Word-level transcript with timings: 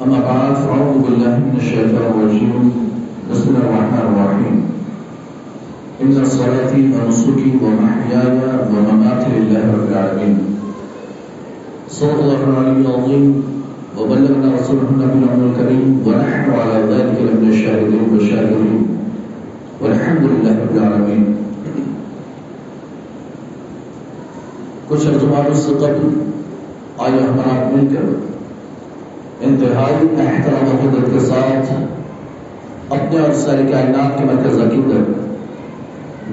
أما 0.00 0.18
بعد، 0.18 0.54
فأعوذ 0.54 0.98
بالله 1.02 1.32
من 1.36 1.54
الشيطان 1.56 2.04
الرجيم. 2.10 2.72
بسم 3.32 3.48
الله 3.48 3.64
الرحمن 3.68 4.04
الرحيم. 4.08 4.56
إن 6.02 6.24
صلاتي 6.24 6.80
ونسكي 6.92 7.52
ومحياي 7.62 8.38
ومماتي 8.72 9.30
لله 9.36 9.60
رب 9.60 9.88
العالمين. 9.92 10.38
صلى 11.90 12.12
الله 12.12 12.58
عليه 12.58 12.76
العظيم. 12.80 13.42
وبلغنا 13.98 14.48
رسوله 14.60 14.88
النبي 14.90 15.18
الأمر 15.18 15.44
الكريم. 15.46 16.02
ونحن 16.06 16.50
على 16.50 16.94
ذلك 16.94 17.16
لمن 17.20 17.48
الشاهدين 17.48 18.08
والشاكرين. 18.12 18.96
والحمد 19.80 20.22
لله 20.22 20.52
رب 20.52 20.76
العالمين. 20.76 21.34
کچھ 24.88 25.06
ارجمات 25.06 25.50
اس 25.50 25.58
سے 25.58 25.72
قبل 25.72 26.30
آئیے 26.98 27.18
ہمارا 27.18 27.70
مل 27.72 27.96
کر 27.96 28.29
انتہائی 29.40 30.26
احترام 30.26 30.68
و 30.68 30.78
قدرت 30.82 31.12
کے 31.12 31.20
ساتھ 31.20 31.72
اپنے 32.90 33.18
اور 33.20 33.32
سارے 33.32 33.62
کائنات 33.72 34.18
کے 34.18 34.24
مرکز 34.24 34.60
عقیدت 34.60 35.30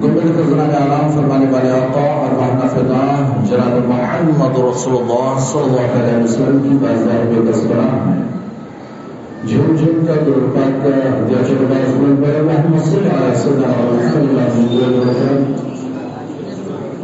گمبد 0.02 0.36
خزانہ 0.36 0.62
میں 0.62 0.76
آرام 0.76 1.10
فرمانے 1.10 1.46
والے 1.50 1.70
آقا 1.70 2.00
اور 2.00 2.34
محمد 2.38 2.70
فدا 2.70 3.32
جناب 3.50 3.88
محمد 3.88 4.58
رسول 4.58 4.96
اللہ 4.96 5.38
صلی 5.38 5.60
اللہ 5.60 6.04
علیہ 6.04 6.24
وسلم 6.24 6.58
کی 6.62 6.68
بازار 6.68 7.26
میں 7.26 7.52
دستران 7.52 8.12
ہے۔ 8.12 8.22
جھوم 9.48 9.76
جھوم 9.76 10.06
کا 10.06 10.14
درپاک 10.26 10.84
کا 10.84 11.24
دیا 11.28 11.48
چل 11.48 11.64
باز 11.68 11.94
پر 11.96 12.42
محمد 12.42 12.84
صلی 12.84 12.96
اللہ 12.96 13.16
علیہ 13.16 14.98
وسلم 15.00 15.52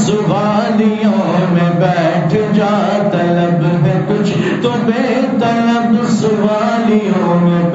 طلب 0.00 0.06
سوالیوں 0.06 1.46
میں 1.52 1.70
بیٹھ 1.80 2.34
جا 2.54 2.70
طلب 3.12 3.86
ہے 3.86 4.00
کچھ 4.08 4.32
تو 4.62 4.70
بے 4.86 5.02
طلب 5.40 5.94
سوالیوں 6.10 7.38
میں 7.40 7.69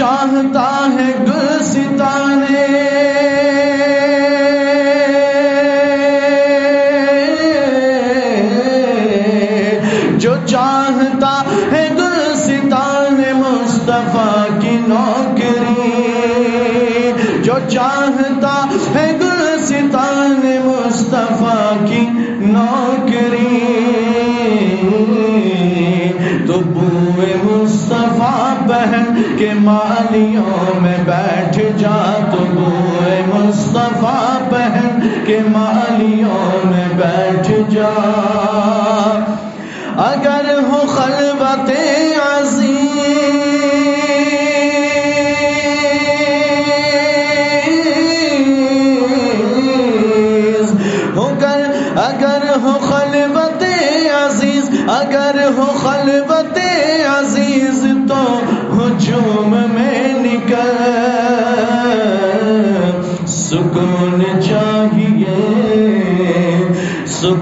چاہتا 0.00 0.69
کہ 29.38 29.48
مالیوں 29.54 30.80
میں 30.80 30.96
بیٹھ 31.04 31.58
جا 31.76 31.98
تو 32.32 32.44
بوئے 32.50 33.20
مصطفیٰ 33.28 34.50
پہن 34.50 35.00
کے 35.26 35.38
مالیوں 35.48 36.66
میں 36.66 36.88
بیٹھ 36.96 37.50
جا 37.70 38.19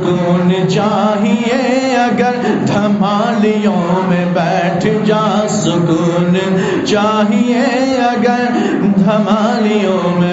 سکون 0.09 0.53
چاہیے 0.69 1.97
اگر 1.97 2.37
دھمالیوں 2.67 4.03
میں 4.09 4.25
بیٹھ 4.33 4.87
جا 5.05 5.25
سکون 5.49 6.37
چاہیے 6.87 7.63
اگر 8.05 8.45
دھمالیوں 8.97 10.19
میں 10.21 10.28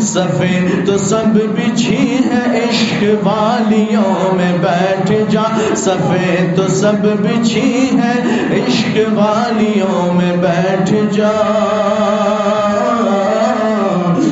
صفے 0.00 0.82
تو 0.86 0.98
سب 0.98 1.34
بچھی 1.34 2.18
ہے، 2.26 2.60
عشق 2.64 3.26
والیوں 3.26 4.34
میں 4.34 4.58
بیٹھ 4.58 5.12
جا۔ 5.30 5.74
صفے 5.76 6.52
تو 6.56 6.68
سب 6.68 7.02
بچھی 7.02 7.88
ہے، 7.92 8.18
عشق 8.58 8.98
والیوں 9.14 10.14
میں 10.14 10.36
بیٹھ 10.36 10.92
جا۔ 11.14 11.30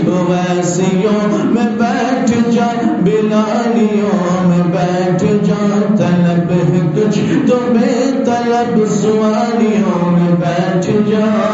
ویسیوں 0.07 1.45
میں 1.45 1.79
بیٹھ 1.79 2.51
جا، 2.51 2.67
بلالیوں 3.05 4.49
میں 4.49 4.65
بیٹھ 4.67 5.25
جا۔ 5.25 5.95
طلب 5.97 6.53
ہے 6.53 6.81
کچھ 6.95 7.19
تو 7.51 7.59
بے 7.69 8.23
طلب، 8.25 8.79
سوالیوں 9.03 10.11
میں 10.11 10.33
بیٹھ 10.33 11.11
جا۔ 11.11 11.50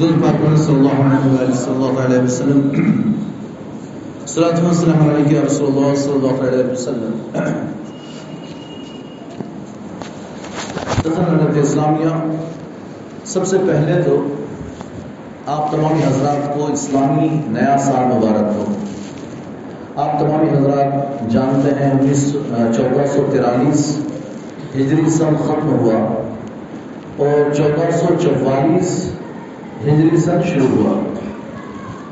دل 0.00 0.12
پاک 0.22 0.34
پر 0.40 0.56
صلی 0.56 0.74
اللہ 0.74 0.98
علیہ 1.02 1.18
وآلہ 1.26 1.52
صلی 1.54 1.74
اللہ 1.74 2.00
علیہ 2.00 2.22
وسلم 2.22 3.04
صلاۃ 4.26 4.58
والسلام 4.62 4.98
علیک 5.04 5.32
یا 5.32 5.42
رسول 5.42 5.68
اللہ 5.68 5.94
صلی 5.96 6.12
اللہ 6.14 6.42
علیہ 6.42 6.64
وسلم 6.64 7.14
حضرت 11.06 11.56
اسلامیہ 11.58 12.12
سب 13.26 13.46
سے 13.46 13.58
پہلے 13.66 14.02
تو 14.02 14.20
آپ 15.46 15.70
تمام 15.70 15.98
حضرات 16.02 16.54
کو 16.54 16.66
اسلامی 16.72 17.28
نیا 17.48 17.76
سال 17.80 18.06
مبارک 18.08 18.54
ہو 18.56 18.64
آپ 19.96 20.18
تمام 20.18 20.48
حضرات 20.50 21.30
جانتے 21.30 21.74
ہیں 21.74 21.90
انیس 21.92 22.30
چودہ 22.76 23.06
سو 23.14 23.26
تیرالیس 23.32 23.90
ہجری 24.74 25.10
سن 25.10 25.36
ختم 25.38 25.68
ہوا 25.74 26.06
اور 27.18 27.54
چودہ 27.54 27.90
سو 27.96 28.14
چوالیس 28.20 28.96
ہجری 29.84 30.16
سن 30.16 30.42
شروع 30.42 30.66
ہوا، 30.66 31.00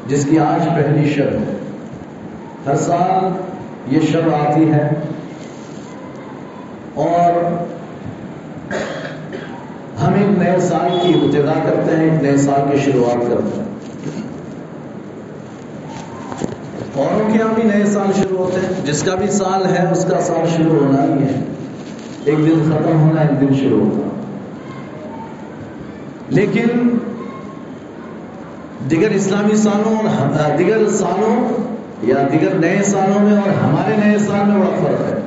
جس 0.06 0.26
کی 0.30 0.38
آج 0.38 0.68
پہلی 0.68 1.10
شب 1.10 1.22
ہے۔ 1.22 1.56
ہر 2.66 2.76
سال 2.76 3.32
یہ 3.94 4.00
شب 4.00 4.34
آتی 4.34 4.72
ہے 4.72 4.88
اور 6.94 7.52
ہم 10.02 10.14
ایک 10.14 10.38
نئے 10.38 10.60
سال 10.60 10.98
کی 11.02 11.14
ابتدا 11.14 11.52
کرتے 11.64 11.96
ہیں، 11.96 12.10
ایک 12.10 12.22
نئے 12.22 12.36
سال 12.36 12.60
کی 12.72 12.78
شروعات 12.78 13.30
کرتے 13.30 13.60
ہیں۔ 13.60 13.64
اوروں 16.94 17.32
کے 17.32 17.38
یہاں 17.38 17.54
بھی 17.54 17.62
نئے 17.62 17.86
سال 17.86 18.06
شروع 18.22 18.38
ہوتے 18.38 18.60
ہیں۔ 18.60 18.86
جس 18.86 19.02
کا 19.02 19.14
بھی 19.14 19.26
سال 19.26 19.66
ہے، 19.66 19.90
اس 19.90 20.04
کا 20.04 20.20
سال 20.20 20.46
شروع 20.56 20.86
ہونا 20.86 21.04
ہی 21.04 21.22
ہے۔ 21.22 21.44
ایک 22.24 22.38
دن 22.38 22.62
ختم 22.64 23.00
ہونا، 23.00 23.20
ایک 23.20 23.40
دن 23.40 23.54
شروع 23.54 23.80
ہونا۔ 23.80 24.08
لیکن 26.28 26.98
دیگر 28.90 29.10
اسلامی 29.10 29.56
سالوں 29.56 29.96
اور 29.96 30.56
دیگر 30.58 30.90
سالوں 30.90 31.62
یا 32.02 32.28
دیگر 32.32 32.54
نئے 32.54 32.82
سالوں 32.84 33.22
میں 33.22 33.32
اور 33.32 33.64
ہمارے 33.64 33.94
نئے 34.04 34.18
سال 34.18 34.46
میں 34.46 34.56
بڑا 34.56 34.70
فرق 34.82 35.12
ہے۔ 35.12 35.18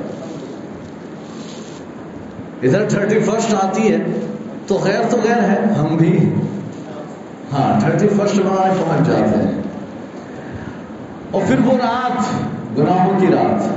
ادھر 2.62 2.88
تھرٹی 2.88 3.18
فرسٹ 3.18 3.54
آتی 3.54 3.92
ہے 3.92 3.96
تو 4.66 4.78
غیر 4.82 5.00
تو 5.10 5.16
غیر 5.24 5.40
ہے، 5.42 5.58
ہم 5.78 5.96
بھی۔ 5.96 6.34
ہاں 7.52 7.80
تھرٹی 7.80 8.08
فرسٹ 8.08 8.40
وہاں 8.44 8.74
پہنچ 8.78 9.06
جاتے 9.06 9.38
ہیں۔ 9.38 9.62
اور 11.30 11.42
پھر 11.46 11.56
وہ 11.64 11.72
رات، 11.72 12.22
گناہوں 12.78 13.20
کی 13.20 13.26
رات۔ 13.26 13.68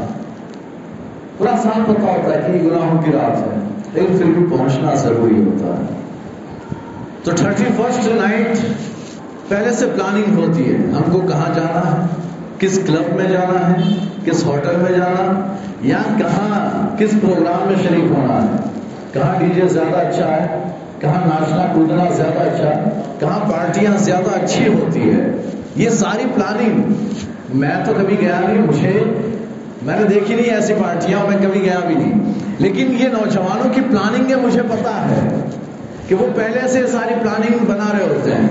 پورا 1.38 1.56
سال 1.64 1.82
پتا 1.88 2.08
ہوتا 2.08 2.36
ہے 2.36 2.52
کہ 2.52 2.68
گناہوں 2.68 3.02
کی 3.02 3.12
رات 3.12 3.38
ہے، 3.38 3.60
لیکن 3.94 4.18
پھر 4.18 4.26
بھی 4.26 4.58
پہنچنا 4.58 4.94
ضروری 4.94 5.44
ہوتا 5.44 5.78
ہے۔ 5.78 6.00
تو 7.24 7.32
تھرٹی 7.32 7.64
فرسٹ 7.78 8.08
نائٹ 8.08 8.58
پہلے 9.52 9.74
سے 9.74 9.86
پلاننگ 9.86 10.40
ہوتی 10.40 10.72
ہے۔ 10.72 10.78
ہم 10.78 11.12
کو 11.12 11.20
کہاں 11.20 11.54
جانا 11.56 11.92
ہے؟ 11.92 12.08
کس 12.60 12.80
کلب 12.88 13.16
میں 13.16 13.26
جانا 13.26 13.70
ہے؟ 13.70 13.96
کس 14.26 14.46
ہوٹل 14.46 14.76
میں 14.78 14.92
جانا 14.92 15.56
یا 15.82 15.98
کہاں، 16.18 16.88
کس 16.98 17.10
پروگرام 17.22 17.68
میں 17.68 17.76
شریک 17.84 18.12
ہونا 18.12 18.42
ہے؟ 18.42 18.48
کہاں 19.14 19.40
ڈی 19.40 19.62
جے 19.62 19.68
زیادہ 19.68 19.96
اچھا 19.96 20.28
ہے؟ 20.28 20.72
کہاں 21.00 21.28
ناچنا 21.28 21.74
کودنا 21.74 22.04
زیادہ 22.16 22.40
اچھا 22.40 22.76
ہے؟ 22.76 23.02
کہاں 23.20 23.52
پارٹیاں 23.52 23.92
زیادہ 23.98 24.44
اچھی 24.44 24.68
ہوتی 24.68 25.10
ہے؟ 25.10 25.42
یہ 25.76 25.90
ساری 25.90 26.24
پلاننگ 26.36 26.94
میں 27.54 27.72
تو 27.86 27.94
کبھی 27.98 28.16
گیا 28.22 28.40
نہیں، 28.40 28.62
مجھے، 28.62 29.04
میں 29.82 30.00
نے 30.00 30.04
دیکھی 30.04 30.36
نہیں 30.36 30.54
ایسی 30.54 30.74
پارٹیاں، 30.74 31.20
میں 31.30 31.38
کبھی 31.42 31.62
گیا 31.62 31.80
بھی 31.88 31.96
نہیں۔ 31.96 32.34
لیکن 32.60 32.98
یہ 33.00 33.08
نوجوانوں 33.08 33.74
کی 33.74 33.82
پلاننگ 33.82 34.32
ہے، 34.32 34.36
مجھے 34.36 34.62
پتا 34.62 35.08
ہے 35.12 35.50
کہ 36.08 36.16
وہ 36.16 36.28
پہلے 36.36 36.68
سے 36.68 36.88
ساری 36.88 37.14
پلاننگ 37.22 37.66
بنا 37.66 37.92
رہے 37.94 38.04
ہوتے 38.04 38.32
ہیں۔ 38.32 38.50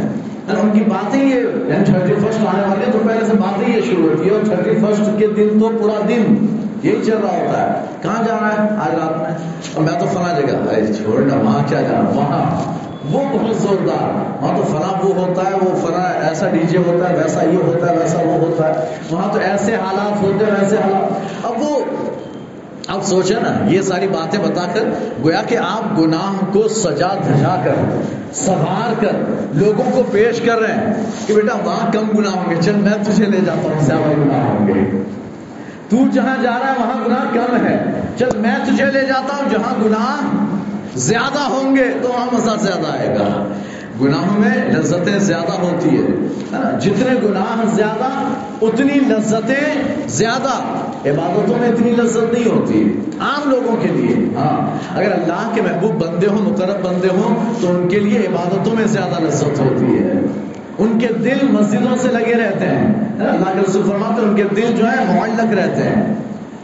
ان 0.62 0.70
کی 0.72 0.80
باتیں 0.80 1.24
یہ 1.24 1.40
یعنی 1.68 1.84
تھرٹی 1.84 2.14
فرسٹ 2.14 2.40
آنے 2.40 2.62
والے 2.62 2.92
تو 2.92 2.98
پہلے 3.06 3.26
سے 3.26 3.32
باتیں 3.32 3.76
یہ 3.76 3.80
شروع 3.80 4.10
ہوتی 4.10 4.28
ہے 4.28 4.34
اور 4.34 4.44
تھرٹی 4.44 4.70
فرسٹ 4.80 5.10
کے 5.18 5.26
دن 5.26 5.60
تو 5.60 5.70
پورا 5.80 6.00
دن 6.08 6.46
یہی 6.82 7.00
چل 7.06 7.18
رہا 7.22 7.36
ہوتا 7.36 7.62
ہے۔ 7.62 7.84
کہاں 8.02 8.22
جانا 8.26 8.52
ہے؟ 8.52 8.58
آج 8.58 8.94
رات 8.94 9.16
میں۔ 9.16 9.36
اور 9.74 9.84
میں 9.84 10.00
تو 10.00 10.06
فلاں 10.06 10.40
جگہ۔ 10.40 10.72
ارے 10.72 10.92
چھوڑنا 10.92 11.34
وہاں 11.34 11.62
کیا 11.68 11.80
جانا؟ 11.80 12.10
وہاں۔ 12.14 12.72
وہ 13.12 13.20
بہت 13.32 13.56
زوردار۔ 13.56 14.42
وہاں 14.42 14.56
تو 14.56 14.62
فلاں 14.62 15.06
وہ 15.06 15.26
ہوتا 15.26 15.42
ہے، 15.44 15.54
وہ 15.54 15.86
فلاں 15.86 16.28
ایسا 16.28 16.48
ڈی 16.48 16.58
جے 16.58 16.78
ہوتا 16.78 17.10
ہے، 17.10 17.16
ویسا 17.16 17.44
یہ 17.44 17.56
ہوتا 17.56 17.90
ہے، 17.90 17.98
ویسا 17.98 18.18
وہ 18.18 18.32
ہوتا 18.32 18.68
ہے۔ 18.68 18.84
وہاں 19.10 19.32
تو 19.32 19.38
ایسے 19.38 19.74
حالات 19.74 20.22
ہوتے 20.22 20.44
ہیں، 20.44 20.52
ویسے 20.60 20.76
حالات۔ 20.76 21.12
اب 21.46 21.52
وہ 21.58 21.80
اب 22.88 23.04
سوچے 23.04 23.34
نا، 23.34 23.64
یہ 23.66 23.82
ساری 23.82 24.08
باتیں 24.08 24.38
بتا 24.38 24.66
کر 24.74 24.88
گویا 25.24 25.42
کہ 25.48 25.56
آپ 25.56 25.98
گناہ 25.98 26.52
کو 26.52 26.68
سجا 26.68 27.08
دھجا 27.14 27.60
کر، 27.64 27.74
سنوار 28.34 29.00
کر 29.00 29.12
لوگوں 29.54 29.84
کو 29.92 30.02
پیش 30.10 30.40
کر 30.40 30.58
رہے 30.58 30.72
ہیں 30.72 30.94
کہ 31.26 31.34
بیٹا 31.34 31.56
وہاں 31.64 31.92
کم 31.92 32.18
گناہ 32.18 32.32
ہوں 32.32 32.50
گے، 32.50 32.56
چل 32.62 32.74
میں 32.74 32.92
تجھے 33.04 33.26
لے 33.26 33.38
جاتا 33.46 33.68
ہوں، 33.68 33.80
زیادہ 33.80 34.20
گناہ 34.20 34.44
ہوں 34.44 34.68
گے۔ 34.68 35.02
تو 35.88 35.96
جہاں 36.12 36.42
جا 36.42 36.50
رہا 36.50 36.72
ہے، 36.72 36.74
وہاں 36.78 37.04
گناہ 37.06 37.34
کم 37.34 37.66
ہے۔ 37.66 38.00
چل 38.18 38.28
میں 38.36 38.56
تجھے 38.64 38.84
لے 38.84 39.00
جاتا 39.00 39.36
ہوں، 39.36 39.50
جہاں 39.50 39.84
گناہ 39.84 40.36
زیادہ 40.96 41.38
ہوں 41.38 41.76
گے 41.76 41.94
تو 42.02 42.08
وہاں 42.08 42.26
مزہ 42.32 42.56
زیادہ 42.60 42.98
آئے 42.98 43.08
گا۔ 43.08 43.52
گناہوں 44.02 44.40
میں 44.40 44.72
لذتیں 44.72 45.18
زیادہ 45.18 45.60
ہوتی 45.60 45.88
ہے 45.88 46.06
جتنے 46.80 47.28
گناہ 47.28 47.76
زیادہ، 47.76 48.08
اتنی 48.62 48.94
لذتیں 48.94 49.82
زیادہ۔ 50.08 50.50
عبادتوں 51.08 51.58
میں 51.60 51.68
اتنی 51.68 51.90
لذت 51.90 52.34
نہیں 52.34 52.50
ہوتی۔ 52.50 53.00
عام 53.20 53.50
لوگوں 53.50 53.76
کے 53.82 53.88
لیے۔ 53.88 54.28
ہاں۔ 54.36 54.78
اگر 54.98 55.12
اللہ 55.12 55.50
کے 55.54 55.62
محبوب 55.62 56.06
بندے 56.06 56.26
ہوں، 56.26 56.50
مقرب 56.50 56.82
بندے 56.82 57.08
ہوں، 57.08 57.34
تو 57.60 57.76
ان 57.76 57.88
کے 57.88 57.98
لیے 57.98 58.18
عبادتوں 58.18 58.76
میں 58.76 58.86
زیادہ 58.86 59.22
لذت 59.22 59.60
ہوتی 59.60 59.98
ہے۔ 59.98 60.12
ان 60.78 60.98
کے 60.98 61.06
دل 61.08 61.38
مسجدوں 61.42 61.96
سے 61.98 62.08
لگے 62.08 62.34
رہتے 62.34 62.66
ہیں۔ 62.66 62.86
اللہ 63.18 63.52
کے 63.54 63.60
رسول 63.68 63.82
فرماتے 63.82 64.22
ہیں، 64.22 64.28
ان 64.28 64.36
کے 64.36 64.44
دل 64.56 64.74
جو 64.76 64.84
ہے، 64.86 65.18
معلق 65.18 65.54
رہتے 65.54 65.82
ہیں۔ 65.82 66.14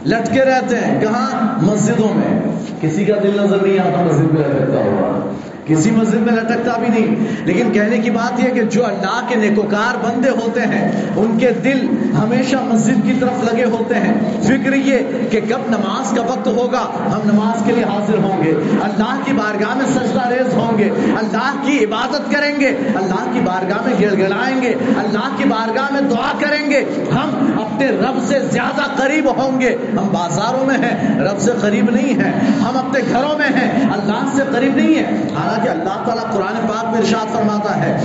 لٹکے 0.05 0.41
رہتے 0.45 0.75
ہیں۔ 0.75 1.01
کہاں؟ 1.01 1.59
مسجدوں 1.63 2.17
میں۔ 2.17 2.39
کسی 2.81 3.05
کا 3.05 3.13
دل 3.23 3.31
نظر 3.43 3.57
نہیں 3.61 3.79
آتا 3.79 4.03
مسجد 4.03 4.33
میں 4.33 4.43
رہتا 4.43 4.79
ہوا۔ 4.85 5.31
کسی 5.67 5.91
مسجد 5.91 6.15
میں 6.15 6.33
لٹکتا 6.33 6.77
بھی 6.77 6.87
نہیں۔ 6.87 7.15
لیکن 7.45 7.71
کہنے 7.71 7.97
کی 7.97 8.09
بات 8.09 8.39
یہ 8.39 8.49
کہ 8.51 8.61
جو 8.61 8.85
اللہ 8.85 9.21
کے 9.27 9.35
نیکوکار 9.35 9.97
بندے 10.05 10.29
ہوتے 10.29 10.61
ہیں، 10.61 10.91
ان 11.15 11.37
کے 11.37 11.51
دل 11.51 11.87
ہمیشہ 12.19 12.55
مسجد 12.61 13.07
کی 13.07 13.13
طرف 13.19 13.53
لگے 13.53 13.65
ہوتے 13.65 13.95
ہیں۔ 13.95 14.13
فکر 14.43 14.73
یہ 14.73 14.97
کہ 15.29 15.39
کب 15.49 15.69
نماز 15.69 16.11
کا 16.15 16.21
وقت 16.21 16.47
ہوگا، 16.47 17.09
ہم 17.11 17.19
نماز 17.33 17.63
کے 17.65 17.71
لیے 17.71 17.83
حاضر 17.83 18.17
ہوں 18.17 18.43
گے۔ 18.43 18.53
اللہ 18.83 19.19
کی 19.25 19.33
بارگاہ 19.33 19.77
میں 19.77 19.85
سجدہ 19.85 20.27
ریز 20.27 20.53
ہوں 20.53 20.77
گے۔ 20.77 20.89
اللہ 21.17 21.53
کی 21.65 21.85
عبادت 21.85 22.31
کریں 22.31 22.59
گے۔ 22.59 22.67
اللہ 22.95 23.33
کی 23.33 23.39
بارگاہ 23.39 23.77
میں 23.85 23.93
گڑ 24.01 24.17
گڑائیں 24.17 24.61
گے۔ 24.61 24.73
اللہ 24.97 25.29
کی 25.37 25.43
بارگاہ 25.49 25.93
میں 25.93 26.01
دعا 26.01 26.31
کریں 26.39 26.69
گے۔ 26.69 26.83
ہم 27.13 27.51
اپنے 27.65 27.87
رب 27.87 28.27
سے 28.27 28.39
زیادہ 28.51 28.81
قریب 28.95 29.29
ہوں 29.37 29.61
گے۔ 29.61 29.77
ہم 29.91 30.07
بازاروں 30.07 30.65
میں 30.65 30.77
ہیں، 30.77 31.19
رب 31.19 31.39
سے 31.39 31.51
قریب 31.61 31.89
نہیں 31.89 32.13
ہیں۔ 32.13 32.33
ہم 32.61 32.77
اپنے 32.77 32.99
گھروں 33.09 33.37
میں 33.37 33.49
ہیں، 33.55 33.89
اللہ 33.93 34.35
سے 34.35 34.41
قریب 34.51 34.75
نہیں 34.75 34.95
ہے 34.95 35.27
کہ 35.63 35.69
اللہ 35.69 36.03
تعالیٰ 36.05 36.31
قرآن 36.31 36.67
پاک 36.67 36.83
میں 36.85 36.99
ارشاد 36.99 37.33
فرماتا 37.33 37.83
ہے، 37.83 37.97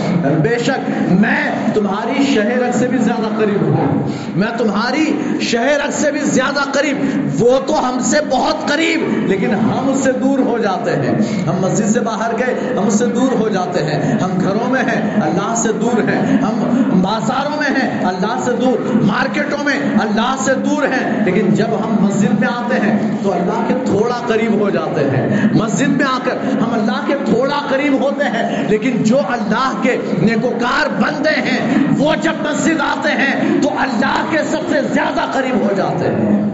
بے 0.42 0.58
شک 0.58 0.90
میں 1.10 1.52
تمہاری 1.74 2.34
شہر 2.34 2.72
سے 2.72 2.88
بھی 2.88 2.98
زیادہ 2.98 3.34
قریب 3.38 3.62
ہوں۔ 3.62 4.08
میں 4.36 4.58
تمہاری 4.58 5.18
شہر 5.40 5.90
سے 5.92 6.10
بھی 6.10 6.20
زیادہ 6.20 6.60
قریب، 6.72 6.96
وہ 7.42 7.58
تو 7.66 7.88
ہم 7.88 7.98
سے 8.00 8.16
بہت 8.30 8.68
قریب، 8.68 9.26
لیکن 9.26 9.54
ہم 9.54 9.88
اس 9.88 10.04
سے 10.04 10.12
دور 10.12 10.38
ہو 10.38 10.58
جاتے 10.58 10.90
ہیں۔ 10.90 11.42
ہم 11.46 11.52
مسجد 11.60 11.90
سے 11.90 12.00
باہر 12.00 12.30
گئے، 12.38 12.74
ہم 12.78 12.86
اس 12.86 12.98
سے 12.98 13.06
دور 13.06 13.40
ہو 13.40 13.48
جاتے 13.48 13.84
ہیں۔ 13.84 14.18
ہم 14.18 14.30
گھروں 14.40 14.70
میں 14.70 14.82
ہیں، 14.82 15.20
اللہ 15.20 15.54
سے 15.56 15.68
دور 15.72 16.08
ہیں۔ 16.08 16.42
ہم 16.42 16.80
بازاروں 17.02 17.56
میں 17.56 17.80
ہیں، 17.80 18.04
اللہ 18.04 18.40
سے 18.44 18.52
دور۔ 18.52 18.94
مارکیٹوں 18.94 19.64
میں 19.64 19.74
اللہ 20.00 20.34
سے 20.38 20.54
دور 20.54 20.82
ہیں۔ 20.82 21.24
لیکن 21.24 21.54
جب 21.54 21.66
ہم 21.66 22.04
مسجد 22.04 22.40
میں 22.40 22.48
آتے 22.48 22.74
ہیں، 22.74 23.18
تو 23.22 23.32
اللہ 23.32 23.64
کے 23.68 23.74
تھوڑا 23.84 24.14
قریب 24.26 24.60
ہو 24.60 24.70
جاتے 24.70 25.04
ہیں۔ 25.04 25.48
مسجد 25.54 25.88
میں 25.88 26.04
آ 26.04 26.18
کر 26.24 26.58
ہم 26.58 26.72
اللہ 26.72 27.06
کے 27.06 27.14
تھوڑا 27.24 27.41
تھوڑا 27.42 27.66
قریب 27.68 28.00
ہوتے 28.00 28.24
ہیں، 28.24 28.68
لیکن 28.68 29.02
جو 29.02 29.18
اللہ 29.18 29.72
کے 29.82 29.96
نیکوکار 30.22 30.88
بندے 31.00 31.40
ہیں، 31.40 31.86
وہ 31.98 32.14
جب 32.14 32.32
مسجد 32.42 32.80
آتے 32.80 33.08
ہیں، 33.08 33.62
تو 33.62 33.70
اللہ 33.78 34.24
کے 34.30 34.38
سب 34.50 34.58
سے 34.68 34.80
زیادہ 34.92 35.20
قریب 35.32 35.56
ہو 35.56 35.68
جاتے 35.76 36.08
ہیں۔ 36.08 36.50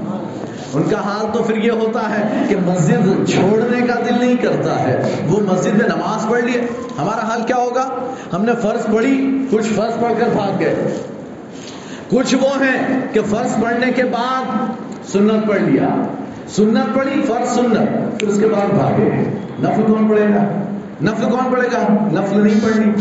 ان 0.74 0.82
کا 0.90 1.00
حال 1.00 1.26
تو 1.32 1.42
پھر 1.42 1.56
یہ 1.56 1.70
ہوتا 1.70 2.00
ہے 2.00 2.44
کہ 2.48 2.56
مسجد 2.66 3.30
چھوڑنے 3.30 3.86
کا 3.86 3.94
دل 3.94 4.24
نہیں 4.24 4.36
کرتا 4.36 4.82
ہے۔ 4.82 5.10
وہ 5.28 5.40
مسجد 5.40 5.70
میں 5.70 5.86
نماز 5.86 6.30
پڑھ 6.30 6.44
لیے۔ 6.44 6.60
ہمارا 6.98 7.28
حال 7.28 7.42
کیا 7.42 7.56
ہوگا؟ 7.56 7.88
ہم 8.32 8.44
نے 8.44 8.52
فرض 8.62 8.94
پڑھی، 8.94 9.46
کچھ 9.50 9.66
فرض 9.66 10.00
پڑھ 10.00 10.12
کر 10.20 10.28
بھاگ 10.32 10.60
گئے۔ 10.60 10.96
کچھ 12.10 12.34
وہ 12.34 12.62
ہیں 12.62 13.00
کہ 13.12 13.20
فرض 13.30 13.62
پڑھنے 13.62 13.92
کے 13.92 14.04
بعد 14.04 14.44
سنت 15.12 15.48
پڑھ 15.48 15.62
لیا۔ 15.62 15.88
سنت 16.48 16.94
پڑھی، 16.94 17.22
فرض 17.22 17.48
سنت، 17.48 18.20
پھر 18.20 18.28
اس 18.28 18.40
کے 18.40 18.46
بعد 18.46 18.74
بھاگے۔ 18.74 19.10
نفل 19.60 19.82
کون 19.82 20.08
پڑھے 20.08 20.26
گا؟ 20.34 20.67
نفل 21.02 21.30
کون 21.30 21.52
پڑھے 21.52 21.68
گا؟ 21.72 22.08
نفل 22.12 22.40
نہیں 22.40 22.60
پڑھنی۔ 22.62 22.92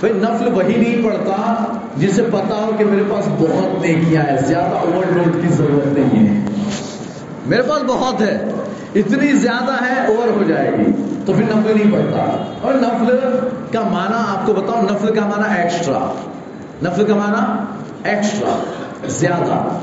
بھائی، 0.00 0.12
نفل 0.14 0.52
وہی 0.54 0.76
نہیں 0.76 1.04
پڑھتا 1.04 1.64
جسے 1.96 2.22
پتا 2.22 2.54
ہو 2.54 2.70
کہ 2.78 2.84
میرے 2.84 3.02
پاس 3.10 3.28
بہت 3.28 3.82
نیکیاں 3.82 4.22
ہیں، 4.22 4.38
زیادہ 4.38 4.74
اوور 4.74 5.12
لوڈ 5.12 5.42
کی 5.42 5.48
ضرورت 5.48 5.98
نہیں 5.98 6.28
ہے۔ 6.28 6.46
میرے 7.46 7.62
پاس 7.62 7.82
بہت 7.82 8.20
ہے، 8.20 8.50
اتنی 8.94 9.32
زیادہ 9.32 9.84
ہے، 9.84 10.06
اوور 10.06 10.36
ہو 10.36 10.42
جائے 10.48 10.72
گی۔ 10.72 10.92
تو 11.26 11.32
پھر 11.32 11.42
نفل 11.42 11.72
نہیں 11.74 11.92
پڑتا 11.92 12.52
اور 12.60 12.74
نفل 12.74 13.18
کا 13.72 13.80
معنی 13.80 14.34
آپ 14.36 14.46
کو 14.46 14.52
بتاؤں، 14.52 14.82
نفل 14.82 15.14
کا 15.14 15.26
معنی 15.26 15.62
ایکسٹرا 15.62 16.12
نفل 16.82 17.04
کا 17.04 17.14
معنی 17.14 17.64
ایکسٹرا 18.10 18.64
زیادہ۔ 19.06 19.78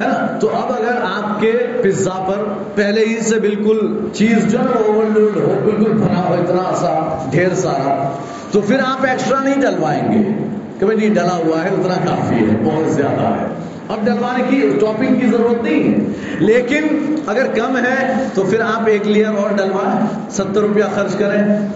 ہے 0.00 0.06
نا 0.06 0.38
تو 0.38 0.48
اب 0.48 0.72
اگر 0.72 0.96
آپ 1.02 1.40
کے 1.40 1.52
پزا 1.82 2.24
پر 2.28 2.44
پہلے 2.74 3.00
ہی 3.00 3.20
سے 3.20 3.40
بالکل 3.40 4.08
چیز 4.12 4.52
جو 4.52 4.58
ہے 4.58 4.64
اوور 4.64 5.04
لوڈ 5.18 5.36
ہو، 5.36 5.58
بالکل 5.64 5.92
بنا 5.92 6.28
ہو، 6.28 6.34
اتنا 6.34 6.74
سا، 6.76 7.24
ڈھیر 7.30 7.54
سارا، 7.54 8.08
تو 8.50 8.60
پھر 8.60 8.76
آپ 8.86 9.06
ایکسٹرا 9.06 9.38
نہیں 9.42 9.54
ڈلوائیں 9.54 10.12
گے۔ 10.12 10.44
کہ 10.78 10.86
بھائی 10.86 10.98
نہیں 10.98 11.14
ڈلا 11.14 11.36
ہوا 11.36 11.64
ہے، 11.64 11.68
اتنا 11.68 11.94
کافی 11.94 12.34
ہے، 12.34 12.56
بہت 12.64 12.92
زیادہ 12.92 13.34
ہے۔ 13.34 13.46
اب 13.88 14.06
ڈلوانے 14.06 14.44
کی 14.50 14.70
ٹاپنگ 14.80 15.14
کی 15.14 15.26
ضرورت 15.26 15.62
نہیں 15.64 15.94
ہے۔ 15.94 16.12
لیکن 16.38 17.14
اگر 17.26 17.46
کم 17.54 17.76
ہے، 17.76 18.28
تو 18.34 18.42
پھر 18.42 18.60
آپ 18.60 18.82
ایک 18.86 19.08
لیئر 19.08 19.26
اور 19.26 19.56
ڈلوائیں۔ 19.56 20.30
ستر 20.30 20.60
روپیہ 20.60 20.84
خرچ 20.94 21.14
کریں۔ 21.14 21.68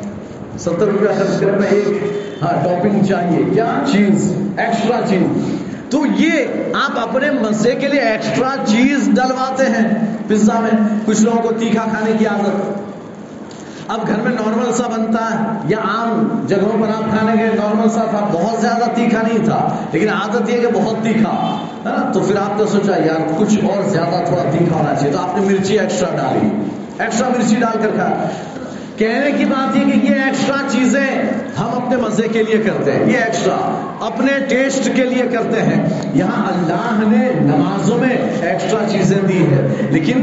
ستر 0.59 0.87
روپیہ 0.93 1.19
خرچ 1.19 1.41
کریں، 1.41 1.53
میں 1.53 1.69
ایک 1.71 1.89
ہاں 2.43 2.65
ٹاپنگ 2.65 3.05
چاہیے۔ 3.05 3.45
کیا 3.55 3.79
چیز؟ 3.93 4.33
ایکسٹرا 4.57 5.01
چیز۔ 5.09 5.58
تو 5.91 6.07
یہ 6.07 6.45
آپ 6.75 6.99
اپنے 6.99 7.31
مزے 7.31 7.75
کے 7.75 7.89
لیے 7.89 8.01
ایکسٹرا 8.01 8.55
چیز 8.67 9.09
ڈلواتے 9.09 9.65
ہیں 9.65 10.17
پزا 10.29 10.61
میں۔ 10.61 10.89
کچھ 11.05 11.23
لوگوں 11.23 11.43
کو 11.43 11.51
تیکھا 11.59 11.85
کھانے 11.85 12.13
کی 12.19 12.27
عادت۔ 12.27 12.79
اب 13.89 14.07
گھر 14.07 14.17
میں 14.17 14.33
نارمل 14.33 14.73
سا 14.73 14.89
بنتا 14.89 15.25
ہے 15.25 15.59
یا 15.65 15.79
عام 15.79 16.45
جگہوں 16.47 16.83
پر 16.83 16.89
آپ 16.89 17.19
کھانے 17.19 17.43
گئے 17.43 17.51
نارمل 17.55 17.91
سا 17.91 18.03
تھا، 18.11 18.29
بہت 18.33 18.61
زیادہ 18.61 18.85
تیکھا 18.95 19.23
نہیں 19.23 19.45
تھا، 19.45 19.77
لیکن 19.93 20.09
عادت 20.09 20.51
یہ 20.51 20.61
کہ 20.61 20.67
بہت 20.75 21.05
تیکھا، 21.05 21.59
ہے 21.87 21.91
نا؟ 21.91 22.13
تو 22.13 22.21
پھر 22.21 22.37
آپ 22.37 22.61
نے 22.61 22.67
سوچا، 22.67 22.93
یار 22.97 23.33
کچھ 23.39 23.65
اور 23.65 23.89
زیادہ 23.89 24.25
تھوڑا 24.25 24.43
تیکھا 24.43 24.77
ہونا 24.77 24.95
چاہیے۔ 24.95 25.13
تو 25.13 25.19
آپ 25.19 25.39
نے 25.39 25.47
مرچی 25.47 25.79
ایکسٹرا 25.79 26.17
ڈالی۔ 26.17 26.49
ایکسٹرا 26.99 27.29
مرچی 27.29 27.57
ڈال 27.57 27.79
کر 27.83 27.89
کھا 27.95 28.29
کہنے 28.99 29.31
کی 29.39 29.45
بات 29.45 29.77
یہ 29.77 29.85
کہ 29.85 30.07
یہ 30.07 30.15
ایکسٹرا 30.15 30.57
چیزیں 30.69 31.07
ہم 31.59 31.83
اپنے 31.83 31.97
مزے 31.97 32.29
کے 32.29 32.43
لیے 32.43 32.59
کرتے 32.59 32.93
ہیں، 32.93 33.13
یہ 33.13 33.19
ایکسٹرا 33.19 33.87
اپنے 34.01 34.33
ٹیسٹ 34.49 34.97
کے 34.97 35.05
لیے 35.05 35.23
کرتے 35.33 35.63
ہیں۔ 35.63 35.89
یہاں 36.15 36.49
اللہ 36.49 37.17
نے 37.17 37.33
نمازوں 37.41 37.99
میں 37.99 38.17
ایکسٹرا 38.43 38.89
چیزیں 38.89 39.29
دی 39.29 39.47
ہے 39.47 39.75
لیکن 39.91 40.23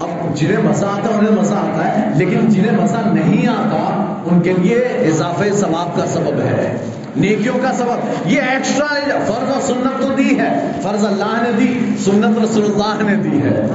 اب 0.00 0.36
جنہیں 0.36 0.64
مزہ 0.64 0.86
آتا 0.86 1.08
ہے، 1.08 1.18
انہیں 1.18 1.36
مزہ 1.36 1.54
آتا 1.54 1.88
ہے۔ 1.88 2.12
لیکن 2.16 2.48
جنہیں 2.48 2.82
مزہ 2.82 3.08
نہیں 3.12 3.48
آتا، 3.48 4.14
ان 4.30 4.40
کے 4.40 4.52
لیے 4.62 4.78
اضافے 4.78 5.50
ثواب 5.52 5.96
کا 5.96 6.06
سبب 6.06 6.40
ہے۔ 6.40 6.76
نیکیوں 7.16 7.58
کا 7.62 7.72
سبب۔ 7.72 8.26
یہ 8.26 8.40
ایکسٹرا 8.40 8.86
فرض 9.26 9.52
اور 9.52 9.60
سنت 9.60 10.02
تو 10.02 10.08
دی 10.18 10.38
ہے۔ 10.38 10.72
فرض 10.82 11.04
اللہ 11.04 11.42
نے 11.42 11.52
دی، 11.58 11.80
سنت 12.04 12.44
رسول 12.44 12.64
اللہ 12.64 13.10
نے 13.10 13.16
دی 13.16 13.42
ہے۔ 13.42 13.66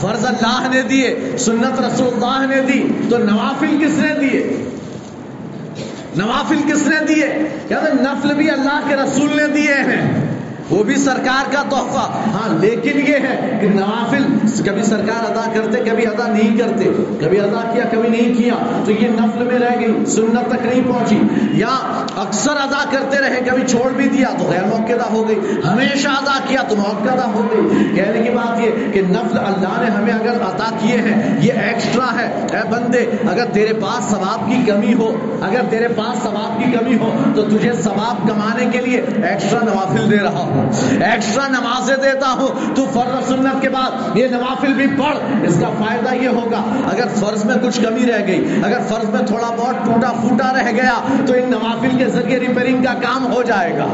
فرض 0.00 0.26
اللہ 0.26 0.68
نے 0.70 0.82
دیے، 0.82 1.18
سنت 1.38 1.80
رسول 1.80 2.24
اللہ 2.24 2.54
نے 2.54 2.60
دی، 2.60 2.88
تو 3.10 3.18
نوافل 3.18 3.76
کس 3.80 3.98
نے 3.98 4.14
دیے؟ 4.20 4.64
نوافل 6.16 6.72
کس 6.72 6.86
نے 6.86 7.06
دیے؟ 7.08 7.28
کہتے 7.68 7.92
نفل 7.92 8.34
بھی 8.34 8.50
اللہ 8.50 8.80
کے 8.88 8.96
رسول 8.96 9.36
نے 9.36 9.46
دیے 9.46 9.74
ہیں۔ 9.74 10.19
وہ 10.70 10.84
بھی 10.84 10.96
سرکار 10.96 11.52
کا 11.52 11.62
تحفہ۔ 11.62 12.28
ہاں 12.30 12.58
لیکن 12.60 12.98
یہ 13.08 13.14
ہے 13.14 13.58
کہ 13.60 13.68
نوافل 13.68 14.24
کبھی 14.64 14.82
سرکار 14.82 15.30
ادا 15.30 15.52
کرتے، 15.54 15.90
کبھی 15.90 16.06
ادا 16.06 16.26
نہیں 16.26 16.58
کرتے۔ 16.58 16.84
کبھی 17.20 17.40
ادا 17.40 17.70
کیا، 17.74 17.84
کبھی 17.90 18.08
نہیں 18.08 18.34
کیا۔ 18.34 18.54
تو 18.84 18.90
یہ 18.90 19.08
نفل 19.08 19.44
میں 19.44 19.58
رہ 19.58 19.80
گئی، 19.80 20.06
سنت 20.06 20.48
تک 20.48 20.66
نہیں 20.66 20.80
پہنچی۔ 20.86 21.20
یا 21.52 22.02
اکثر 22.16 22.50
ادا 22.50 22.84
کرتے 22.90 23.18
رہے، 23.18 23.40
کبھی 23.50 23.62
چھوڑ 23.66 23.90
بھی 23.90 24.08
دیا، 24.08 24.28
تو 24.38 24.44
غیر 24.44 24.64
موقع 24.64 25.10
ہو 25.12 25.28
گئی، 25.28 25.40
ہمیشہ 25.72 26.08
ادا 26.08 26.38
کیا، 26.48 26.62
تو 26.68 26.76
موقع 26.76 27.10
ہو 27.10 27.48
گئی۔ 27.50 27.84
کہنے 27.96 28.22
کی 28.22 28.30
بات 28.30 28.60
یہ 28.60 28.92
کہ 28.92 29.02
نفل 29.02 29.38
اللہ 29.38 29.80
نے 29.80 29.90
ہمیں 29.90 30.12
اگر 30.12 30.40
ادا 30.40 30.76
کیے 30.78 30.96
ہیں، 30.96 31.40
یہ 31.40 31.52
ایکسٹرا 31.52 32.18
ہے۔ 32.18 32.46
اے 32.52 32.68
بندے، 32.70 33.06
اگر 33.30 33.44
تیرے 33.52 33.72
پاس 33.72 34.10
ثواب 34.10 34.50
کی 34.50 34.62
کمی 34.66 34.94
ہو، 34.94 35.36
اگر 35.40 35.60
تیرے 35.70 35.88
پاس 35.88 36.22
ثواب 36.22 36.64
کی 36.64 36.72
کمی 36.72 36.96
ہو، 37.00 37.12
تو 37.34 37.42
تجھے 37.42 37.72
ثواب 37.72 38.28
کمانے 38.28 38.66
کے 38.72 38.80
لیے 38.80 39.00
ایکسٹرا 39.00 39.58
نوافل 39.64 40.10
دے 40.10 40.16
رہا 40.16 40.38
ہوں۔ 40.38 40.59
ایکسٹرا 41.00 41.46
نمازیں 41.48 41.96
دیتا 41.96 42.30
ہوں، 42.32 42.74
تو 42.76 42.84
فرض 42.92 43.28
سنت 43.28 43.62
کے 43.62 43.68
بعد 43.68 44.16
یہ 44.16 44.26
نوافل 44.28 44.72
بھی 44.72 44.86
پڑھ، 44.86 45.44
اس 45.46 45.58
کا 45.60 45.70
فائدہ 45.78 46.14
یہ 46.14 46.28
ہوگا، 46.28 46.62
اگر 46.92 47.08
فرض 47.14 47.44
میں 47.44 47.54
کچھ 47.62 47.80
کمی 47.80 48.06
رہ 48.06 48.26
گئی، 48.26 48.60
اگر 48.62 48.78
فرض 48.88 49.10
میں 49.10 49.26
تھوڑا 49.26 49.50
بہت 49.56 49.84
ٹوٹا 49.84 50.12
پھوٹا 50.12 50.52
رہ 50.52 50.70
گیا، 50.70 50.94
تو 51.26 51.32
ان 51.32 51.50
نوافل 51.50 51.96
کے 51.98 52.04
ذریعے 52.04 52.38
ریپیئرنگ 52.38 52.82
کا 52.82 52.94
کام 53.02 53.32
ہو 53.32 53.42
جائے 53.42 53.76
گا۔ 53.78 53.86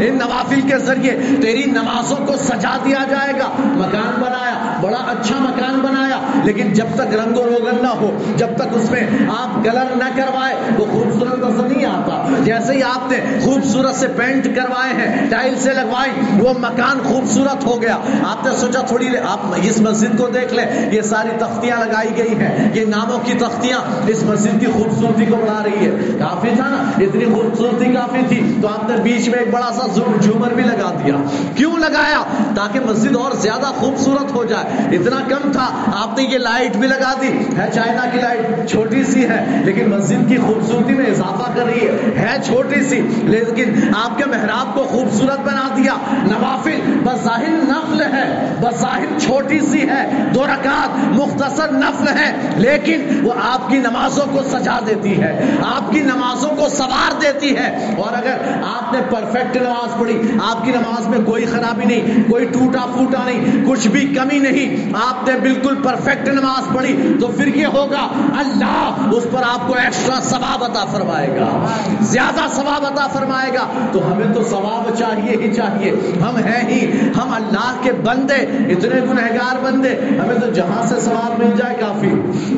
ان 0.00 0.18
نوافل 0.18 0.60
کے 0.60 0.78
ذریعے 0.78 1.16
تیری 1.42 1.64
نمازوں 1.70 2.16
کو 2.26 2.36
سجا 2.36 2.76
دیا 2.84 3.04
جائے 3.10 3.32
گا۔ 3.40 3.48
مکان 3.58 4.20
بنایا، 4.20 4.78
بڑا 4.80 4.98
اچھا 5.06 5.38
مکان 5.38 5.80
بنایا، 5.80 6.18
لیکن 6.44 6.72
جب 6.72 6.94
تک 6.94 7.14
رنگ 7.14 7.38
و 7.38 7.42
روگن 7.42 7.82
نہ 7.82 7.88
ہو، 7.88 8.10
جب 8.36 8.56
تک 8.56 8.76
اس 8.76 8.90
میں 8.90 9.06
آپ 9.28 9.64
کلر 9.64 9.94
نہ 9.96 10.08
کروائے، 10.16 10.54
وہ 10.78 10.84
خوبصورت 10.92 11.38
نظر 11.38 11.68
نہیں 11.68 11.84
آتا۔ 11.84 12.22
جیسے 12.44 12.72
ہی 12.72 12.82
آپ 12.82 13.10
نے 13.10 13.20
خوبصورت 13.44 13.94
سے 13.94 14.06
پینٹ 14.16 14.44
کروائے 14.56 14.94
ہیں، 14.94 15.30
ٹائل 15.30 15.54
سے 15.58 15.72
لگوائی 15.74 16.10
وہ 16.38 16.52
مکان 16.58 16.98
خوبصورت 17.04 17.64
ہو 17.66 17.82
گیا۔ 17.82 17.96
آپ 18.22 18.44
نے 18.44 18.50
سوچا 18.56 18.80
تھوڑی 18.80 19.04
آپ 19.28 19.38
اس 19.62 19.80
مسجد 19.80 20.18
کو 20.18 20.28
دیکھ 20.28 20.54
لیں، 20.54 20.92
یہ 20.92 21.00
ساری 21.00 21.28
تختیاں 21.38 21.76
لگائی 21.76 22.10
گئی 22.16 22.34
ہیں۔ 22.38 22.70
یہ 22.74 22.84
ناموں 22.84 23.18
کی 23.24 23.32
تختیاں 23.32 23.78
اس 24.06 24.22
مسجد 24.22 24.60
کی 24.60 24.66
خوبصورتی 24.66 25.26
کو 25.26 25.36
بڑھا 25.36 25.62
رہی 25.64 25.86
ہے۔ 25.86 26.18
کافی 26.18 26.48
تھا 26.56 26.68
نا، 26.68 27.04
اتنی 27.04 27.24
خوبصورتی 27.24 27.92
کافی 27.92 28.20
تھی۔ 28.28 28.58
تو 28.62 28.68
آپ 28.68 28.90
نے 28.90 28.96
بیچ 29.02 29.28
میں 29.28 29.38
ایک 29.38 29.50
بڑا 29.50 29.70
سا 29.72 29.86
جھومر 30.20 30.54
بھی 30.54 30.62
لگا 30.62 30.92
دیا۔ 31.04 31.14
کیوں 31.54 31.76
لگایا؟ 31.76 32.22
تاکہ 32.54 32.80
مسجد 32.80 33.16
اور 33.16 33.32
زیادہ 33.32 33.66
خوبصورت 33.66 34.34
ہو 34.34 34.44
جائے۔ 34.44 34.96
اتنا 34.96 35.20
کم 35.28 35.52
تھا، 35.52 35.66
آپ 35.94 36.18
نے 36.18 36.24
یہ 36.24 36.38
لائٹ 36.38 36.76
بھی 36.76 36.88
لگا 36.88 37.14
دی۔ 37.20 37.28
ہے 37.58 37.70
چائنا 37.74 38.06
کی 38.12 38.18
لائٹ، 38.20 38.70
چھوٹی 38.70 39.04
سی 39.04 39.28
ہے، 39.28 39.62
لیکن 39.64 39.90
مسجد 39.90 40.28
کی 40.28 40.36
خوبصورتی 40.36 40.94
میں 40.94 41.06
اضافہ 41.06 41.50
کر 41.54 41.66
رہی 41.66 41.88
ہے۔ 41.88 42.10
ہے 42.18 42.36
چھوٹی 42.44 42.82
سی، 42.82 43.00
لیکن 43.22 43.74
آپ 44.04 44.18
کے 44.18 44.24
محراب 44.24 44.74
کو 44.74 44.82
خوبصورت 44.82 45.40
بنا 45.40 45.68
دیا۔ 45.76 45.92
نوافل 46.12 46.80
بظاہر 47.04 47.62
نفل 47.62 48.00
ہے 48.00 48.54
بظاہر 48.60 49.18
چھوٹی 49.18 49.60
سی 49.60 49.88
ہے، 49.88 50.24
دو 50.34 50.46
رکعت 50.46 50.88
مختصر 50.96 51.72
نفل 51.72 52.08
ہے، 52.08 52.32
لیکن 52.56 53.20
وہ 53.22 53.32
آپ 53.52 53.68
کی 53.68 53.78
نمازوں 53.78 54.26
کو 54.32 54.42
سجا 54.42 54.78
دیتی 54.86 55.22
ہے، 55.22 55.56
آپ 55.74 55.92
کی 55.92 56.00
نمازوں 56.00 56.50
کو 56.50 56.68
سوار 56.68 57.20
دیتی 57.20 57.56
ہے۔ 57.56 57.94
اور 57.98 58.12
اگر 58.12 58.36
آپ 58.76 58.92
نے 58.92 59.00
پرفیکٹ 59.10 59.56
نماز 59.56 60.00
پڑھی، 60.00 60.22
آپ 60.50 60.64
کی 60.64 60.70
نماز 60.70 61.08
میں 61.08 61.18
کوئی 61.26 61.44
خرابی 61.44 61.84
نہیں، 61.84 62.30
کوئی 62.30 62.44
ٹوٹا 62.44 62.86
پھوٹا 62.94 63.24
نہیں، 63.24 63.64
کچھ 63.68 63.88
بھی 63.88 64.00
کمی 64.00 64.38
نہیں، 64.38 64.92
آپ 65.08 65.28
نے 65.28 65.38
بالکل 65.40 65.74
پرفیکٹ 65.82 66.28
نماز 66.28 66.76
پڑھی، 66.76 67.16
تو 67.20 67.26
پھر 67.26 67.46
یہ 67.46 67.66
ہوگا، 67.66 68.08
اللہ 68.38 68.94
اس 69.12 69.24
پر 69.32 69.42
آپ 69.42 69.68
کو 69.68 69.74
ایکسٹرا 69.74 70.20
ثواب 70.20 70.64
عطا 70.64 70.84
فرمائے 70.84 71.28
گا۔ 71.28 71.66
زیادہ 72.00 72.40
ثواب 72.52 72.86
عطا 72.86 73.06
فرمائے 73.06 73.52
گا، 73.54 73.66
تو 73.92 74.12
ہمیں 74.12 74.34
تو 74.34 74.42
ثواب 74.44 74.98
چاہیے 74.98 75.36
ہی 75.36 75.54
چاہیے۔ 75.54 75.93
ہم 76.22 76.36
ہیں 76.36 76.68
ہی، 76.68 76.80
ہم 77.16 77.32
اللہ 77.32 77.80
کے 77.82 77.92
بندے، 78.04 78.34
اتنے 78.72 79.00
گنہگار 79.10 79.64
بندے۔ 79.64 79.94
ہمیں 80.18 80.34
تو 80.40 80.50
جہاں 80.50 80.82
سے 80.86 81.00
ثواب 81.00 81.38
مل 81.38 81.50
جائے 81.56 81.76
کافی، 81.80 82.12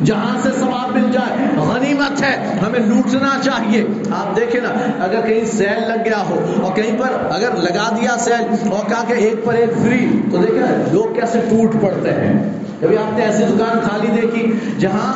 جہاں 0.05 0.37
سے 0.43 0.49
ثواب 0.59 0.95
مل 0.95 1.11
جائے، 1.11 1.47
غنیمت 1.57 2.21
ہے، 2.23 2.35
ہمیں 2.61 2.79
لوٹنا 2.79 3.29
چاہیے۔ 3.43 3.85
آپ 4.11 4.35
دیکھیں 4.35 4.61
نا، 4.61 4.69
اگر 5.03 5.27
کہیں 5.27 5.45
سیل 5.45 5.87
لگ 5.87 6.05
گیا 6.05 6.23
ہو، 6.29 6.39
اور 6.61 6.75
کہیں 6.75 6.99
پر 6.99 7.17
اگر 7.29 7.55
لگا 7.57 7.89
دیا 8.01 8.17
سیل، 8.19 8.69
اور 8.71 8.89
کہا 8.89 9.03
کہ 9.07 9.13
ایک 9.13 9.45
پر 9.45 9.53
ایک 9.53 9.69
فری، 9.83 10.07
تو 10.31 10.37
دیکھیں 10.37 10.93
لوگ 10.93 11.15
کیسے 11.15 11.39
ٹوٹ 11.49 11.73
پڑتے 11.81 12.11
ہیں۔ 12.11 12.33
کبھی 12.81 12.97
آپ 12.97 13.17
نے 13.17 13.25
ایسی 13.25 13.43
دکان 13.43 13.79
خالی 13.83 14.21
دیکھی، 14.21 14.51
جہاں 14.79 15.13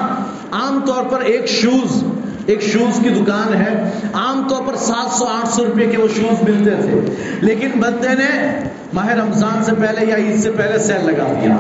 عام 0.52 0.80
طور 0.86 1.04
پر 1.04 1.22
ایک 1.22 1.48
شوز 1.48 2.04
ایک 2.46 2.62
شوز 2.62 3.00
کی 3.04 3.10
دکان 3.10 3.54
ہے۔ 3.54 3.90
عام 4.14 4.48
طور 4.50 4.62
پر 4.68 4.76
سات 4.76 5.12
سو 5.12 5.26
آٹھ 5.26 5.50
سو 5.50 5.66
روپے 5.66 5.86
کے 5.86 5.98
وہ 5.98 6.08
شوز 6.08 6.50
ملتے 6.50 6.72
تھے۔ 6.82 7.00
لیکن 7.42 7.68
بندے 7.80 8.10
نے 8.10 8.60
ماہ 8.94 9.08
رمضان 9.08 9.64
سے 9.64 9.72
پہلے 9.80 10.06
یا 10.06 10.16
عید 10.16 10.44
سے 10.44 10.52
پہلے 10.52 10.80
سیل 10.80 11.06
لگا 11.06 11.34
دیا۔ 11.42 11.58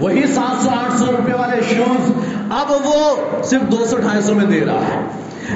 وہی 0.00 0.26
سات 0.26 0.64
سو 0.64 0.70
آٹھ 0.70 0.98
سو 0.98 1.06
روپے 1.06 1.32
والے 1.32 1.60
شوز 1.74 2.12
اب 2.50 2.72
وہ 2.84 3.16
صرف 3.44 3.62
دو 3.62 3.86
سو 3.86 3.96
ڈھائی 3.96 4.22
سو 4.22 4.34
میں 4.34 4.46
دے 4.46 4.64
رہا 4.64 4.80
ہے۔ 4.80 5.00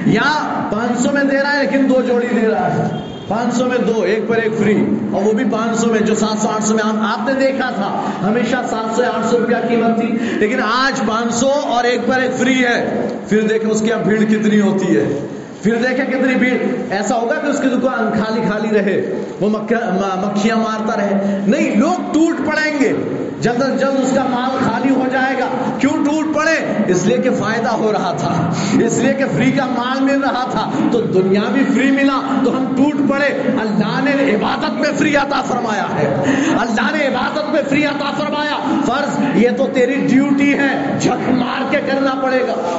یا 0.07 0.61
پانچ 0.73 1.01
سو 1.01 1.09
میں 1.13 1.25
دے 1.25 1.37
رہا 1.37 1.53
ہے 1.53 1.63
لیکن 1.63 1.89
دو 1.89 2.01
جوڑی 2.01 2.41
دے 2.41 2.49
رہا 2.49 2.75
ہے۔ 2.75 3.10
پانچ 3.31 3.55
سو 3.55 3.65
میں 3.65 3.79
دو، 3.79 4.03
ایک 4.03 4.29
پر 4.29 4.37
ایک 4.37 4.59
فری، 4.59 4.85
اور 5.13 5.23
وہ 5.23 5.33
بھی 5.33 5.45
پانچ 5.53 5.79
سو 5.79 5.87
میں، 5.87 6.01
جو 6.01 6.15
سات 6.15 6.43
سو، 6.43 6.49
آٹھ 6.49 6.65
سو 6.65 6.75
میں 6.75 6.85
آپ 6.87 7.29
نے 7.29 7.35
دیکھا 7.41 7.71
تھا، 7.71 8.03
ہمیشہ 8.25 8.57
سات 8.71 8.97
سو 8.97 9.03
آٹھ 9.17 9.27
سو 9.27 9.39
روپیہ 9.39 9.57
قیمت 9.69 10.01
تھی، 10.01 10.09
لیکن 10.39 10.61
آج 10.63 11.01
پانچ 11.07 11.35
سو 11.35 11.49
اور 11.49 11.85
ایک 11.85 12.01
پر 12.07 12.21
ایک 12.21 12.31
فری 12.39 12.65
ہے۔ 12.65 13.07
پھر 13.29 13.41
دیکھیں 13.41 13.71
اس 13.71 13.81
کی 13.81 13.93
اب 13.93 14.05
بھیڑ 14.05 14.25
کتنی 14.25 14.61
ہوتی 14.61 14.97
ہے۔ 14.97 15.27
پھر 15.63 15.75
دیکھیں 15.75 16.05
کتنی 16.05 16.35
بھیڑ۔ 16.35 16.59
ایسا 16.91 17.17
ہوگا 17.17 17.35
کہ 17.35 17.47
اس 17.47 17.61
کی 17.61 17.69
دکان 17.69 18.21
خالی 18.21 18.41
خالی 18.49 18.79
رہے، 18.79 19.23
وہ 19.41 19.49
مکھیاں 19.49 20.57
مارتا 20.57 21.01
رہے۔ 21.01 21.39
نہیں، 21.47 21.77
لوگ 21.77 22.13
ٹوٹ 22.13 22.47
پڑیں 22.47 22.79
گے۔ 22.81 22.93
جلد 23.41 23.63
از 23.63 23.81
جلد 23.81 24.01
اس 24.03 24.13
کا 24.15 24.23
مال 24.31 24.59
خالی 24.65 24.95
ہو 24.95 25.05
جائے 25.13 25.35
گا۔ 25.39 25.47
کیوں 25.79 26.05
ٹوٹ 26.05 26.35
پڑے؟ 26.35 26.83
اس 26.89 27.07
لیے 27.07 27.17
کہ 27.17 27.31
فائدہ 27.31 27.69
ہو 27.69 27.93
رہا 27.93 28.13
تھا۔ 28.19 28.53
اس 28.85 28.99
لیے 28.99 29.15
کہ 29.15 29.25
فری 29.37 29.51
کا 29.51 29.65
مال 29.67 30.03
مل 30.03 30.21
رہا 30.21 30.45
تھا۔ 30.51 30.71
تو 30.93 31.01
دنیا 31.01 31.41
بھی 31.53 31.65
فری 31.75 31.91
ملا۔ 31.91 32.41
تو 32.45 32.57
ہم 32.57 32.77
ٹوٹ 32.77 33.11
پڑے۔ 33.11 33.43
اللہ 33.61 34.01
نے 34.03 34.35
عبادت 34.35 34.71
میں 34.71 34.99
فری 34.99 35.17
عطا 35.17 35.43
فرمایا 35.43 35.85
ہے۔ 35.85 36.15
اللہ 36.61 36.97
نے 36.97 37.07
عبادت 37.07 37.51
میں 37.51 37.63
فری 37.69 37.85
عطا 37.85 38.11
فرمایا۔ 38.19 38.81
فرض، 38.87 39.17
یہ 39.35 39.51
تو 39.57 39.67
تیری 39.75 39.95
ڈیوٹی 39.95 40.59
ہے۔ 40.59 40.99
جھک 41.01 41.29
مار 41.29 41.63
کے 41.71 41.79
کرنا 41.87 42.15
پڑے 42.23 42.41
گا۔ 42.49 42.79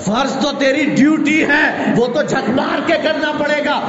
فرض 0.00 0.36
تو 0.36 0.50
تیری 0.58 0.84
ڈیوٹی 0.84 1.44
ہے۔ 1.44 1.94
وہ 1.96 2.06
تو 2.06 2.22
جھک 2.22 2.50
مار 2.50 2.80
کے 2.86 2.94
کرنا 3.02 3.32
پڑے 3.38 3.64
گا۔ 3.64 3.80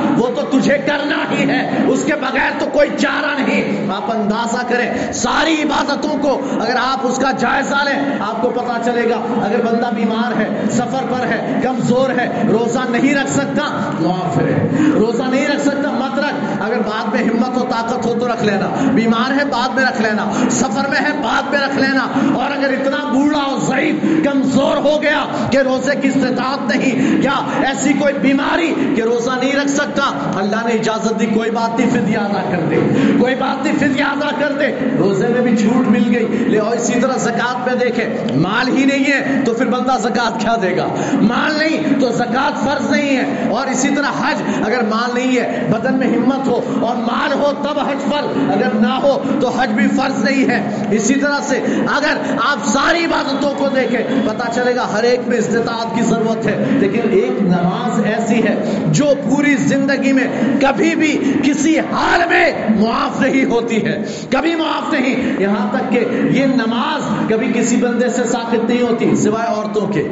تجھے 0.51 0.77
کرنا 0.77 1.17
ہی 1.31 1.49
ہے۔ 1.49 1.69
اس 1.87 2.03
کے 2.05 2.15
بغیر 2.15 2.51
تو 2.59 2.65
کوئی 2.65 2.89
چارہ 2.97 3.41
نہیں۔ 3.41 3.91
آپ 3.95 4.11
اندازہ 4.11 4.65
کریں، 4.69 5.13
ساری 5.13 5.61
عبادتوں 5.61 6.17
کو 6.21 6.41
اگر 6.61 6.75
آپ 6.75 6.99
اس 7.03 7.17
کا 7.17 7.31
جائزہ 7.31 7.75
لیں، 7.75 7.99
آپ 8.19 8.41
کو 8.41 8.49
پتا 8.49 8.77
چلے 8.85 9.09
گا، 9.09 9.15
اگر 9.15 9.61
بندہ 9.65 9.89
بیمار 9.95 10.41
ہے، 10.41 10.47
سفر 10.71 11.03
پر 11.09 11.25
ہے، 11.25 11.59
کمزور 11.63 12.09
ہے، 12.09 12.43
روزہ 12.51 12.79
نہیں 12.89 13.15
رکھ 13.15 13.31
سکتا، 13.31 13.91
معاف 13.99 14.37
ہے۔ 14.37 14.69
روزہ 14.93 15.23
نہیں 15.23 15.47
رکھ 15.47 15.61
سکتا، 15.61 15.91
مت 15.91 16.19
رکھ۔ 16.19 16.63
اگر 16.63 16.79
بعد 16.79 17.13
میں 17.13 17.23
ہمت 17.23 17.57
و 17.57 17.65
طاقت 17.69 18.05
ہو 18.05 18.13
تو 18.19 18.27
رکھ 18.27 18.43
لینا۔ 18.43 18.89
بیمار 18.93 19.31
ہے، 19.31 19.45
بعد 19.45 19.69
میں 19.69 19.83
رکھ 19.83 20.01
لینا۔ 20.01 20.31
سفر 20.49 20.89
میں 20.89 21.01
ہے، 21.01 21.21
بعد 21.23 21.43
میں 21.51 21.59
رکھ 21.59 21.75
لینا۔ 21.75 22.07
اور 22.33 22.57
اگر 22.57 22.69
اتنا 22.69 23.13
بوڑھا 23.13 23.39
اور 23.39 23.59
ضعیف، 23.59 23.95
کمزور 24.23 24.77
ہو 24.77 25.01
گیا 25.01 25.25
کہ 25.51 25.57
روزے 25.57 25.95
کی 26.01 26.07
استطاعت 26.07 26.75
نہیں، 26.75 27.21
کیا 27.21 27.65
ایسی 27.65 27.93
کوئی 27.93 28.13
بیماری 28.13 28.93
کہ 28.95 29.01
روزہ 29.01 29.31
نہیں 29.39 29.55
رکھ 29.55 29.71
سکتا؟ 29.71 30.31
اللہ 30.35 30.55
نے 30.55 30.73
اجازت 30.73 31.19
دی، 31.19 31.25
کوئی 31.25 31.51
بات 31.51 31.79
نہیں 31.79 31.89
فدیہ 31.89 32.17
ادا 32.17 32.41
کر 32.51 32.63
دے۔ 32.69 32.75
کوئی 33.19 33.35
بات 33.35 33.65
نہیں 33.65 33.75
فدیہ 33.79 34.03
ادا 34.03 34.29
کر 34.39 34.51
دے۔ 34.51 34.95
روزے 34.97 35.27
میں 35.27 35.41
بھی 35.41 35.57
چھوٹ 35.57 35.87
مل 35.87 36.15
گئی۔ 36.15 36.25
لے، 36.27 36.59
اور 36.59 36.75
اسی 36.75 36.93
طرح 37.01 37.17
زکات 37.17 37.67
میں 37.67 37.75
دیکھے 37.75 38.17
مال 38.35 38.77
ہی 38.77 38.85
نہیں 38.85 39.03
ہے 39.11 39.41
تو 39.45 39.53
پھر 39.53 39.65
بندہ 39.65 39.97
زکات 40.01 40.41
کیا 40.41 40.55
دے 40.61 40.77
گا؟ 40.77 40.87
مال 41.13 41.53
نہیں 41.59 41.99
تو 41.99 42.09
زکات 42.09 42.65
فرض 42.65 42.89
نہیں 42.91 43.17
ہے۔ 43.17 43.49
اور 43.49 43.67
اسی 43.67 43.87
طرح 43.95 44.11
حج، 44.21 44.41
اگر 44.65 44.81
مال 44.89 45.09
نہیں 45.13 45.37
ہے، 45.37 45.67
بدن 45.71 45.93
میں 45.93 46.07
ہمت 46.07 46.47
ہو 46.47 46.61
اور 46.81 46.95
مال 46.95 47.33
ہو، 47.33 47.51
تب 47.63 47.79
حج 47.79 48.09
فرض۔ 48.09 48.37
اگر 48.49 48.81
نہ 48.81 48.99
ہو 49.03 49.23
تو 49.41 49.49
حج 49.49 49.69
بھی 49.69 49.87
فرض 49.87 50.23
نہیں 50.23 50.49
ہے۔ 50.49 50.85
اسی 50.91 51.13
طرح 51.13 51.39
سے 51.43 51.61
اگر 51.95 52.17
آپ 52.45 52.65
ساری 52.65 53.05
عبادتوں 53.05 53.53
کو 53.57 53.67
دیکھیں 53.69 53.99
پتا 54.25 54.51
چلے 54.53 54.75
گا 54.75 54.87
ہر 54.93 55.03
ایک 55.03 55.19
میں 55.27 55.37
استطاعت 55.37 55.95
کی 55.95 56.01
ضرورت 56.01 56.45
ہے۔ 56.45 56.65
لیکن 56.69 57.01
ایک 57.11 57.41
نماز 57.41 58.05
ایسی 58.05 58.43
ہے 58.43 58.85
جو 58.87 59.05
پوری 59.29 59.55
زندگی 59.55 60.11
میں 60.11 60.22
کبھی 60.61 60.95
بھی 60.95 61.17
کسی 61.43 61.79
حال 61.79 62.21
میں 62.29 62.45
معاف 62.79 63.21
نہیں 63.21 63.45
ہوتی 63.45 63.85
ہے 63.85 64.03
کبھی 64.29 64.55
معاف 64.55 64.93
نہیں 64.93 65.41
یہاں 65.41 65.67
تک 65.71 65.91
کہ 65.91 66.05
یہ 66.31 66.45
نماز 66.45 67.29
کبھی 67.29 67.51
کسی 67.55 67.75
بندے 67.75 68.09
سے 68.09 68.23
ثابت 68.23 68.69
نہیں 68.69 68.81
ہوتی 68.81 69.15
سوائے 69.15 69.47
عورتوں 69.47 69.87
کے 69.87 70.07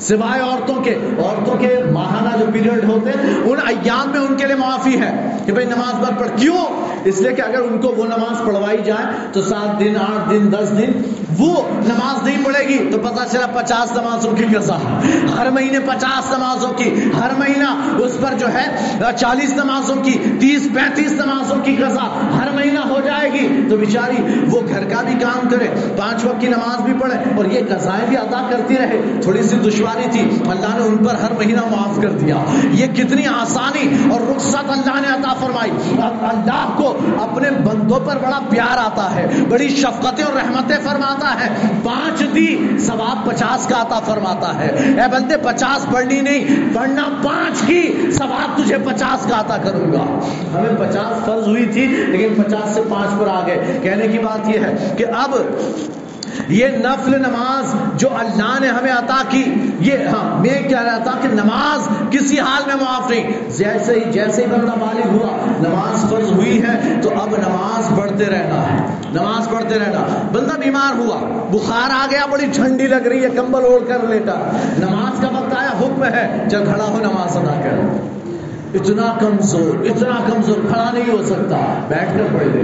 سوائے 0.00 0.40
عورتوں 0.42 0.82
کے 0.82 0.94
عورتوں 1.18 1.58
کے 1.58 1.68
ماہانہ 1.92 2.36
جو 2.38 2.44
پیریڈ 2.52 2.84
ہوتے 2.84 3.10
ہیں، 3.10 3.34
ان 3.44 3.58
ایام 3.66 4.10
میں 4.10 4.20
ان 4.20 4.36
کے 4.36 4.46
لیے 4.46 4.56
معافی 4.56 5.00
ہے 5.00 5.38
کہ 5.46 5.52
بھائی 5.52 5.66
نماز 5.66 5.94
بار 5.94 6.18
پڑھ، 6.18 6.28
کیوں؟ 6.40 6.83
اس 7.04 7.20
لیے 7.20 7.32
کہ 7.32 7.42
اگر 7.42 7.60
ان 7.60 7.78
کو 7.80 7.88
وہ 7.88 8.06
نماز 8.06 8.46
پڑھوائی 8.46 8.78
جائے 8.84 9.06
تو 9.32 9.42
سات 9.42 9.80
دن، 9.80 9.94
آٹھ 10.00 10.30
دن، 10.30 10.52
دس 10.52 10.78
دن 10.78 11.02
وہ 11.38 11.62
نماز 11.84 12.22
نہیں 12.24 12.44
پڑھے 12.44 12.68
گی 12.68 12.78
تو 12.92 12.98
پتا 12.98 13.24
چلا 13.30 13.46
پچاس 13.46 13.92
نمازوں 13.92 14.32
کی 14.32 14.44
قصا 14.54 14.76
ہر 15.36 15.50
مہینے 15.50 15.78
پچاس 15.80 16.30
نمازوں 16.38 16.72
کی، 16.72 16.90
ہر 17.20 17.30
مہینہ 17.38 17.70
اس 17.98 18.16
پر 18.20 18.34
جو 18.38 18.46
ہے 18.54 18.66
چالیس 19.16 19.52
نمازوں 19.52 19.96
کی، 19.96 20.12
تیس، 20.40 20.68
پینتیس 20.74 21.12
نمازوں 21.12 21.56
کی 21.64 21.76
قصا 21.76 22.04
ہر 22.38 22.50
مہینہ 22.54 22.78
ہو 22.78 23.00
جائے 23.04 23.32
گی۔ 23.32 23.48
تو 23.70 23.76
بیچاری 23.76 24.16
وہ 24.50 24.60
گھر 24.68 24.84
کا 24.84 25.02
بھی 25.02 25.14
کام 25.20 25.48
کرے، 25.48 25.68
پانچ 25.96 26.24
وقت 26.24 26.40
کی 26.40 26.48
نماز 26.48 26.80
بھی 26.80 26.92
پڑھے 27.00 27.16
اور 27.36 27.44
یہ 27.44 27.60
قضائیں 27.68 28.06
بھی 28.08 28.16
ادا 28.16 28.46
کرتی 28.50 28.76
رہے۔ 28.76 29.00
تھوڑی 29.22 29.42
سی 29.42 29.56
دشواری 29.56 30.08
تھی، 30.10 30.20
اللہ 30.50 30.78
نے 30.78 30.86
ان 30.86 30.96
پر 30.96 31.14
ہر 31.14 31.32
مہینہ 31.38 31.60
معاف 31.70 32.00
کر 32.02 32.10
دیا۔ 32.10 32.36
یہ 32.72 32.86
کتنی 32.86 33.26
آسانی 33.26 33.88
اور 34.10 34.20
رخصت 34.20 34.70
اللہ 34.70 35.00
نے 35.00 35.08
عطا 35.08 35.34
فرمائی۔ 35.34 35.70
اللہ 36.02 36.72
کو 36.76 36.93
اپنے 37.22 37.50
بندوں 37.50 38.00
پر 38.00 38.16
بڑا 38.16 38.38
پیار 38.50 38.78
آتا 38.78 39.14
ہے، 39.14 39.26
بڑی 39.48 39.68
شفقتیں 39.68 40.24
اور 40.24 40.32
رحمتیں 40.32 40.76
فرماتا 40.84 41.34
ہے۔ 41.40 41.48
پانچ 41.84 42.22
دی 42.34 42.78
ثواب 42.78 43.26
پچاس 43.26 43.66
کا 43.66 43.82
عطا 43.82 44.00
فرماتا 44.00 44.58
ہے۔ 44.58 44.70
اے 44.70 45.08
بندے، 45.10 45.36
پچاس 45.36 45.86
پڑھنی 45.92 46.20
نہیں 46.20 46.74
پڑھنا 46.74 47.08
پانچ 47.22 47.60
کی 47.66 48.10
ثواب 48.12 48.58
تجھے 48.58 48.76
پچاس 48.84 49.26
کا 49.30 49.40
عطا 49.40 49.56
کروں 49.56 49.92
گا۔ 49.92 50.04
ہمیں 50.54 50.88
پچاس 50.88 51.24
فرض 51.26 51.48
ہوئی 51.48 51.66
تھی، 51.66 51.86
لیکن 51.86 52.42
پچاس 52.42 52.74
سے 52.74 52.82
پانچ 52.88 53.20
پر 53.20 53.28
آ 53.28 53.40
گئے۔ 53.46 53.78
کہنے 53.82 54.08
کی 54.08 54.18
بات 54.18 54.48
یہ 54.48 54.58
ہے 54.58 54.94
کہ 54.96 55.04
اب 55.16 55.34
یہ 56.48 56.66
نفل 56.68 57.18
نماز 57.18 57.74
جو 58.00 58.08
اللہ 58.16 58.58
نے 58.60 58.68
ہمیں 58.68 58.92
عطا 58.92 59.22
کی، 59.28 59.54
یہ 59.80 59.92
ہاں 59.92 60.40
میں 60.40 60.62
کہہ 60.68 60.82
رہا 60.82 60.98
تھا 60.98 61.12
کہ 61.22 61.28
نماز 61.28 61.88
کسی 62.10 62.40
حال 62.40 62.62
میں 62.66 62.74
معاف 62.74 63.10
نہیں۔ 63.10 63.50
جیسے 63.56 63.94
ہی 63.94 64.12
جیسے 64.12 64.42
ہی 64.42 64.46
بندہ 64.46 64.72
بالغ 64.80 65.08
ہوا، 65.08 65.36
نماز 65.60 66.10
فرض 66.10 66.32
ہوئی 66.32 66.62
ہے 66.62 67.00
تو 67.02 67.10
اب 67.22 67.28
نماز 67.30 67.98
پڑھتے 67.98 68.24
رہنا 68.24 68.72
ہے۔ 68.72 68.86
نماز 69.12 69.48
پڑھتے 69.48 69.78
رہنا۔ 69.78 70.28
بندہ 70.32 70.60
بیمار 70.64 70.98
ہوا، 70.98 71.48
بخار 71.50 71.90
آ 71.90 72.06
گیا، 72.10 72.26
بڑی 72.26 72.46
ٹھنڈی 72.54 72.86
لگ 72.86 73.08
رہی 73.08 73.24
ہے، 73.24 73.28
کمبل 73.30 73.64
اوڑھ 73.64 73.88
کر 73.88 73.98
لیٹا۔ 74.08 74.50
نماز 74.78 75.20
کا 75.20 75.28
وقت 75.28 75.58
آیا، 75.58 75.70
حکم 75.80 76.04
ہے، 76.04 76.44
چل 76.50 76.64
کھڑا 76.64 76.84
ہو، 76.84 76.98
نماز 76.98 77.36
ادا 77.36 77.60
کر۔ 77.64 77.96
اتنا 78.74 79.14
کمزور 79.20 79.84
اتنا 79.84 80.32
کمزور، 80.32 80.56
کھڑا 80.68 80.90
نہیں 80.92 81.12
ہو 81.12 81.22
سکتا۔ 81.24 81.80
بیٹھ 81.88 82.18
کر 82.18 82.38
پڑھ 82.38 82.46
لے۔ 82.46 82.60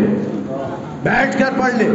بیٹھ 1.02 1.38
کر 1.38 1.60
پڑھ 1.60 1.74
لے۔ 1.74 1.88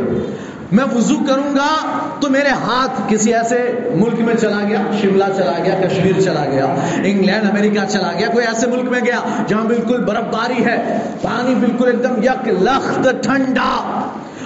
میں 0.71 0.85
وضو 0.95 1.15
کروں 1.27 1.55
گا 1.55 1.99
تو 2.19 2.29
میرے 2.29 2.49
ہاتھ 2.49 3.01
کسی 3.07 3.33
ایسے 3.33 3.79
ملک 3.95 4.19
میں 4.19 4.33
چلا 4.41 4.59
گیا، 4.67 4.77
شملہ 5.01 5.23
چلا 5.37 5.53
گیا، 5.63 5.75
کشمیر 5.87 6.21
چلا 6.21 6.45
گیا، 6.51 6.65
انگلینڈ، 7.03 7.49
امریکہ 7.49 7.79
چلا 7.89 8.11
گیا، 8.19 8.27
کوئی 8.27 8.45
ایسے 8.45 8.67
ملک 8.67 8.89
میں 8.89 8.99
گیا 9.05 9.19
جہاں 9.47 9.63
بالکل 9.63 10.03
برف 10.03 10.23
باری 10.23 10.65
ہے، 10.65 10.99
پانی 11.21 11.55
بالکل 11.55 11.87
ایک 11.87 12.03
دم 12.03 12.23
یک 12.23 12.47
لخت 12.47 13.07
ٹھنڈا 13.23 13.69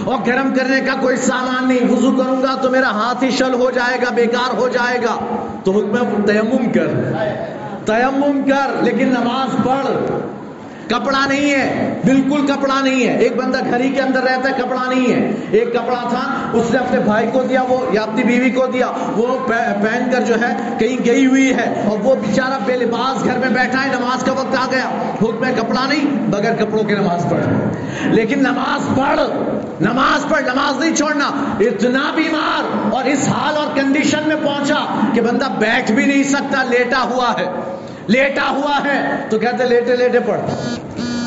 اور 0.05 0.17
گرم 0.27 0.53
کرنے 0.55 0.81
کا 0.81 0.93
کوئی 1.01 1.17
سامان 1.17 1.67
نہیں۔ 1.67 1.91
وضو 1.91 2.11
کروں 2.11 2.41
گا 2.43 2.55
تو 2.61 2.69
میرا 2.69 2.91
ہاتھ 2.91 3.23
ہی 3.23 3.31
شل 3.31 3.53
ہو 3.53 3.71
جائے 3.71 3.97
گا، 4.01 4.11
بیکار 4.15 4.57
ہو 4.57 4.67
جائے 4.67 4.97
گا۔ 5.01 5.17
تو 5.63 5.71
حکم 5.71 6.21
تیمم 6.25 6.71
کر 6.71 6.87
تیمم 7.85 8.41
کر، 8.45 8.83
لیکن 8.83 9.07
نماز 9.07 9.65
پڑھ۔ 9.65 9.91
کپڑا 10.89 11.25
نہیں 11.25 11.51
ہے، 11.51 11.95
بالکل 12.05 12.47
کپڑا 12.47 12.79
نہیں 12.81 13.07
ہے۔ 13.07 13.17
ایک 13.17 13.35
بندہ 13.35 13.57
گھر 13.69 13.79
ہی 13.79 13.89
کے 13.89 14.01
اندر 14.01 14.23
رہتا 14.23 14.49
ہے، 14.49 14.53
کپڑا 14.57 14.89
نہیں 14.89 15.13
ہے۔ 15.13 15.31
ایک 15.51 15.73
کپڑا 15.73 16.09
تھا، 16.09 16.49
اس 16.53 16.71
نے 16.71 16.77
اپنے 16.77 16.99
بھائی 16.99 17.27
کو 17.33 17.43
دیا، 17.43 17.61
وہ 17.61 17.77
یا 17.91 18.01
اپنی 18.01 18.23
بیوی 18.23 18.51
کو 18.51 18.65
دیا، 18.65 18.91
وہ 19.17 19.47
پہن 19.47 20.09
کر 20.11 20.21
جو 20.21 20.33
ہے، 20.41 20.75
کہیں 20.79 20.97
گئی 21.05 21.25
ہوئی 21.25 21.53
ہے۔ 21.53 21.83
اور 21.89 21.97
وہ 22.03 22.15
بیچارہ 22.15 22.59
بے 22.65 22.77
لباس 22.77 23.23
گھر 23.23 23.37
میں 23.37 23.49
بیٹھا 23.49 23.85
ہے، 23.85 23.89
نماز 23.99 24.23
کا 24.23 24.31
وقت 24.31 24.55
آ 24.57 24.65
گیا۔ 24.71 24.89
حکم 25.21 25.37
میں 25.39 25.51
کپڑا 25.55 25.85
نہیں، 25.89 26.29
بغیر 26.29 26.55
کپڑوں 26.55 26.83
کے 26.83 26.95
نماز 26.95 27.25
پڑھ۔ 27.29 27.43
لیکن 28.07 28.39
نماز 28.39 28.97
پڑھ 28.97 29.19
نماز 29.81 30.25
پڑھ، 30.29 30.43
نماز 30.43 30.79
نہیں 30.79 30.95
چھوڑنا، 30.95 31.31
اتنا 31.59 32.11
بیمار 32.15 32.93
اور 32.93 33.03
اس 33.05 33.27
حال 33.27 33.55
اور 33.57 33.67
کنڈیشن 33.75 34.19
میں 34.25 34.35
پہنچا 34.43 35.09
کہ 35.13 35.21
بندہ 35.21 35.45
بیٹھ 35.59 35.91
بھی 35.91 36.05
نہیں 36.05 36.23
سکتا، 36.23 36.63
لیٹا 36.63 37.03
ہوا 37.03 37.33
ہے۔ 37.39 37.78
لیٹا 38.09 38.49
ہوا 38.49 38.79
ہے 38.85 39.15
تو 39.29 39.39
کہتے 39.39 39.65
لیٹے 39.65 39.95
لیٹے 39.95 40.19
پڑھ۔ 40.19 40.39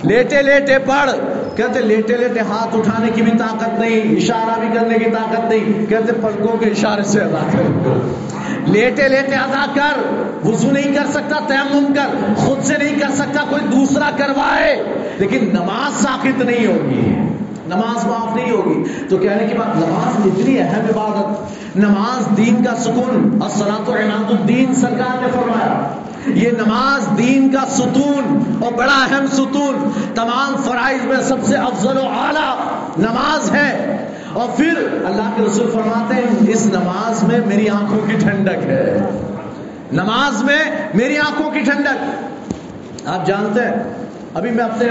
لیٹے 0.02 0.42
لیٹے 0.42 0.78
پڑھ۔ 0.78 1.10
کہتے 1.56 1.80
لیٹے 1.80 2.16
لیٹے 2.16 2.40
ہاتھ 2.40 2.76
اٹھانے 2.76 3.10
کی 3.14 3.22
بھی 3.22 3.32
طاقت 3.38 3.80
نہیں، 3.80 4.16
اشارہ 4.16 4.60
بھی 4.60 4.68
کرنے 4.74 4.98
کی 4.98 5.10
طاقت 5.10 5.50
نہیں۔ 5.50 5.86
کہتے 5.86 6.12
پلکوں 6.12 6.56
کے 6.56 6.66
اشارے 6.66 7.02
سے 7.02 7.20
ادا 7.20 7.46
کر۔ 7.52 7.60
لیٹے 8.68 9.08
لیٹے 9.08 9.34
ادا 9.34 9.66
کر۔ 9.74 10.00
وضو 10.48 10.70
نہیں 10.70 10.94
کر 10.94 11.06
سکتا، 11.10 11.38
تیمم 11.48 11.94
کر۔ 11.94 12.34
خود 12.36 12.62
سے 12.62 12.74
نہیں 12.78 13.00
کر 13.00 13.14
سکتا، 13.14 13.44
کوئی 13.50 13.62
دوسرا 13.72 14.10
کروائے۔ 14.16 14.82
لیکن 15.18 15.44
نماز 15.52 16.02
ساخت 16.02 16.44
نہیں 16.44 16.66
ہوگی۔ 16.66 17.14
نماز 17.74 18.06
معاف 18.06 18.36
نہیں 18.36 18.50
ہوگی۔ 18.50 18.84
تو 19.08 19.16
کہنے 19.16 19.46
کی 19.46 19.58
بات 19.58 19.76
نماز 19.76 20.26
اتنی 20.26 20.58
اہم 20.58 20.98
عبادت۔ 20.98 21.52
نماز 21.76 22.36
دین 22.36 22.64
کا 22.64 22.76
سکون۔ 22.76 23.38
اصلاۃ 23.44 23.88
و 23.88 23.92
الدین 23.92 24.74
سرکار 24.74 25.22
نے 25.22 25.28
فرمایا۔ 25.32 25.88
یہ 26.26 26.50
نماز 26.50 27.18
دین 27.18 27.50
کا 27.50 27.64
ستون 27.70 28.42
اور 28.64 28.72
بڑا 28.72 29.06
اہم 29.10 29.26
ستون۔ 29.26 29.90
تمام 30.14 30.56
فرائض 30.62 31.04
میں 31.04 31.22
سب 31.22 31.36
سے 31.44 31.56
افضل 31.56 31.96
و 31.96 32.08
اعلیٰ 32.08 32.56
نماز 32.98 33.52
ہے۔ 33.52 33.96
اور 34.32 34.48
پھر 34.56 34.88
اللہ 35.04 35.30
کے 35.36 35.42
رسول 35.42 35.70
فرماتے 35.72 36.14
ہیں، 36.14 36.50
اس 36.50 36.66
نماز 36.66 37.22
میں 37.22 37.40
میری 37.46 37.68
آنکھوں 37.68 38.00
کی 38.06 38.16
ٹھنڈک 38.16 38.64
ہے۔ 38.66 39.00
نماز 39.92 40.44
میں 40.44 40.64
میری 40.94 41.18
آنکھوں 41.18 41.50
کی 41.50 41.60
ٹھنڈک۔ 41.60 42.22
آپ 43.08 43.26
جانتے 43.26 43.60
ہیں 43.60 44.01
ابھی 44.34 44.50
میں 44.50 44.64
اپنے 44.64 44.86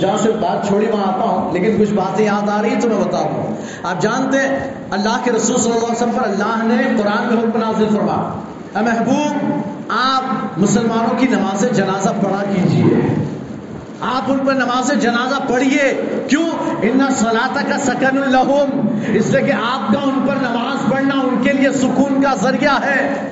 جہاں 0.00 0.16
سے 0.22 0.30
بات 0.32 0.66
چھوڑی 0.68 0.86
وہاں 0.86 1.12
آتا 1.12 1.24
ہوں، 1.24 1.52
لیکن 1.52 1.84
کچھ 1.84 1.92
باتیں 1.92 2.24
یاد 2.24 2.48
آ 2.48 2.62
رہی 2.62 2.74
تو 2.80 2.88
میں 2.88 2.96
بتا 2.96 3.18
ہوں 3.18 3.54
آپ 3.82 4.00
جانتے 4.02 4.38
ہیں، 4.38 4.58
اللہ 4.90 5.18
کے 5.24 5.32
رسول 5.32 5.56
صلی 5.56 5.72
اللہ 5.72 5.84
علیہ 5.84 5.96
وسلم 5.96 6.10
پر 6.10 6.28
اللہ 6.28 6.62
نے 6.62 7.02
قرآن 7.02 7.34
میں 7.34 7.42
حکم 7.42 7.58
نازل 7.58 7.86
فرما 7.94 8.40
اے 8.76 8.82
محبوب، 8.84 9.62
آپ 9.88 10.58
مسلمانوں 10.58 11.18
کی 11.18 11.26
نماز 11.26 11.64
جنازہ 11.70 12.08
پڑھا 12.20 12.42
کیجیے۔ 12.54 13.14
آپ 14.00 14.30
ان 14.32 14.38
پر 14.38 14.54
نماز 14.54 14.92
جنازہ 15.00 15.52
پڑھیے 15.52 16.00
کیوں؟ 16.28 16.48
ان 16.82 17.00
سلاطہ 17.18 17.60
کا 17.70 17.78
سکن 17.78 18.22
الحم 18.22 18.80
اس 19.12 19.26
لیے 19.26 19.42
کہ 19.42 19.52
آپ 19.52 19.92
کا 19.92 20.00
ان 20.02 20.20
پر 20.28 20.34
نماز 20.36 20.90
پڑھنا 20.90 21.14
ان 21.14 21.42
کے 21.42 21.52
لیے 21.52 21.72
سکون 21.72 22.22
کا 22.22 22.34
ذریعہ 22.42 22.78
ہے۔ 22.84 23.30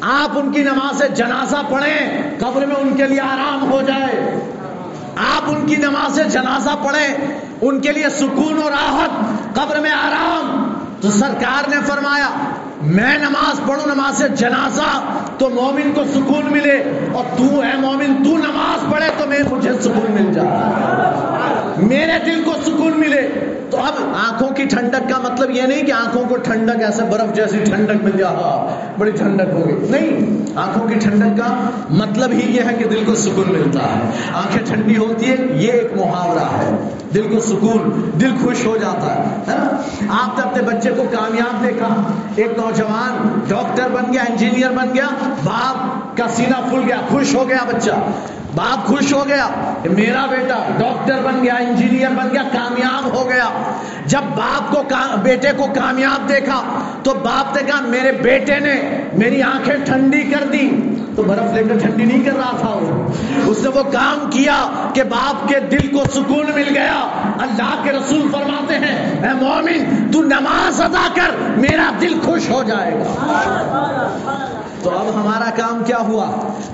آپ 0.00 0.38
ان 0.38 0.52
کی 0.52 0.62
نماز 0.62 1.02
جنازہ 1.14 1.56
پڑھیں، 1.68 2.22
قبر 2.38 2.66
میں 2.66 2.76
ان 2.76 2.96
کے 2.96 3.06
لیے 3.06 3.20
آرام 3.20 3.72
ہو 3.72 3.82
جائے۔ 3.86 4.40
آپ 5.18 5.50
ان 5.50 5.66
کی 5.66 5.76
نماز 5.76 6.20
جنازہ 6.32 6.70
پڑھیں، 6.84 7.40
ان 7.60 7.80
کے 7.80 7.92
لیے 7.92 8.08
سکون 8.08 8.62
اور 8.62 8.70
راحت، 8.70 9.10
قبر 9.54 9.80
میں 9.80 9.90
آرام۔ 9.90 10.74
تو 11.00 11.10
سرکار 11.10 11.68
نے 11.68 11.76
فرمایا 11.86 12.28
میں 12.82 13.18
نماز 13.18 13.60
پڑھوں، 13.66 13.94
نماز 13.94 14.22
جنازہ 14.38 15.14
تو 15.38 15.48
مومن 15.50 15.92
کو 15.94 16.04
سکون 16.04 16.52
ملے 16.52 16.82
اور 17.12 17.24
تو 17.36 17.60
اے 17.60 17.76
مومن، 17.78 18.24
تو 18.24 18.30
نماز 18.30 18.92
پڑھے 18.92 19.06
تو 19.18 19.26
میں 19.26 19.38
مجھے 19.50 19.72
سکون 19.80 20.12
مل 20.12 20.32
جائے۔ 20.32 20.48
میرے 21.78 22.12
دل 22.26 22.42
کو 22.44 22.52
سکون 22.66 22.92
ملے۔ 22.96 23.28
تو 23.70 23.76
اب 23.76 23.92
آنکھوں 24.16 24.48
کی 24.48 24.64
ٹھنڈک 24.64 25.08
کا 25.08 25.32
مطلب 25.32 25.50
یہ 25.50 25.62
نہیں 25.62 25.82
کہ 25.82 25.92
آنکھوں 25.92 26.24
کو 26.28 26.36
ٹھنڈک 26.36 26.82
ایسے 26.82 27.02
برف 27.02 27.36
جیسی 27.36 27.58
ٹھنڈک 27.64 28.04
مل 28.04 28.10
جائے۔ 28.18 28.36
ہاں، 28.36 29.00
بڑی 29.00 29.10
ٹھنڈک 29.10 29.52
ہوگی۔ 29.52 29.72
نہیں، 29.72 30.36
آنکھوں 30.56 30.88
کی 30.88 30.94
ٹھنڈک 30.94 31.38
کا 31.38 31.70
مطلب 31.90 32.30
ہی 32.32 32.56
یہ 32.56 32.60
ہے 32.60 32.74
کہ 32.78 32.84
دل 32.84 33.04
کو 33.06 33.14
سکون 33.14 33.52
ملتا 33.52 33.78
ہے۔ 33.78 34.10
آنکھیں 34.34 34.66
ٹھنڈی 34.66 34.96
ہوتی 34.96 35.30
ہے 35.30 35.36
یہ 35.50 35.72
ایک 35.72 35.92
محاورہ 35.96 36.58
ہے۔ 36.58 36.88
دل 37.14 37.22
کو 37.22 37.40
سکون، 37.40 38.10
دل 38.20 38.30
خوش 38.44 38.66
ہو 38.66 38.76
جاتا 38.76 39.14
ہے 39.14 39.54
آپ 40.08 40.38
نے 40.38 40.44
اپنے 40.44 40.62
بچے 40.62 40.90
کو 40.90 41.02
کامیاب 41.10 41.62
دیکھا، 41.62 41.88
ایک 42.36 42.58
نوجوان 42.68 43.38
ڈاکٹر 43.48 43.88
بن 43.88 44.12
گیا، 44.12 44.22
انجینئر 44.28 44.70
بن 44.70 44.94
گیا، 44.94 45.08
باپ 45.44 46.16
کا 46.16 46.28
سینہ 46.28 46.60
پھول 46.68 46.82
گیا، 46.86 46.96
خوش 47.08 47.34
ہو 47.34 47.48
گیا 47.48 47.64
بچہ۔ 47.68 47.90
باپ 48.54 48.86
خوش 48.86 49.12
ہو 49.12 49.24
گیا 49.28 49.48
کہ 49.82 49.88
میرا 49.88 50.26
بیٹا 50.26 50.58
ڈاکٹر 50.78 51.20
بن 51.24 51.42
گیا، 51.42 51.54
انجینئر 51.54 52.10
بن 52.10 52.28
گیا، 52.32 52.42
کامیاب 52.52 53.16
ہو 53.16 53.28
گیا۔ 53.28 53.48
جب 54.06 54.20
باپ 54.36 54.72
کو 54.72 54.82
بیٹے 55.22 55.48
کو 55.56 55.66
کامیاب 55.74 56.28
دیکھا 56.28 56.62
تو 57.02 57.14
باپ 57.14 57.56
نے 57.56 57.62
کہا، 57.62 57.80
میرے 57.80 58.12
بیٹے 58.12 58.58
نے 58.58 58.74
میری 59.12 59.42
آنکھیں 59.42 59.76
ٹھنڈی 59.84 60.22
کر 60.22 60.46
دی 60.52 60.87
تو 61.18 61.24
برف 61.24 61.54
لے 61.54 61.62
کر 61.62 61.78
ٹھنڈی 61.78 62.04
نہیں 62.04 62.24
کر 62.24 62.36
رہا 62.36 62.56
تھا 62.60 62.68
وہ۔ 62.68 63.06
اس 63.46 63.62
نے 63.62 63.68
وہ 63.68 63.82
کام 63.82 64.30
کیا 64.30 64.88
کہ 64.94 65.02
باپ 65.02 65.48
کے 65.48 65.60
دل 65.60 65.86
کو 65.86 66.04
سکون 66.14 66.46
مل 66.54 66.68
گیا۔ 66.74 67.08
اللہ 67.38 67.80
کے 67.82 67.92
رسول 67.92 68.28
فرماتے 68.32 68.78
ہیں، 68.78 69.28
اے 69.28 69.34
مومن، 69.34 70.12
تو 70.12 70.22
نماز 70.22 70.80
ادا 70.80 71.08
کر، 71.14 71.30
میرا 71.56 71.90
دل 72.00 72.20
خوش 72.24 72.50
ہو 72.50 72.62
جائے 72.62 72.94
گا۔ 72.94 73.28
تو 74.82 74.90
اب 74.90 75.20
ہمارا 75.20 75.50
کام 75.50 75.82
کیا 75.86 75.98
ہوا؟ 75.98 76.30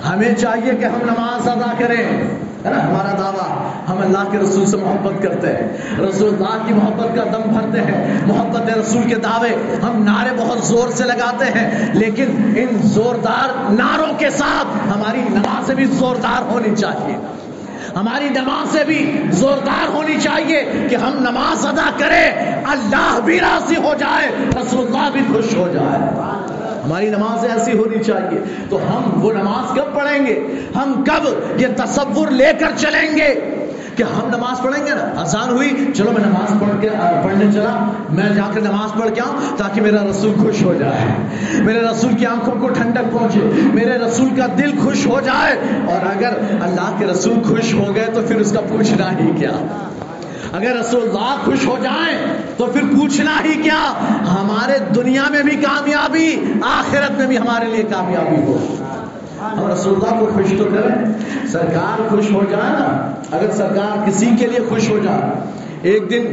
ہمیں 0.09 0.35
چاہیے 0.35 0.72
کہ 0.72 0.85
ہم 0.85 0.98
نماز 1.02 1.48
ادا 1.48 1.72
کریں۔ 1.78 2.28
ہمارا 2.70 3.16
دعویٰ، 3.18 3.48
ہم 3.88 3.98
اللہ 3.98 4.31
کے 4.31 4.38
رسول 4.38 4.66
سے 4.66 4.77
محبت 4.77 5.22
کرتے 5.22 5.46
ہیں، 5.46 5.68
رسول 6.00 6.35
اللہ 6.35 6.66
کی 6.66 6.74
محبت 6.74 7.16
کا 7.16 7.24
دم 7.24 7.50
بھرتے 7.53 7.81
ہیں، 7.81 8.18
محبت 8.27 8.79
رسول 8.79 9.03
کے 9.09 9.14
دعوے 9.14 9.79
ہم 9.83 10.03
نعرے 10.03 10.31
بہت 10.37 10.59
زور 10.64 10.88
سے 10.88 11.05
لگاتے 11.05 11.44
ہیں، 11.44 11.94
لیکن 11.94 12.53
ان 12.57 12.83
زوردار 12.83 13.72
نعروں 13.72 14.18
کے 14.18 14.31
ساتھ 14.31 14.88
ہماری 14.96 15.20
نمازیں 15.31 15.74
بھی 15.74 15.85
زوردار 15.85 16.53
ہونی 16.53 16.77
چاہیے۔ 16.77 17.16
ہماری 17.96 18.29
نماز 18.29 18.77
بھی 18.87 19.22
زوردار 19.31 19.88
ہونی 19.88 20.20
چاہیے 20.20 20.87
کہ 20.90 20.96
ہم 20.96 21.12
نماز 21.20 21.66
ادا 21.66 21.90
کریں، 21.98 22.31
اللہ 22.66 23.18
بھی 23.24 23.40
راضی 23.40 23.77
ہو 23.77 23.94
جائے، 23.98 24.31
رسول 24.62 24.87
اللہ 24.87 25.11
بھی 25.12 25.20
خوش 25.33 25.57
ہو 25.57 25.68
جائے۔ 25.72 25.98
ہماری 26.84 27.08
نماز 27.08 27.44
ایسی 27.44 27.78
ہونی 27.78 28.02
چاہیے۔ 28.04 28.40
تو 28.70 28.76
ہم 28.76 29.24
وہ 29.24 29.32
نماز 29.32 29.78
کب 29.78 29.94
پڑھیں 29.94 30.26
گے؟ 30.26 30.40
ہم 30.76 31.04
کب 31.06 31.28
یہ 31.60 31.66
تصور 31.76 32.28
لے 32.28 32.52
کر 32.60 32.68
چلیں 32.76 33.16
گے؟ 33.16 33.50
کہ 33.96 34.02
ہم 34.02 34.28
نماز 34.36 34.62
پڑھیں 34.62 34.86
گے 34.86 34.90
نا؟ 34.90 35.20
آسان 35.20 35.48
ہوئی، 35.48 35.92
چلو 35.94 36.12
میں 36.12 36.22
نماز 36.26 36.60
پڑھ 36.60 36.80
کے 36.80 36.88
پڑھنے 37.24 37.44
چلا۔ 37.52 37.92
میں 38.10 38.34
جا 38.34 38.50
کے 38.54 38.60
نماز 38.60 39.00
پڑھ 39.00 39.10
کے 39.14 39.20
آؤں 39.20 39.56
تاکہ 39.56 39.80
میرا 39.80 40.04
رسول 40.10 40.32
خوش 40.42 40.62
ہو 40.62 40.74
جائے۔ 40.74 41.06
میرے 41.62 41.80
رسول 41.80 42.14
کی 42.14 42.26
آنکھوں 42.26 42.60
کو 42.60 42.68
ٹھنڈک 42.68 43.12
پہنچے۔ 43.12 43.40
میرے 43.74 43.98
رسول 43.98 44.28
کا 44.36 44.46
دل 44.58 44.78
خوش 44.78 45.06
ہو 45.06 45.20
جائے۔ 45.20 45.56
اور 45.86 46.06
اگر 46.16 46.30
اللہ 46.62 46.94
کے 46.98 47.06
رسول 47.06 47.42
خوش 47.42 47.74
ہو 47.74 47.94
گئے 47.94 48.06
تو 48.14 48.20
پھر 48.28 48.36
اس 48.36 48.52
کا 48.52 48.60
پوچھنا 48.60 49.18
ہی 49.18 49.30
کیا۔ 49.36 49.50
اگر 50.54 50.76
رسول 50.76 51.02
اللہ 51.02 51.36
خوش 51.44 51.66
ہو 51.66 51.78
جائیں 51.82 52.18
تو 52.56 52.66
پھر 52.66 52.80
پوچھنا 52.80 53.40
ہی 53.44 53.62
کیا؟ 53.62 53.92
ہمارے 54.26 54.78
دنیا 54.94 55.22
میں 55.30 55.42
بھی 55.42 55.56
کامیابی، 55.56 56.36
آخرت 56.62 57.10
میں 57.10 57.26
بھی 57.26 57.38
ہمارے 57.38 57.64
لیے 57.64 57.82
کامیابی 57.82 58.36
ہو۔ 58.36 58.76
ہم 59.40 59.72
رسول 59.72 59.94
اللہ 59.94 60.20
کو 60.20 60.26
خوش 60.34 60.54
تو 60.58 60.64
کریں، 60.64 61.04
سرکار 61.46 62.08
خوش 62.08 62.30
ہو 62.32 62.44
جائے 62.50 62.70
نا۔ 62.70 63.14
اگر 63.36 63.50
سرکار 63.50 64.08
کسی 64.08 64.26
کے 64.38 64.46
لیے 64.46 64.60
خوش 64.68 64.90
ہو 64.90 64.98
جائے، 65.02 65.20
ایک 65.82 66.10
دن 66.10 66.24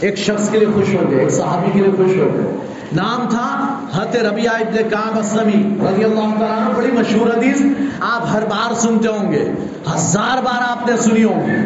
ایک 0.00 0.18
شخص 0.18 0.50
کے 0.50 0.58
لیے 0.58 0.68
خوش 0.74 0.94
ہو 0.94 1.10
گئے، 1.10 1.20
ایک 1.20 1.30
صحابی 1.30 1.70
کے 1.72 1.78
لیے 1.78 1.90
خوش 1.96 2.16
ہو 2.16 2.28
گئے۔ 2.34 2.56
نام 2.92 3.28
تھا 3.28 3.78
حت 3.94 4.16
ربیہ 4.16 4.48
ابن 4.48 4.88
کام 4.88 5.18
اسلمی 5.18 5.78
رضی 5.88 6.04
اللہ 6.04 6.38
تعالیٰ 6.38 6.66
عنہ، 6.66 6.76
بڑی 6.76 6.90
مشہور 6.92 7.26
حدیث۔ 7.26 7.62
آپ 8.00 8.26
ہر 8.32 8.44
بار 8.44 8.74
سنتے 8.74 9.08
ہوں 9.08 9.32
گے، 9.32 9.52
ہزار 9.94 10.42
بار 10.42 10.62
آپ 10.68 10.88
نے 10.88 10.96
سنی 10.96 11.24
ہوں 11.24 11.46
گے 11.46 11.56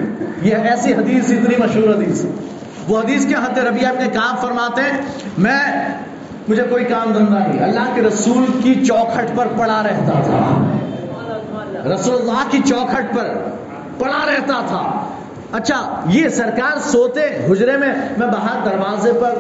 یہ 0.48 0.54
ایسی 0.54 0.94
حدیث، 0.94 1.24
اتنی 1.24 1.54
مشہور 1.58 1.94
حدیث۔ 1.94 2.24
وہ 2.88 2.98
حدیث 2.98 3.26
کے 3.26 3.34
حت 3.34 3.58
ربیہ 3.58 3.86
ابن 3.86 4.10
کام 4.12 4.36
فرماتے 4.40 4.82
ہیں 4.82 5.00
میں، 5.38 5.88
مجھے 6.48 6.62
کوئی 6.62 6.84
کام 6.84 7.12
دھندا 7.12 7.38
نہیں، 7.38 7.62
اللہ 7.62 7.94
کے 7.94 8.02
رسول 8.02 8.44
کی 8.62 8.84
چوکھٹ 8.84 9.36
پر 9.36 9.46
پڑا 9.58 9.82
رہتا 9.82 10.12
تھا۔ 10.12 10.74
رسول 11.94 12.14
اللہ 12.14 12.50
کی 12.50 12.58
چوکھٹ 12.64 13.14
پر 13.14 13.34
پڑا 13.98 14.26
رہتا 14.26 14.60
تھا۔ 14.68 15.08
اچھا 15.52 16.00
یہ 16.06 16.28
سرکار 16.28 16.78
سوتے، 16.80 17.20
حجرے 17.20 17.76
میں 17.76 17.92
میں 18.18 18.26
باہر 18.26 18.64
دروازے 18.64 19.12
پر 19.12 19.34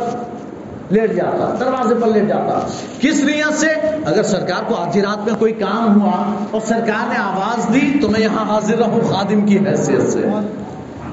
لیٹ 0.92 1.12
جاتا، 1.12 1.56
دروازے 1.60 1.94
پر 1.94 2.08
لیٹ 2.08 2.28
جاتا۔ 2.28 2.66
کس 3.00 3.24
نیت 3.24 3.54
سے؟ 3.54 3.66
اگر 4.06 4.22
سرکار 4.22 4.62
کو 4.68 4.74
آدھی 4.74 5.02
رات 5.02 5.30
میں 5.30 5.38
کوئی 5.38 5.52
کام 5.52 6.02
ہوا 6.02 6.34
اور 6.50 6.60
سرکار 6.60 7.08
نے 7.08 7.16
آواز 7.18 7.74
دی، 7.74 7.98
تو 8.02 8.08
میں 8.08 8.20
یہاں 8.20 8.54
حاضر 8.54 8.76
رہوں 8.78 9.00
خادم 9.00 9.46
کی 9.46 9.58
حیثیت 9.58 10.10
سے۔ 10.10 10.26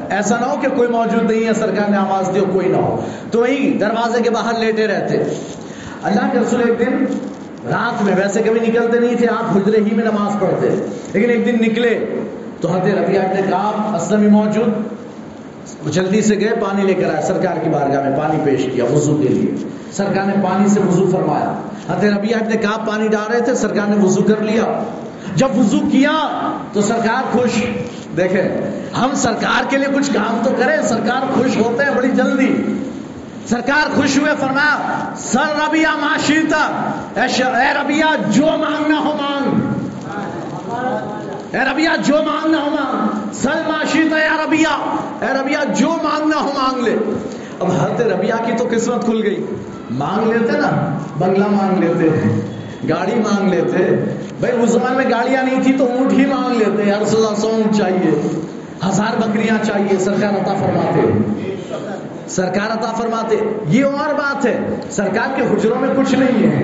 ایسا 0.10 0.39
نہ 0.39 0.46
ہو 0.46 0.56
کہ 0.62 0.68
کوئی 0.76 0.89
موجود 0.89 1.32
نہیں 1.32 1.48
ہے، 1.48 1.54
سرکار 1.54 1.89
نے 1.89 1.98
آواز 1.98 2.30
دی 2.36 2.39
اور 2.39 2.48
کوئی 2.54 2.68
نہ 2.68 2.78
ہو۔ 2.78 3.02
تو 3.32 3.39
وہی 3.39 3.78
دروازے 3.80 4.24
کے 4.24 4.30
باہر 4.30 4.60
لیٹے 4.60 4.88
رہتے۔ 4.88 5.18
اللہ 6.04 6.22
کے 6.32 6.39
رسول 6.39 6.70
ایک 6.70 6.80
دن 6.80 7.06
رات 7.70 8.04
میں، 8.04 8.13
ویسے 8.15 8.42
کبھی 8.42 8.60
نکلتے 8.68 9.00
نہیں 9.00 9.15
تھے، 9.15 9.28
آپ 9.28 9.58
حجرے 9.58 9.78
ہی 9.78 9.96
میں 9.96 10.06
نماز 10.06 10.39
پڑھتے۔ 10.39 10.86
لیکن 11.13 11.30
ایک 11.30 11.46
دن 11.46 11.72
نکلے 11.72 12.06
تو 12.62 12.72
حضرت 12.72 12.86
ربیع 12.86 13.22
نے 13.22 13.42
کہا 13.50 13.98
اسلم 14.02 14.32
موجود۔ 14.32 14.99
وہ 15.84 15.89
جلدی 15.89 16.21
سے 16.21 16.39
گئے، 16.39 16.49
پانی 16.49 16.84
لے 16.84 16.93
کر 16.93 17.13
آئے۔ 17.13 17.21
سرکار 17.21 17.55
کی 17.63 17.69
بارگاہ 17.69 18.10
میں 18.10 18.17
پانی 18.17 18.39
پیش 18.43 18.65
کیا 18.73 18.84
وضو 18.84 19.17
کے 19.17 19.27
لیے۔ 19.27 19.67
سرکار 19.91 20.25
نے 20.25 20.34
پانی 20.43 20.67
سے 20.67 20.79
وضو 20.79 21.10
فرمایا۔ 21.12 21.60
حضرت 21.89 22.17
ربیع 22.17 22.38
نے 22.47 22.58
کہا، 22.58 22.86
پانی 22.88 23.08
ڈال 23.08 23.32
رہے 23.32 23.41
تھے، 23.41 23.55
سرکار 23.55 23.89
نے 23.89 24.05
وضو 24.05 24.21
کر 24.21 24.41
لیا۔ 24.41 24.84
جب 25.36 25.58
وضو 25.58 25.79
کیا 25.91 26.12
تو 26.73 26.82
سرکار 26.82 27.23
خوش۔ 27.32 27.63
دیکھیں، 28.17 28.71
ہم 28.97 29.10
سرکار 29.15 29.63
کے 29.69 29.77
لیے 29.77 29.88
کچھ 29.95 30.13
کام 30.13 30.39
تو 30.43 30.49
کریں، 30.58 30.82
سرکار 30.82 31.34
خوش 31.34 31.58
ہوتے 31.58 31.84
ہیں 31.84 31.91
بڑی 31.95 32.10
جلدی۔ 32.10 32.55
سرکار 33.47 33.95
خوش 33.95 34.17
ہوئے، 34.17 34.32
فرمایا، 34.39 34.99
سر 35.17 35.67
ربیہ 35.67 35.88
معاشیتا 35.99 36.91
اے 37.15 37.84
ربیہ 37.84 38.05
جو 38.29 38.45
مانگنا 38.45 38.99
ہو 38.99 39.17
مانگ۔ 39.21 39.60
اے 41.51 41.60
ربیہ 41.71 41.89
جو 42.05 42.13
مانگنا 42.13 42.58
ہو 42.58 42.69
مانگ۔ 42.69 43.18
سل 43.34 43.62
معاشیتا 43.68 44.46
ربیہ 44.46 44.68
اے 45.22 45.42
ربیہ 45.42 45.58
جو 45.78 45.89
مانگنا 45.89 46.42
ہو 46.42 46.52
مانگ 46.56 46.84
لے۔ 46.84 46.96
اب 47.60 47.72
حضرت 47.72 48.02
ربیہ 48.02 48.34
کی 48.46 48.52
تو 48.58 48.68
قسمت 48.72 49.06
کھل 49.06 49.24
گئی۔ 49.24 49.46
مانگ 49.92 50.32
لیتے 50.32 50.58
نا، 50.58 50.98
بنگلہ 51.20 51.48
مانگ 51.48 51.84
لیتے 51.84 52.10
گاڑی 52.89 53.15
مانگ 53.15 53.54
لیتے 53.54 53.96
بھائی، 54.39 54.63
اس 54.63 54.70
زمان 54.70 54.94
میں 54.96 55.06
گاڑیاں 55.10 55.44
نہیں 55.44 55.63
تھی 55.63 55.74
تو 55.74 55.86
اونٹ 55.86 56.12
ہی 56.12 56.26
مانگ 56.26 56.58
لیتے 56.58 56.84
یا 56.84 56.96
اللہ 56.96 57.36
سو 57.38 57.48
اونٹ 57.48 57.76
چاہیے۔ 57.76 58.39
ہزار 58.88 59.18
بکریاں 59.20 59.65
چاہیے، 59.65 60.00
سرکار 60.00 60.30
عطا 60.30 60.54
فرماتے۔ 60.54 61.02
سرکار 62.28 62.74
عطا 62.74 62.92
فرماتے۔ 62.92 63.36
یہ 63.68 63.86
اور 63.86 64.13
بات 64.13 64.46
ہے، 64.46 64.60
سرکار 64.92 65.36
کے 65.36 65.42
حجروں 65.42 65.82
میں 65.82 65.89
کچھ 65.98 66.15
نہیں 66.15 66.52
ہے۔ 66.52 66.63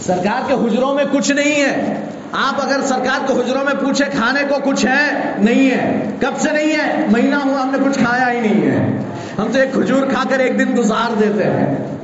سرکار 0.00 0.42
کے 0.46 0.54
حجروں 0.54 0.94
میں 0.94 1.04
کچھ 1.12 1.32
نہیں 1.32 1.62
ہے۔ 1.62 2.05
آپ 2.32 2.54
اگر 2.62 2.80
سرکار 2.84 3.26
کے 3.26 3.32
حجروں 3.32 3.64
میں 3.64 3.74
پوچھے 3.80 4.04
کھانے 4.04 4.40
کو 4.48 4.70
کچھ 4.70 4.86
ہے؟ 4.86 5.32
نہیں 5.38 5.70
ہے۔ 5.70 6.10
کب 6.20 6.30
سے 6.38 6.50
نہیں 6.52 6.72
ہے؟ 6.72 7.06
مہینہ 7.12 7.34
ہوا، 7.34 7.62
ہم 7.62 7.70
نے 7.70 7.88
کچھ 7.88 7.98
کھایا 7.98 8.32
ہی 8.32 8.40
نہیں 8.40 8.70
ہے۔ 8.70 9.02
ہم 9.38 9.46
تو 9.52 9.58
ایک 9.58 9.72
کھجور 9.72 10.06
کھا 10.06 10.22
کر 10.28 10.38
ایک 10.38 10.58
دن 10.58 10.76
گزار 10.78 11.14
دیتے 11.20 11.44
ہیں۔ 11.44 11.96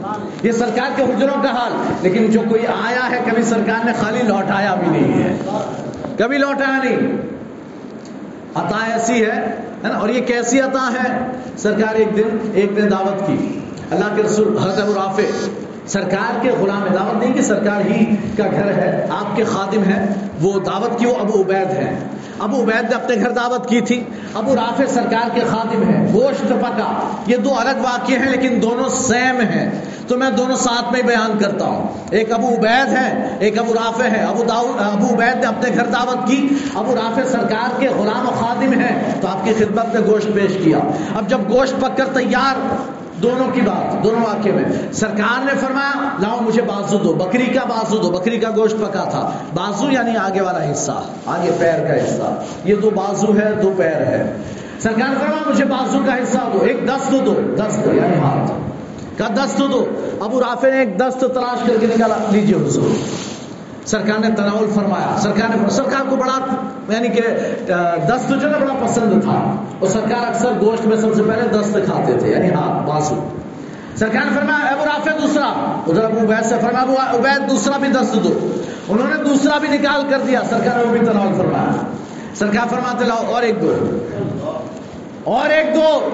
یہ 0.43 0.53
سرکار 0.53 0.91
کے 0.97 1.03
حجروں 1.03 1.43
کا 1.43 1.51
حال۔ 1.51 1.73
لیکن 2.03 2.31
جو 2.31 2.41
کوئی 2.49 2.67
آیا 2.67 3.11
ہے، 3.11 3.21
کبھی 3.31 3.43
سرکار 3.43 3.87
نے 3.87 3.93
خالی 4.01 4.23
لوٹایا 4.23 4.75
بھی 4.75 4.99
نہیں 4.99 5.23
ہے۔ 5.23 5.37
کبھی 6.19 6.39
لوٹایا 6.39 6.81
نہیں۔ 6.85 7.13
عطا 8.55 8.93
ایسی 8.93 9.25
ہے 9.25 9.57
اور 9.95 10.09
یہ 10.09 10.21
کیسی 10.21 10.61
عطا 10.61 10.93
ہے؟ 10.93 11.27
سرکار 11.57 11.95
ایک 11.95 12.17
دن 12.17 12.51
ایک 12.55 12.77
دن 12.77 12.91
دعوت 12.91 13.27
کی۔ 13.27 13.59
اللہ 13.91 14.05
کے 14.17 14.23
رسول 14.23 14.59
حضرت 14.59 14.97
رافع 14.97 15.23
سرکار 15.87 16.43
کے 16.43 16.51
غلام 16.51 16.87
دعوت 16.95 17.23
نہیں 17.23 17.33
کہ 17.33 17.43
سرکار 17.43 17.81
ہی 17.81 18.17
کا 18.37 18.45
گھر 18.51 18.73
ہے، 18.73 19.07
آپ 19.11 19.37
کے 19.37 19.45
خادم 19.45 19.83
ہیں، 19.83 20.07
وہ 20.41 20.61
دعوت 20.61 20.99
کی 20.99 21.07
وہ 21.07 21.15
ابو 21.21 21.43
عبید 21.43 21.71
ہے 21.71 21.99
ابو 22.39 22.63
عبید 22.63 22.91
نے 22.91 22.95
اپنے 22.95 23.17
گھر 23.17 23.31
دعوت 23.31 23.69
کی 23.69 23.81
تھی۔ 23.81 24.05
ابو 24.35 24.55
رافع 24.57 24.85
سرکار 24.89 25.29
کے 25.35 25.41
خادم 25.51 25.83
ہیں۔ 25.83 26.13
گوشت 26.13 26.49
پکا 26.49 27.09
یہ 27.27 27.37
دو 27.37 27.55
الگ 27.59 27.81
واقع 27.83 28.13
ہیں، 28.13 28.31
لیکن 28.31 28.63
دونوں 28.63 28.89
سیم 28.89 29.41
ہیں۔ 29.41 29.71
تو 30.09 30.17
میں 30.17 30.31
دونوں 30.31 30.57
ساتھ 30.57 30.93
میں 30.93 31.03
بیان 31.03 31.39
کرتا 31.39 31.65
ہوں۔ 31.65 31.87
ایک 32.11 32.33
ابو 32.33 32.49
عبید 32.49 32.93
ہے 32.93 33.37
ایک 33.39 33.59
ابو 33.59 33.75
رافع 33.75 34.05
ہے 34.05 34.25
ابو 34.25 34.45
داؤ 34.49 34.73
ابو 34.79 35.15
عبید 35.15 35.37
نے 35.37 35.47
اپنے 35.47 35.71
گھر 35.75 35.87
دعوت 35.87 36.29
کی۔ 36.29 36.49
ابو 36.75 36.95
رافع 36.95 37.23
سرکار 37.29 37.81
کے 37.81 37.89
غلام 37.89 38.29
و 38.29 38.31
خادم 38.31 38.73
ہیں۔ 38.73 39.21
تو 39.21 39.29
آپ 39.29 39.45
کی 39.45 39.53
خدمت 39.59 39.95
میں 39.95 40.07
گوشت 40.07 40.27
پیش 40.35 40.59
کیا۔ 40.65 40.79
اب 41.15 41.29
جب 41.29 41.39
گوشت 41.51 41.81
پک 41.81 41.97
کر 41.97 42.05
تیار 42.15 42.77
دونوں 43.23 43.49
کی 43.53 43.61
بات، 43.61 44.05
دونوں 44.05 44.21
واقعے 44.21 44.53
میں۔ 44.53 44.93
سرکار 44.93 45.45
نے 45.45 45.53
فرمایا، 45.61 46.09
لاؤ 46.21 46.39
مجھے 46.41 46.63
بازو 46.63 46.99
دو، 46.99 47.13
بکری 47.13 47.47
کا 47.47 47.65
بازو 47.65 47.97
دو، 47.97 48.11
بکری 48.11 48.39
کا 48.39 48.49
گوشت 48.57 48.77
پکا 48.77 49.05
تھا۔ 49.05 49.31
بازو 49.55 49.91
یعنی 49.91 50.17
آگے 50.17 50.41
والا 50.41 50.73
حصہ، 50.73 51.03
آگے 51.27 51.51
پیر 51.59 51.87
کا 51.87 51.95
حصہ۔ 51.95 52.43
یہ 52.65 52.75
دو 52.75 52.91
بازو 52.91 53.27
ہے، 53.39 53.55
دو 53.63 53.73
پیر 53.77 54.07
ہے۔ 54.07 54.37
سرکار 54.79 55.09
نے 55.09 55.15
فرمایا، 55.21 55.51
مجھے 55.51 55.65
بازو 55.65 55.99
کا 56.07 56.15
حصہ 56.15 56.39
دو، 56.53 56.59
ایک 56.61 56.89
دست 56.89 57.11
دو 57.27 57.35
دست 57.57 57.87
یعنی 57.87 58.19
ہاتھ۔ 58.19 58.53
کا 59.19 59.29
دست 59.29 59.59
دو۔ 59.59 59.87
ابو 60.21 60.41
رافع 60.41 60.69
نے 60.69 60.79
ایک 60.79 61.01
دست 61.01 61.21
تلاش 61.21 61.69
کر 61.69 61.75
کے 61.81 61.87
نکالا۔ 61.87 62.17
لیجیے 62.31 62.67
حضور۔ 62.67 63.32
سرکار 63.87 64.19
نے 64.19 64.29
تناول 64.37 64.71
فرمایا۔ 64.75 65.17
سرکار 65.19 65.49
نے 65.49 65.71
سرکار 65.71 66.11
کو 66.11 66.17
بڑا 66.17 66.39
یعنی 66.89 67.09
کہ 67.09 67.21
دست 68.09 68.29
جو 68.29 68.49
نا، 68.49 68.59
بڑا 68.59 68.87
پسند 68.87 69.23
تھا۔ 69.23 69.65
اور 69.79 69.89
سرکار 69.89 70.27
اکثر 70.27 70.51
گوشت 70.61 70.87
میں 70.87 70.97
سب 70.97 71.15
سے 71.15 71.23
پہلے 71.23 71.49
دست 71.49 71.73
کھاتے 71.85 72.17
تھے 72.19 72.31
یعنی 72.31 72.51
ہاتھ 72.51 72.91
بازو 72.91 73.29
سرکار 73.97 74.23
نے 74.25 74.31
فرمایا 74.35 74.73
ابو 74.73 74.85
رافع 74.85 75.11
دوسرا۔ 75.23 75.47
ادھر 75.87 76.05
ابو 76.05 76.19
عبید 76.19 76.45
سے 76.45 76.55
فرمایا، 76.61 76.83
ابو 76.83 77.19
عبید، 77.19 77.51
دوسرا 77.51 77.77
بھی 77.79 77.89
دست 77.89 78.25
دو۔ 78.25 78.49
انہوں 78.89 79.09
نے 79.09 79.25
دوسرا 79.25 79.59
بھی 79.59 79.69
نکال 79.69 80.03
کر 80.11 80.19
دیا۔ 80.27 80.41
سرکار 80.51 80.77
نے 80.77 80.83
وہ 80.83 80.91
بھی 80.91 81.07
تناول 81.07 81.35
فرمایا۔ 81.37 81.73
سرکار 82.35 82.69
فرماتے، 82.69 83.05
لاؤ، 83.05 83.33
اور 83.33 83.43
ایک 83.43 83.63
دو۔ 83.63 83.99
اور 85.25 85.51
ایک 85.51 85.75
دو۔ 85.75 86.09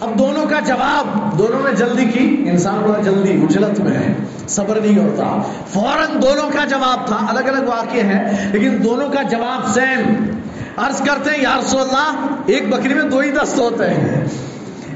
اب 0.00 0.18
دونوں 0.18 0.46
کا 0.50 0.60
جواب 0.60 1.38
دونوں 1.38 1.62
نے 1.62 1.76
جلدی 1.76 2.04
کی، 2.04 2.44
انسان 2.50 2.74
بڑا 2.74 3.02
جلدی 3.02 3.32
اجلت 3.42 3.80
میں 3.80 3.92
ہے، 3.92 4.12
صبر 4.48 4.80
نہیں 4.80 4.98
ہوتا۔ 4.98 5.42
فوراً 5.72 6.22
دونوں 6.22 6.50
کا 6.52 6.64
جواب 6.64 7.06
تھا، 7.06 7.26
الگ 7.28 7.40
الگ 7.40 7.68
واقع 7.68 7.96
ہیں، 7.96 8.52
لیکن 8.52 8.84
دونوں 8.84 9.08
کا 9.08 9.22
جواب 9.22 9.74
سیم 9.74 10.30
عرض 10.76 11.00
کرتے 11.00 11.30
ہیں، 11.30 11.42
یا 11.42 11.60
رسول 11.60 11.80
اللہ، 11.80 12.26
ایک 12.46 12.68
بکری 12.68 12.94
میں 12.94 13.02
دو 13.02 13.18
ہی 13.18 13.30
دست 13.30 13.58
ہوتے 13.58 13.90
ہیں۔ 13.90 14.24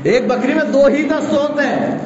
ایک 0.03 0.27
بکری 0.27 0.55
میں 0.55 0.65
دو 0.73 0.85
ہی 0.85 1.03
دست 1.03 1.33
ہوتے 1.33 1.63
ہیں۔ 1.63 1.99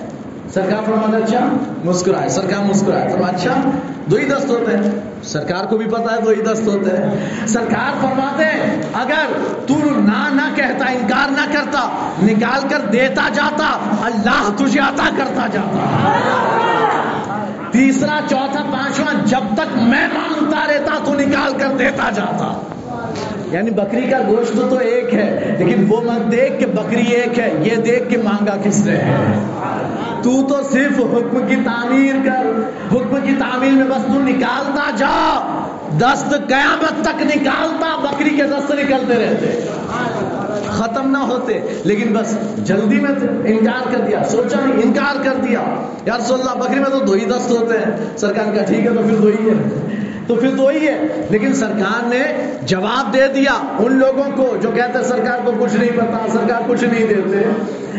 سرکار 0.55 0.85
فرماتے 0.85 1.23
اچھا 1.23 1.49
مسکرائے، 1.85 2.29
سرکار 2.29 2.65
مسکرائے۔ 2.65 3.09
فرما 3.09 3.27
اچھا 3.27 3.71
دو 4.07 4.17
ہی 4.17 4.25
دست 4.25 4.49
ہوتے 4.49 4.77
ہیں۔ 4.77 4.91
سرکار 5.23 5.65
کو 5.65 5.77
بھی 5.77 5.87
پتا 5.87 6.17
ہے، 6.17 6.21
دو 6.21 6.31
ہی 6.31 6.43
دست 6.43 6.67
ہوتے 6.67 6.91
ہیں۔ 6.97 7.47
سرکار 7.47 7.91
فرماتے 8.01 8.45
ہیں، 8.45 8.83
اگر 8.95 9.27
تو 9.67 9.75
نہ 9.85 10.29
نہ 10.33 10.55
کہتا، 10.55 10.85
انکار 10.87 11.31
نہ 11.31 11.53
کرتا، 11.53 12.11
نکال 12.23 12.69
کر 12.69 12.79
دیتا 12.93 13.29
جاتا، 13.35 13.79
اللہ 14.03 14.51
تجھے 14.57 14.81
عطا 14.81 15.09
کرتا 15.17 15.47
جاتا۔ 15.53 16.13
تیسرا، 17.71 18.21
چوتھا، 18.31 18.63
پانچواں، 18.63 19.27
جب 19.27 19.55
تک 19.55 19.77
میں 19.77 20.09
مانگتا 20.15 20.67
رہتا، 20.69 20.99
تو 21.05 21.15
نکال 21.15 21.53
کر 21.59 21.77
دیتا 21.79 22.11
جاتا۔ 22.11 22.74
یعنی 23.55 23.71
بکری 23.71 24.07
کا 24.11 24.19
گوشت 24.29 24.71
تو 24.71 24.77
ایک 24.77 25.15
ہے، 25.15 25.57
لیکن 25.59 25.85
وہ 25.89 26.01
مت 26.01 26.33
دیکھ 26.33 26.59
کہ 26.59 26.67
بکری 26.67 27.07
ایک 27.07 27.39
ہے، 27.39 27.51
یہ 27.61 27.77
دیکھ 27.77 28.09
کہ 28.09 28.17
مانگا 28.25 28.57
کس 28.63 28.87
نے؟ 28.87 28.97
ہے 28.97 29.33
تو 30.23 30.31
تو 30.49 30.63
صرف 30.73 31.01
حکم 31.01 31.39
کی 31.49 31.57
تعمیر 31.65 32.15
کر، 32.25 32.47
حکم 32.93 33.17
کی 33.25 33.35
تعمیر 33.39 33.73
میں 33.73 33.85
بس 33.85 34.07
تو 34.07 34.21
نکالتا 34.21 34.91
جا، 34.97 35.15
دست 35.99 36.31
قیامت 36.49 37.05
تک 37.05 37.23
نکالتا، 37.37 37.95
بکری 38.03 38.31
کے 38.31 38.43
دست 38.43 38.71
نکلتے 38.71 39.15
رہتے۔ 39.15 39.61
ختم 40.67 41.11
نہ 41.11 41.19
ہوتے، 41.19 41.61
لیکن 41.85 42.13
بس 42.13 42.37
جلدی 42.59 43.01
میں 43.01 43.11
انکار 43.45 43.93
کر 43.93 44.01
دیا، 44.07 44.23
سوچا 44.31 44.61
نہیں، 44.65 44.83
انکار 44.83 45.25
کر 45.25 45.35
دیا۔ 45.49 45.61
یار 46.07 46.19
رسول 46.19 46.41
اللہ، 46.41 46.65
بکری 46.65 46.81
میں 46.81 46.91
تو 46.91 46.99
دو 46.99 47.13
ہی 47.13 47.25
دست 47.25 47.51
ہوتے 47.51 47.79
ہیں۔ 47.79 48.17
سرکار 48.17 48.57
کا 48.57 48.65
ٹھیک 48.65 48.87
ہے 48.87 48.91
تو 48.91 49.03
پھر 49.09 49.17
دو 49.17 49.29
ہی 49.29 49.51
ہے 49.51 49.55
تو 50.27 50.35
پھر 50.35 50.51
دو 50.51 50.69
ہی 50.69 50.89
ہے۔ 50.89 51.27
لیکن 51.31 51.55
سرکار 51.55 52.07
نے 52.07 52.53
جواب 52.63 53.15
دے 53.15 53.29
دیا 53.35 53.53
ان 53.79 53.93
لوگوں 53.93 54.37
کو 54.37 54.57
جو 54.63 54.71
کہتے 54.71 54.99
ہیں 54.99 55.05
سرکار 55.05 55.39
کو 55.45 55.53
کچھ 55.59 55.75
نہیں 55.75 55.91
پتا، 55.97 56.27
سرکار 56.33 56.61
کچھ 56.67 56.85
نہیں 56.85 57.07
دیتے۔ 57.07 57.39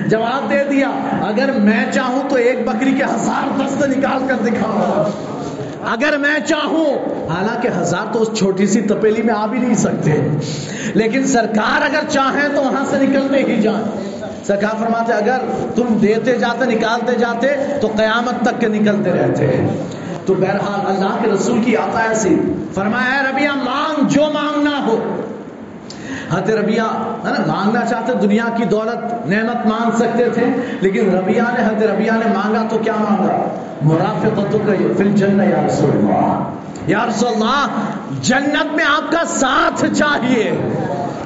جواب 0.07 0.49
دے 0.49 0.63
دیا۔ 0.69 0.87
اگر 1.21 1.51
میں 1.51 1.85
چاہوں 1.91 2.29
تو 2.29 2.35
ایک 2.35 2.67
بکری 2.67 2.91
کے 2.91 3.03
ہزار 3.03 3.61
دست 3.61 3.97
نکال 3.97 4.27
کر 4.27 4.35
دکھاؤں 4.45 5.11
اگر 5.91 6.17
میں 6.17 6.39
چاہوں، 6.45 6.95
حالانکہ 7.29 7.69
ہزار 7.77 8.13
تو 8.13 8.21
اس 8.21 8.29
چھوٹی 8.37 8.67
سی 8.67 8.81
تپیلی 8.81 9.21
میں 9.21 9.33
آ 9.33 9.45
بھی 9.45 9.59
نہیں 9.59 9.75
سکتے۔ 9.75 10.11
لیکن 10.93 11.27
سرکار 11.27 11.81
اگر 11.81 12.09
چاہیں 12.09 12.55
تو 12.55 12.61
وہاں 12.61 12.85
سے 12.85 12.97
نکلتے 12.99 13.53
ہی 13.53 13.61
جائیں 13.61 13.83
سرکار 14.43 14.75
فرماتے 14.79 15.13
اگر 15.13 15.37
تم 15.75 15.97
دیتے 16.01 16.35
جاتے، 16.35 16.65
نکالتے 16.65 17.15
جاتے 17.15 17.47
تو 17.81 17.87
قیامت 17.87 18.45
تک 18.45 18.61
کے 18.61 18.67
نکلتے 18.67 19.11
رہتے۔ 19.11 19.61
تو 20.25 20.33
بہرحال 20.33 20.87
اللہ 20.87 21.17
کے 21.21 21.31
رسول 21.33 21.61
کی 21.63 21.77
آتا 21.77 21.99
ایسی 21.99 22.39
فرمایا 22.73 23.19
ہے 23.19 23.31
ربیہ 23.31 23.49
مانگ 23.49 24.07
جو 24.07 24.21
مانگنا 24.33 24.85
ہو۔ 24.87 25.21
حضرت 26.31 26.49
ربیہ 26.49 26.81
ہے 27.25 27.29
نا، 27.29 27.43
مانگنا 27.47 27.85
چاہتے 27.85 28.13
دنیا 28.13 28.45
کی 28.57 28.65
دولت، 28.65 29.27
نعمت 29.27 29.65
مانگ 29.65 29.91
سکتے 29.95 30.29
تھے، 30.29 30.45
لیکن 30.81 31.15
ربیہ 31.15 31.41
نے، 31.41 31.65
حضرت 31.65 31.91
ربیہ 31.91 32.11
نے 32.11 32.33
مانگا 32.33 32.67
تو 32.69 32.77
کیا 32.77 32.93
مانگا؟ 32.99 33.59
مرافقتوں 33.81 34.59
کا 34.65 34.73
فی 34.97 35.03
یا 35.51 35.67
رسول 35.67 35.89
اللہ۔ 35.93 36.43
یا 36.87 37.05
رسول 37.09 37.33
اللہ، 37.33 37.67
جنت 38.21 38.75
میں 38.75 38.85
آپ 38.85 39.11
کا 39.11 39.25
ساتھ 39.25 39.85
چاہیے۔ 39.93 40.51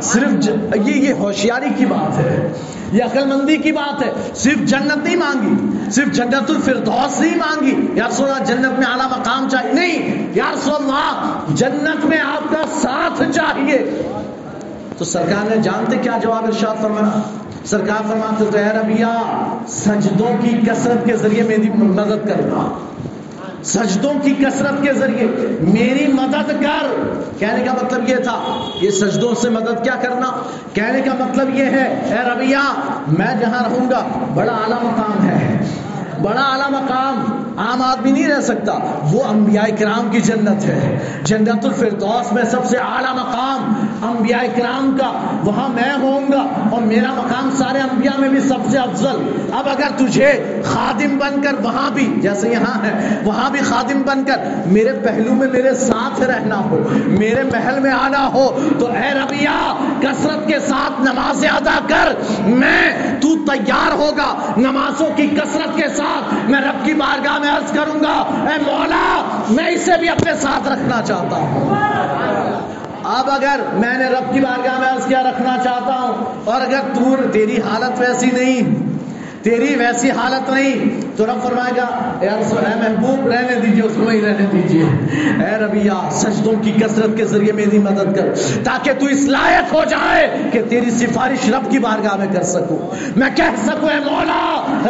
صرف 0.01 0.31
ج... 0.31 0.51
یہ 0.85 0.95
یہ 0.95 1.13
ہوشیاری 1.13 1.69
کی 1.77 1.85
بات 1.85 2.19
ہے۔ 2.19 2.53
یہ 2.91 3.03
عقل 3.03 3.25
مندی 3.25 3.57
کی 3.57 3.71
بات 3.71 4.03
ہے۔ 4.03 4.11
صرف 4.35 4.57
جنت 4.57 4.97
نہیں 4.97 5.15
مانگی، 5.15 5.77
صرف 5.91 6.07
جنت 6.07 6.49
الفردوس 6.49 7.21
نہیں 7.21 7.35
مانگی۔ 7.35 7.87
یا 7.93 8.07
رسول 8.07 8.29
اللہ، 8.29 8.43
جنت 8.43 8.79
میں 8.79 8.87
اعلیٰ 8.87 9.05
مقام 9.05 9.49
چاہیے۔ 9.49 9.73
نہیں، 9.73 10.27
یا 10.33 10.51
رسول 10.53 10.75
اللہ، 10.75 11.39
جنت 11.47 12.05
میں 12.05 12.17
آپ 12.17 12.51
کا 12.51 12.63
ساتھ 12.81 13.23
چاہیے۔ 13.35 14.01
تو 14.97 15.05
سرکار 15.05 15.49
نے 15.49 15.57
جانتے 15.57 15.97
کیا 15.97 16.17
جواب 16.21 16.43
ارشاد 16.43 16.81
فرمایا؟ 16.81 17.21
سرکار 17.65 18.07
فرماتے 18.07 18.45
تو 18.51 18.57
اے 18.57 18.63
ربیہ 18.63 19.05
سجدوں 19.67 20.37
کی 20.41 20.57
کثرت 20.67 21.05
کے 21.05 21.15
ذریعے 21.15 21.43
میری 21.43 21.69
مدد 21.69 22.27
کرنا۔ 22.27 22.79
سجدوں 23.63 24.13
کی 24.21 24.33
کثرت 24.33 24.83
کے 24.83 24.93
ذریعے۔ 24.93 25.27
میری 25.61 26.13
مدد 26.13 26.49
کر۔ 26.49 26.87
کہنے 27.39 27.63
کا 27.63 27.73
مطلب 27.73 28.09
یہ 28.09 28.15
تھا 28.15 28.59
یہ 28.81 28.91
سجدوں 28.91 29.35
سے 29.35 29.49
مدد 29.49 29.83
کیا 29.83 29.95
کرنا۔ 30.01 30.41
کہنے 30.73 31.01
کا 31.01 31.25
مطلب 31.25 31.55
یہ 31.55 31.65
ہے، 31.65 32.01
اے 32.09 32.29
ربیہ 32.29 32.81
میں 33.07 33.35
جہاں 33.39 33.63
رہوں 33.63 33.91
گا، 33.91 34.07
بڑا 34.33 34.51
اعلیٰ 34.51 34.83
مقام 34.83 35.29
ہے۔ 35.29 35.65
بڑا 36.21 36.41
اعلیٰ 36.41 36.69
مقام۔ 36.69 37.43
عام 37.57 37.81
آدمی 37.81 38.11
نہیں 38.11 38.27
رہ 38.27 38.41
سکتا۔ 38.41 38.73
وہ 39.11 39.23
انبیاء 39.23 39.75
کرام 39.79 40.09
کی 40.11 40.19
جنت 40.19 40.65
ہے۔ 40.65 40.99
جنت 41.23 41.65
الفردوس 41.65 42.33
میں 42.33 42.43
سب 42.43 42.65
سے 42.65 42.77
اعلیٰ 42.77 43.13
مقام۔ 43.13 43.85
انبیاء 44.03 44.41
کرام 44.57 44.97
کا، 44.99 45.11
وہاں 45.43 45.69
میں 45.69 45.93
ہوں 45.93 46.31
گا 46.31 46.47
اور 46.71 46.81
میرا 46.81 47.13
مقام 47.13 47.49
سارے 47.51 47.79
انبیاء 47.79 48.19
میں 48.19 48.29
بھی 48.29 48.39
سب 48.39 48.69
سے 48.71 48.77
افضل۔ 48.77 49.47
اب 49.53 49.69
اگر 49.69 49.87
تجھے 49.97 50.61
خادم 50.65 51.17
بن 51.17 51.41
کر 51.41 51.53
وہاں 51.63 51.89
بھی، 51.91 52.13
جیسے 52.17 52.49
یہاں 52.49 52.85
ہے، 52.85 53.19
وہاں 53.23 53.49
بھی 53.49 53.59
خادم 53.59 54.01
بن 54.01 54.23
کر 54.23 54.37
میرے 54.65 54.93
پہلو 54.93 55.35
میں 55.35 55.47
میرے 55.47 55.75
ساتھ 55.75 56.21
رہنا 56.21 56.59
ہو، 56.59 56.87
میرے 57.07 57.43
محل 57.43 57.79
میں 57.79 57.91
آنا 57.91 58.27
ہو، 58.33 58.69
تو 58.79 58.85
اے 58.85 59.13
ربیہ 59.13 59.73
کثرت 60.01 60.47
کے 60.47 60.59
ساتھ 60.59 61.01
نماز 61.01 61.45
ادا 61.45 61.79
کر۔ 61.87 62.13
میں، 62.47 62.93
تو 63.21 63.35
تیار 63.45 63.91
ہوگا 63.91 64.53
نمازوں 64.57 65.09
کی 65.15 65.27
کثرت 65.27 65.75
کے 65.75 65.87
ساتھ۔ 65.97 66.49
میں 66.49 66.61
رب 66.61 66.85
کی 66.85 66.93
بارگاہ 66.93 67.39
میں 67.39 67.49
عرض 67.49 67.71
کروں 67.71 68.03
گا، 68.03 68.23
اے 68.51 68.61
مولا، 68.65 69.43
میں 69.49 69.67
اسے 69.67 69.91
بھی 69.99 70.09
اپنے 70.09 70.31
ساتھ 70.41 70.67
رکھنا 70.67 71.01
چاہتا 71.01 71.35
ہوں۔ 71.35 71.88
اب 73.09 73.29
اگر 73.31 73.59
میں 73.73 73.97
نے 73.97 74.05
رب 74.05 74.33
کی 74.33 74.39
بارگاہ 74.39 74.79
میں 74.79 74.89
عرض 74.89 75.05
کیا 75.05 75.21
رکھنا 75.23 75.55
چاہتا 75.63 75.93
ہوں، 75.93 76.41
اور 76.45 76.61
اگر 76.61 76.93
تو 76.93 77.15
تیری 77.33 77.57
حالت 77.69 77.99
ویسی 77.99 78.29
نہیں، 78.33 78.75
تیری 79.43 79.75
ویسی 79.75 80.11
حالت 80.11 80.49
نہیں، 80.49 81.01
تو 81.17 81.25
رب 81.25 81.41
فرمائے 81.43 81.71
گا، 81.77 81.85
اے 82.21 82.29
محبوب، 82.75 83.27
رہنے 83.27 83.55
دیجیے، 83.59 83.83
اس 83.83 83.91
کو 83.95 84.07
ہی 84.09 84.21
رہنے 84.21 84.45
دیجیے۔ 84.51 84.83
اے 85.45 85.55
ربیہ 85.57 85.97
سجدوں 86.11 86.53
کی 86.63 86.71
کثرت 86.71 87.17
کے 87.17 87.25
ذریعے 87.25 87.53
میری 87.53 87.79
مدد 87.79 88.15
کر، 88.15 88.33
تاکہ 88.63 88.99
تو 88.99 89.05
اس 89.05 89.25
لائق 89.29 89.73
ہو 89.73 89.83
جائے 89.89 90.27
کہ 90.51 90.61
تیری 90.69 90.91
سفارش 90.91 91.49
رب 91.49 91.71
کی 91.71 91.79
بارگاہ 91.79 92.15
میں 92.15 92.27
کر 92.33 92.43
سکوں۔ 92.43 92.79
میں 93.15 93.29
کہہ 93.35 93.59
سکوں، 93.65 93.89
اے 93.89 93.99
مولا 94.05 94.41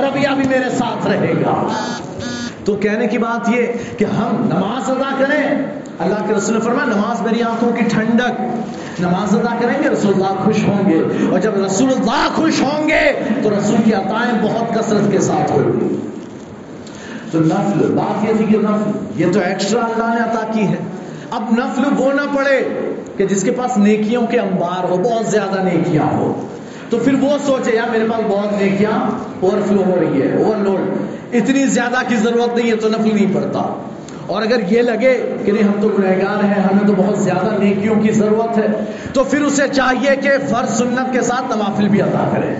ربیہ 0.07 0.35
بھی 0.35 0.47
میرے 0.49 0.69
ساتھ 0.77 1.07
رہے 1.07 1.33
گا۔ 1.41 1.55
تو 2.65 2.75
کہنے 2.75 3.07
کی 3.07 3.17
بات 3.17 3.49
یہ 3.49 3.67
کہ 3.97 4.05
ہم 4.05 4.43
نماز 4.45 4.89
ادا 4.89 5.15
کریں۔ 5.19 5.65
اللہ 5.99 6.27
کے 6.27 6.33
رسول 6.33 6.53
نے 6.53 6.61
فرمایا، 6.61 6.85
نماز 6.85 7.21
میری 7.21 7.43
آنکھوں 7.43 7.71
کی 7.71 7.83
ٹھنڈک۔ 7.83 8.41
نماز 8.99 9.35
ادا 9.35 9.55
کریں 9.59 9.83
گے، 9.83 9.89
رسول 9.89 10.13
اللہ 10.13 10.43
خوش 10.43 10.63
ہوں 10.67 10.89
گے۔ 10.89 11.01
اور 11.31 11.39
جب 11.39 11.65
رسول 11.65 11.89
اللہ 11.89 12.27
خوش 12.35 12.61
ہوں 12.61 12.89
گے، 12.89 13.11
تو 13.43 13.49
رسول 13.49 13.75
کی 13.85 13.93
عطائیں 13.93 14.39
بہت 14.41 14.75
کثرت 14.75 15.11
کے 15.11 15.19
ساتھ 15.19 15.51
ہوگی۔ 15.51 15.95
تو 17.31 17.39
نفل، 17.39 17.91
بات 17.91 18.29
یہ 18.29 18.33
تھی 18.37 18.45
کہ 18.45 18.57
نفل، 18.57 19.21
یہ 19.21 19.25
تو 19.33 19.39
ایکسٹرا 19.39 19.81
اللہ 19.81 20.15
نے 20.15 20.31
عطا 20.31 20.51
کی 20.51 20.67
ہے۔ 20.67 20.75
اب 21.31 21.43
نفل 21.51 21.83
وہ 21.97 22.13
نہ 22.13 22.37
پڑے 22.37 22.69
کہ 23.17 23.25
جس 23.25 23.43
کے 23.43 23.51
پاس 23.51 23.77
نیکیوں 23.77 24.27
کے 24.27 24.39
انبار 24.39 24.83
ہو، 24.89 24.97
بہت 24.97 25.25
زیادہ 25.25 25.63
نیکیاں 25.63 26.13
ہو۔ 26.13 26.47
تو 26.89 26.97
پھر 26.97 27.13
وہ 27.21 27.37
سوچے، 27.45 27.75
یار 27.75 27.89
میرے 27.89 28.05
پاس 28.11 28.21
بہت 28.27 28.61
نیکیاں 28.61 29.11
اوور 29.39 29.67
فلو 29.67 29.83
ہو 29.83 29.95
رہی 29.99 30.21
ہے 30.21 30.43
اوور 30.43 30.55
لوڈ 30.55 30.79
اتنی 31.33 31.65
زیادہ 31.65 31.97
کی 32.07 32.15
ضرورت 32.15 32.57
نہیں 32.57 32.71
ہے 32.71 32.75
تو 32.75 32.89
نفل 32.89 33.15
نہیں 33.15 33.35
پڑتا۔ 33.35 33.85
اور 34.27 34.41
اگر 34.41 34.59
یہ 34.69 34.81
لگے 34.81 35.35
کہ 35.45 35.51
نہیں، 35.51 35.63
ہم 35.63 35.81
تو 35.81 35.87
گنہگار 35.87 36.43
ہیں، 36.43 36.63
ہمیں 36.63 36.87
تو 36.87 36.93
بہت 36.97 37.19
زیادہ 37.19 37.63
نیکیوں 37.63 37.95
کی 37.95 38.11
ضرورت 38.11 38.57
ہے، 38.57 38.67
تو 39.13 39.23
پھر 39.23 39.41
اسے 39.41 39.63
چاہیے 39.71 40.15
کہ 40.15 40.29
فرض 40.49 40.77
سنت 40.77 41.13
کے 41.13 41.21
ساتھ 41.21 41.57
نوافل 41.57 41.87
بھی 41.87 42.01
ادا 42.01 42.29
کرے۔ 42.33 42.55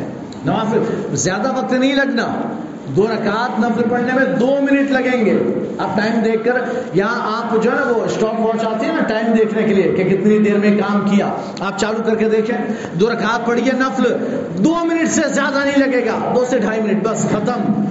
نوافل، 0.46 1.16
زیادہ 1.16 1.58
وقت 1.58 1.74
نہیں 1.74 1.96
لگنا۔ 1.96 2.28
دو 2.96 3.08
رکعت 3.08 3.60
نفل 3.60 3.90
پڑھنے 3.90 4.14
میں 4.16 4.26
دو 4.26 4.58
منٹ 4.62 4.92
لگیں 4.92 5.26
گے۔ 5.26 5.40
آپ 5.78 5.98
ٹائم 5.98 6.22
دیکھ 6.22 6.44
کر 6.46 6.52
یہاں 6.94 7.38
آپ 7.38 7.64
جو 7.64 7.72
ہے 7.72 7.76
نا، 7.76 7.98
وہ 7.98 8.04
اسٹاپ 8.06 8.40
واچ 8.40 8.66
آتی 8.66 8.86
ہے 8.86 8.92
نا 8.92 9.04
ٹائم 9.08 9.34
دیکھنے 9.38 9.64
کے 9.64 9.74
لیے 9.74 9.84
کہ 9.84 10.04
کتنی 10.04 10.40
دیر 10.40 10.56
میں 10.56 10.78
کام 10.78 11.10
کیا۔ 11.10 11.30
آپ 11.60 11.80
چالو 11.80 12.04
کر 12.06 12.16
کے 12.16 12.30
دیکھیں۔ 12.30 12.58
دو 12.94 13.10
رکعت 13.10 13.46
پڑھیے 13.46 13.72
نفل۔ 13.78 14.18
دو 14.64 14.76
منٹ 14.84 15.10
سے 15.10 15.22
زیادہ 15.34 15.58
نہیں 15.66 15.88
لگے 15.88 16.06
گا، 16.06 16.34
دو 16.36 16.46
سے 16.50 16.60
ڈھائی 16.60 16.82
منٹ، 16.82 17.04
بس 17.04 17.28
ختم۔ 17.32 17.86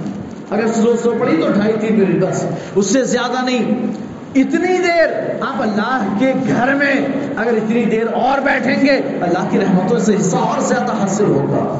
اگر 0.49 0.67
سلو 0.75 0.93
سلو 1.01 1.13
پڑھی 1.19 1.41
تو 1.41 1.51
ڈھائی 1.51 1.73
تین 1.79 1.99
منٹ 1.99 2.23
بس۔ 2.23 2.45
اس 2.75 2.93
سے 2.93 3.03
زیادہ 3.03 3.45
نہیں۔ 3.45 3.87
اتنی 4.35 4.77
دیر 4.77 5.07
آپ 5.41 5.61
اللہ 5.61 6.15
کے 6.19 6.33
گھر 6.47 6.73
میں 6.73 6.93
اگر 7.37 7.53
اتنی 7.53 7.85
دیر 7.85 8.13
اور 8.13 8.39
بیٹھیں 8.39 8.75
گے، 8.81 9.01
اللہ 9.21 9.47
کی 9.49 9.59
رحمتوں 9.59 9.99
سے 9.99 10.15
حصہ 10.15 10.35
اور 10.35 10.61
زیادہ 10.61 10.91
حاصل 11.01 11.25
ہوگا۔ 11.25 11.79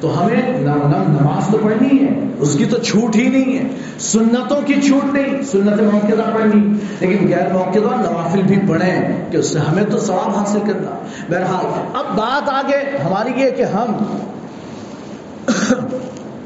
تو 0.00 0.22
ہمیں 0.22 0.60
نماز 0.60 1.52
تو 1.52 1.58
پڑھنی 1.58 2.06
ہے، 2.06 2.20
اس 2.38 2.54
کی 2.58 2.64
تو 2.64 2.78
چھوٹ 2.78 3.16
ہی 3.16 3.28
نہیں 3.28 3.58
ہے۔ 3.58 3.68
سنتوں 3.98 4.60
کی 4.66 4.74
چھوٹ 4.74 5.14
نہیں، 5.14 5.42
سنت 5.42 5.82
موقع 5.82 6.30
پڑھنی۔ 6.34 6.74
لیکن 7.00 7.28
غیر 7.28 7.52
موقع 7.52 7.78
نوافل 7.78 8.42
بھی 8.42 8.56
پڑھیں 8.68 9.26
کہ 9.30 9.36
اس 9.36 9.52
سے 9.52 9.58
ہمیں 9.58 9.84
تو 9.90 9.98
ثواب 9.98 10.36
حاصل 10.36 10.58
کرنا۔ 10.66 11.06
بہرحال، 11.30 11.66
اب 11.94 12.16
بات 12.16 12.48
آگے 12.48 12.96
ہماری 13.04 13.32
یہ 13.36 13.50
کہ 13.50 13.62
ہم 13.62 13.92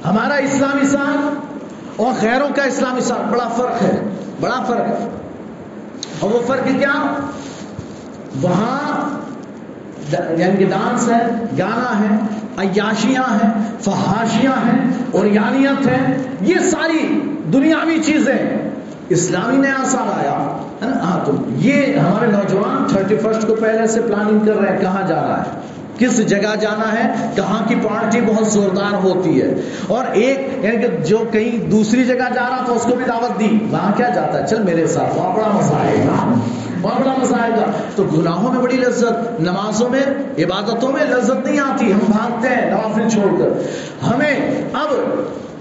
ہمارا 0.04 0.34
اسلامی 0.34 0.86
سال 0.86 1.28
اور 1.96 2.12
غیروں 2.22 2.48
کا 2.56 2.62
اسلامی 2.62 3.00
سال، 3.00 3.30
بڑا 3.30 3.48
فرق 3.48 3.82
ہے، 3.82 4.02
بڑا 4.40 4.62
فرق 4.66 5.00
ہے۔ 5.00 5.08
اور 6.20 6.30
وہ 6.30 6.40
فرق 6.46 6.64
کیا؟ 6.64 7.20
وہاں 8.42 9.08
یعنی 10.36 10.56
کہ 10.56 10.64
ڈانس 10.64 11.08
ہے، 11.08 11.26
گانا 11.58 12.00
ہے، 12.00 12.16
عیاشیاں 12.56 13.22
ہیں، 13.22 13.50
فحاشیاں 13.80 14.66
ہیں 14.66 14.92
اور 15.12 15.26
یانیت 15.26 15.86
ہے 15.86 16.16
یہ 16.40 16.58
ساری 16.58 17.20
دنیاوی 17.52 17.98
چیزیں۔ 18.04 18.70
اسلامی 19.08 19.56
نیا 19.56 19.84
سال 19.84 20.08
آیا 20.14 20.56
ہاں 21.02 21.26
تو 21.26 21.32
یہ 21.48 21.98
ہمارے 21.98 22.26
نوجوان 22.26 22.84
تھرٹی 22.88 23.16
فرسٹ 23.16 23.46
کو 23.46 23.54
پہلے 23.54 23.86
سے 23.86 24.00
پلاننگ 24.00 24.38
کر 24.46 24.56
رہے 24.56 24.72
ہیں، 24.72 24.80
کہاں 24.80 25.06
جا 25.06 25.22
رہا 25.22 25.42
ہے؟ 25.42 25.60
کس 25.98 26.26
جگہ 26.26 26.56
جانا 26.60 26.92
ہے، 26.92 27.30
کہاں 27.36 27.68
کی 27.68 27.74
پارٹی 27.74 28.20
بہت 28.20 28.46
زوردار 28.46 29.04
ہوتی 29.04 29.42
ہے۔ 29.42 29.54
اور 29.86 30.04
ایک 30.12 30.64
یعنی 30.64 30.76
کہ 30.76 30.88
جو 31.04 31.18
کہیں 31.32 31.70
دوسری 31.70 32.04
جگہ 32.04 32.14
جا 32.14 32.48
رہا 32.50 32.64
تھا، 32.64 32.72
اس 32.72 32.82
کو 32.82 32.96
بھی 32.96 33.04
دعوت 33.04 33.40
دی۔ 33.40 33.58
وہاں 33.70 33.92
کیا 33.96 34.08
جاتا 34.08 34.42
ہے؟ 34.42 34.46
چل 34.46 34.62
میرے 34.62 34.86
ساتھ، 34.86 35.18
وہاں 35.18 35.36
بڑا 35.36 35.48
مزہ 35.48 35.74
آئے 35.74 35.98
گا 35.98 36.34
وہاں 36.82 37.00
بڑا 37.00 37.14
مزہ 37.18 37.34
آئے 37.40 37.50
گا 37.50 37.72
تو 37.96 38.04
گناہوں 38.04 38.52
میں 38.52 38.62
بڑی 38.62 38.76
لذت، 38.76 39.40
نمازوں 39.40 39.88
میں، 39.88 40.02
عبادتوں 40.38 40.92
میں 40.92 41.06
لذت 41.06 41.46
نہیں 41.46 41.58
آتی۔ 41.58 41.92
ہم 41.92 41.98
بھاگتے 42.08 42.48
ہیں 42.48 42.70
نوافل 42.70 43.08
چھوڑ 43.08 43.38
کر۔ 43.38 43.48
ہمیں 44.06 44.50
اب 44.72 44.94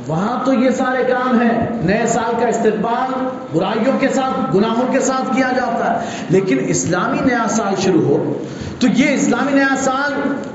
وہاں 0.07 0.45
تو 0.45 0.53
یہ 0.53 0.69
سارے 0.69 1.03
کام 1.03 1.41
ہیں۔ 1.41 1.67
نئے 1.83 2.07
سال 2.07 2.35
کا 2.39 2.47
استقبال 2.47 3.27
برائیوں 3.53 3.93
کے 3.99 4.07
ساتھ، 4.09 4.55
گناہوں 4.55 4.93
کے 4.93 4.99
ساتھ 4.99 5.35
کیا 5.35 5.51
جاتا 5.55 5.93
ہے۔ 5.93 6.05
لیکن 6.29 6.57
اسلامی 6.67 7.17
نیا 7.25 7.45
سال 7.49 7.73
شروع 7.81 8.01
ہو، 8.01 8.33
تو 8.79 8.87
یہ 8.87 9.13
اسلامی 9.13 9.51
نیا 9.51 9.75
سال، 9.77 10.13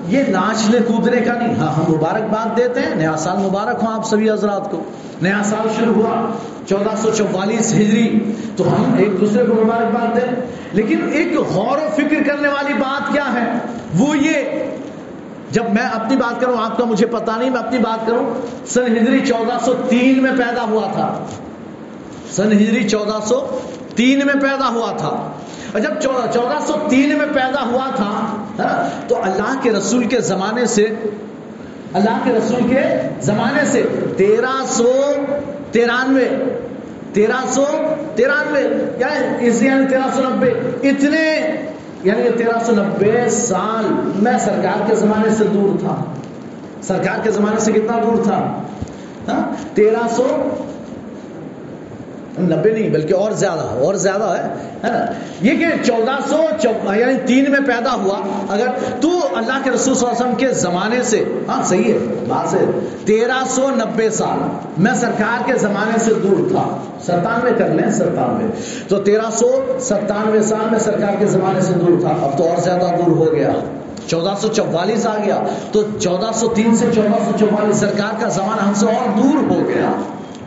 یہ 0.08 0.22
ناچنے 0.28 0.78
کودنے 0.86 1.20
کا 1.20 1.34
نہیں۔ 1.34 1.54
ہاں 1.54 1.72
ہم 1.72 1.92
مبارکباد 1.92 2.56
دیتے 2.56 2.80
ہیں۔ 2.80 2.94
نیا 2.94 3.16
سال 3.16 3.38
مبارک 3.38 3.76
ہوں 3.82 3.92
آپ 3.92 4.06
سبھی 4.06 4.30
حضرات 4.30 4.70
کو۔ 4.70 4.82
نیا 5.22 5.42
سال 5.44 5.68
شروع 5.76 5.94
ہوا، 5.94 6.32
چودہ 6.68 6.96
سو 6.96 7.10
چوالیس 7.10 7.72
ہجری، 7.72 8.32
تو 8.56 8.72
ہم 8.72 8.94
ایک 8.98 9.20
دوسرے 9.20 9.44
کو 9.44 9.54
مبارکباد 9.54 10.16
دیں۔ 10.16 10.46
لیکن 10.72 11.00
ایک 11.12 11.34
غور 11.48 11.76
و 11.76 11.88
فکر 11.94 12.22
کرنے 12.26 12.48
والی 12.48 12.72
بات 12.72 13.12
کیا 13.12 13.32
ہے؟ 13.32 13.58
وہ 13.98 14.18
یہ 14.18 14.34
جب 15.50 15.64
میں 15.72 15.82
اپنی 15.82 16.16
بات 16.16 16.40
کروں، 16.40 16.58
آپ 16.58 16.76
کا 16.76 16.84
مجھے 16.84 17.06
پتا 17.06 17.36
نہیں، 17.36 17.50
میں 17.50 17.60
اپنی 17.60 17.78
بات 17.78 18.06
کروں 18.06 18.46
سن 18.66 18.96
ہجری 18.96 19.26
چودہ 19.26 19.64
سو 19.64 19.74
تین 19.88 20.22
میں 20.22 20.32
پیدا 20.38 20.62
ہوا 20.62 20.88
تھا۔ 20.92 21.26
سن 22.30 22.52
ہجری 22.52 22.88
چودہ 22.88 23.26
سو 23.26 23.58
تین 23.96 24.18
میں 24.26 24.34
پیدا 24.34 24.68
ہوا 24.68 24.92
تھا۔ 24.96 25.32
اور 25.72 25.80
جب 25.80 25.90
چودہ 26.02 26.32
چودہ 26.32 26.66
سو 26.66 26.72
تین 26.90 27.18
میں 27.18 27.26
پیدا 27.34 27.64
ہوا 27.64 27.90
تھا 27.96 28.88
تو 29.08 29.22
اللہ 29.22 29.54
کے 29.62 29.70
رسول 29.70 30.04
کے 30.04 30.20
زمانے 30.20 30.66
سے، 30.66 30.86
اللہ 31.92 32.18
کے 32.24 32.32
رسول 32.32 32.68
کے 32.68 32.80
زمانے 33.20 33.64
سے 33.64 33.82
تیرہ 34.16 34.64
سو 34.66 35.02
ترانوے، 35.72 36.28
تیرہ 37.12 37.46
سو 37.48 37.64
ترانوے 38.16 38.62
یعنی 38.98 39.50
تیرہ 39.90 40.16
سو 40.16 40.22
نبے 40.22 40.50
اتنے 40.82 41.56
یعنی 42.04 42.22
یہ 42.22 42.30
تیرہ 42.36 42.64
سو 42.66 42.72
نبے 42.72 43.28
سال 43.30 44.10
میں 44.22 44.38
سرکار 44.38 44.82
کے 44.86 44.94
زمانے 44.94 45.30
سے 45.30 45.44
دور 45.44 45.78
تھا۔ 45.78 46.04
سرکار 46.82 47.18
کے 47.22 47.30
زمانے 47.30 47.60
سے 47.60 47.72
کتنا 47.72 47.98
دور 48.02 48.24
تھا؟ 48.24 48.62
ہاں؟ 49.28 49.76
تیرہ 49.76 50.08
سو 50.10 50.26
نبے 52.40 52.70
نہیں، 52.70 52.88
بلکہ 52.88 53.14
اور 53.14 53.32
زیادہ 53.32 53.60
اور 53.60 53.94
زیادہ 53.94 54.34
ہے 54.38 54.42
نا 54.82 55.06
یہ 55.40 55.58
کہ 55.58 55.66
چودہ 55.82 56.28
سو 56.28 56.68
یعنی 56.94 57.14
تین 57.26 57.50
میں 57.50 57.60
پیدا 57.66 57.94
ہوا۔ 57.94 58.18
اگر 58.48 58.66
تو 59.00 59.10
اللہ 59.34 59.58
کے 59.64 59.70
رسول 59.70 59.94
صلی 59.94 60.06
اللہ 60.06 60.18
علیہ 60.18 60.26
وسلم 60.26 60.34
کے 60.34 60.48
زمانے 60.48 61.02
سے 61.02 61.24
ہاں 61.48 61.62
صحیح 61.62 61.92
ہے، 61.92 61.98
بات 62.28 62.54
ہے۔ 62.54 62.64
تیرہ 63.04 63.44
سو 63.50 63.70
نبے 63.70 64.10
سال 64.10 64.38
میں 64.78 64.94
سرکار 64.94 65.42
کے 65.46 65.58
زمانے 65.58 65.98
سے 65.98 66.14
دور 66.14 66.48
تھا۔ 66.50 66.76
ستانوے 67.02 67.50
کر 67.58 67.68
لیں، 67.68 67.90
ستانوے۔ 67.90 68.50
تو 68.88 68.98
تیرہ 68.98 69.30
سو 69.32 69.78
ستانوے 69.80 70.42
سال 70.42 70.70
میں 70.70 70.78
سرکار 70.78 71.14
کے 71.18 71.26
زمانے 71.26 71.60
سے 71.60 71.72
دور 71.72 72.00
تھا۔ 72.00 72.10
اب 72.22 72.38
تو 72.38 72.48
اور 72.48 72.60
زیادہ 72.60 72.86
دور 72.98 73.16
ہو 73.16 73.32
گیا۔ 73.32 73.50
چودہ 74.06 74.34
سو 74.40 74.48
چوالیس 74.48 75.06
آ 75.06 75.16
گیا۔ 75.24 75.42
تو 75.72 75.82
چودہ 76.00 76.30
سو 76.34 76.48
تین 76.48 76.76
سے 76.76 76.86
چودہ 76.94 77.30
سو 77.30 77.38
چوالیس 77.40 77.76
سرکار 77.76 78.22
کا 78.22 78.28
زمانہ 78.28 78.60
ہم 78.60 78.74
سے 78.74 78.86
اور 78.86 79.22
دور 79.22 79.50
ہو 79.50 79.68
گیا۔ 79.68 79.90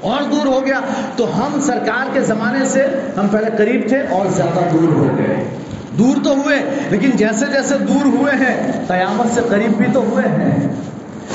اور 0.03 0.21
دور 0.23 0.45
ہو 0.45 0.65
گیا 0.65 0.79
تو 1.17 1.25
ہم 1.37 1.59
سرکار 1.61 2.13
کے 2.13 2.21
زمانے 2.21 2.65
سے 2.65 2.87
ہم 3.17 3.27
پہلے 3.27 3.49
قریب 3.57 3.81
تھے 3.87 3.97
اور 4.09 4.25
زیادہ 4.25 4.59
دور 4.73 4.93
ہو 4.93 5.07
گئے۔ 5.17 5.43
دور 5.97 6.23
تو 6.23 6.33
ہوئے، 6.35 6.63
لیکن 6.89 7.09
جیسے 7.09 7.45
جیسے 7.53 7.77
دور 7.77 8.05
ہوئے 8.05 8.33
ہیں، 8.33 8.71
قیامت 8.87 9.35
سے 9.35 9.41
قریب 9.49 9.77
بھی 9.77 9.85
تو 9.93 10.01
ہوئے 10.01 10.27
ہیں۔ 10.27 10.67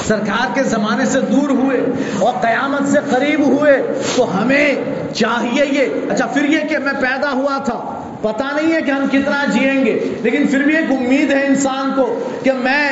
سرکار 0.06 0.54
کے 0.54 0.62
زمانے 0.62 1.04
سے 1.04 1.20
دور 1.20 1.48
ہوئے 1.48 1.80
اور 2.18 2.32
قیامت 2.40 2.88
سے 2.88 2.98
قریب 3.10 3.40
ہوئے، 3.46 3.82
تو 4.16 4.42
ہمیں 4.42 4.74
چاہیے 5.14 5.64
یہ۔ 5.70 6.12
اچھا 6.12 6.26
پھر 6.26 6.48
یہ 6.48 6.68
کہ 6.68 6.78
میں 6.78 6.92
پیدا 6.92 7.32
ہوا 7.32 7.58
تھا 7.64 7.78
پتا 8.22 8.48
نہیں 8.56 8.72
ہے 8.72 8.82
کہ 8.82 8.90
ہم 8.90 9.08
کتنا 9.08 9.44
جیئیں 9.52 9.84
گے، 9.84 10.14
لیکن 10.22 10.46
پھر 10.46 10.58
بھی 10.58 10.76
ایک 10.76 10.92
امید 10.92 11.32
ہے 11.32 11.46
انسان 11.46 11.92
کو 11.96 12.18
کہ 12.42 12.52
میں 12.52 12.90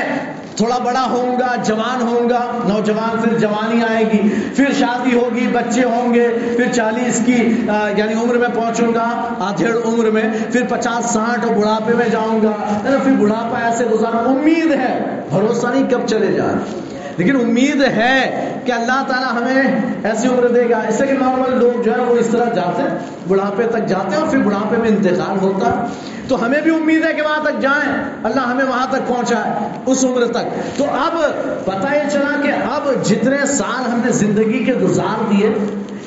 تھوڑا 0.56 0.78
بڑا 0.78 1.04
ہوں 1.10 1.38
گا، 1.38 1.54
جوان 1.64 2.02
ہوں 2.02 2.28
گا، 2.30 2.40
نوجوان 2.68 3.16
پھر 3.22 3.38
جوانی 3.38 3.82
آئے 3.88 4.04
گی، 4.12 4.20
پھر 4.56 4.72
شادی 4.78 5.14
ہوگی، 5.14 5.46
بچے 5.52 5.84
ہوں 5.84 6.14
گے، 6.14 6.28
پھر 6.56 6.72
چالیس 6.72 7.20
کی 7.26 7.36
یعنی 7.96 8.14
عمر 8.14 8.34
میں 8.34 8.48
پہنچوں 8.54 8.94
گا، 8.94 9.08
آدھیڑ 9.40 9.76
عمر 9.84 10.10
میں، 10.10 10.22
پھر 10.52 10.66
پچاس، 10.68 11.10
ساٹھ 11.12 11.46
بڑھاپے 11.46 11.94
میں 11.94 12.08
جاؤں 12.08 12.42
گا۔ 12.42 12.52
پھر 13.02 13.12
بڑھاپا 13.18 13.58
ایسے 13.58 13.84
گزارا 13.84 14.18
امید 14.30 14.72
ہے، 14.72 15.22
بھروسہ 15.30 15.66
نہیں 15.66 15.90
کب 15.90 16.06
چلے 16.06 16.32
جائے۔ 16.32 16.54
لیکن 17.16 17.36
امید 17.36 17.82
ہے 17.82 18.46
کہ 18.64 18.72
اللہ 18.72 19.04
تعالیٰ 19.08 19.32
ہمیں 19.32 19.80
ایسی 20.04 20.28
عمر 20.28 20.46
دے 20.46 20.70
گا۔ 20.70 20.76
اس 20.88 20.94
سے 20.94 21.06
کہ 21.06 21.12
نارمل 21.12 21.58
لوگ 21.58 21.82
جو 21.82 21.92
ہے 21.92 22.00
وہ 22.00 22.16
اس 22.16 22.26
طرح 22.26 22.44
جاتے 22.44 22.82
ہیں، 22.82 22.98
بڑھاپے 23.28 23.62
تک 23.62 23.86
جاتے 23.86 24.14
ہیں 24.14 24.22
اور 24.22 24.28
پھر 24.28 24.38
بڑھاپے 24.38 24.76
میں 24.76 24.88
انتقال 24.88 25.38
ہوتا 25.40 25.66
ہے۔ 25.66 25.86
تو 26.28 26.46
ہمیں 26.46 26.60
بھی 26.60 26.74
امید 26.74 27.06
ہے 27.06 27.12
کہ 27.12 27.22
وہاں 27.22 27.44
تک 27.44 27.60
جائیں۔ 27.60 28.02
اللہ 28.24 28.40
ہمیں 28.40 28.64
وہاں 28.64 28.86
تک 28.90 29.08
پہنچائے 29.08 29.68
اس 29.86 30.04
عمر 30.04 30.26
تک۔ 30.26 30.78
تو 30.78 30.84
اب 30.84 31.16
پتہ 31.64 31.94
یہ 31.94 32.10
چلا 32.12 32.40
کہ 32.42 32.52
اب 32.70 33.04
جتنے 33.04 33.46
سال 33.46 33.90
ہم 33.90 34.00
نے 34.04 34.12
زندگی 34.12 34.64
کے 34.64 34.74
گزار 34.74 35.32
دیے، 35.32 35.52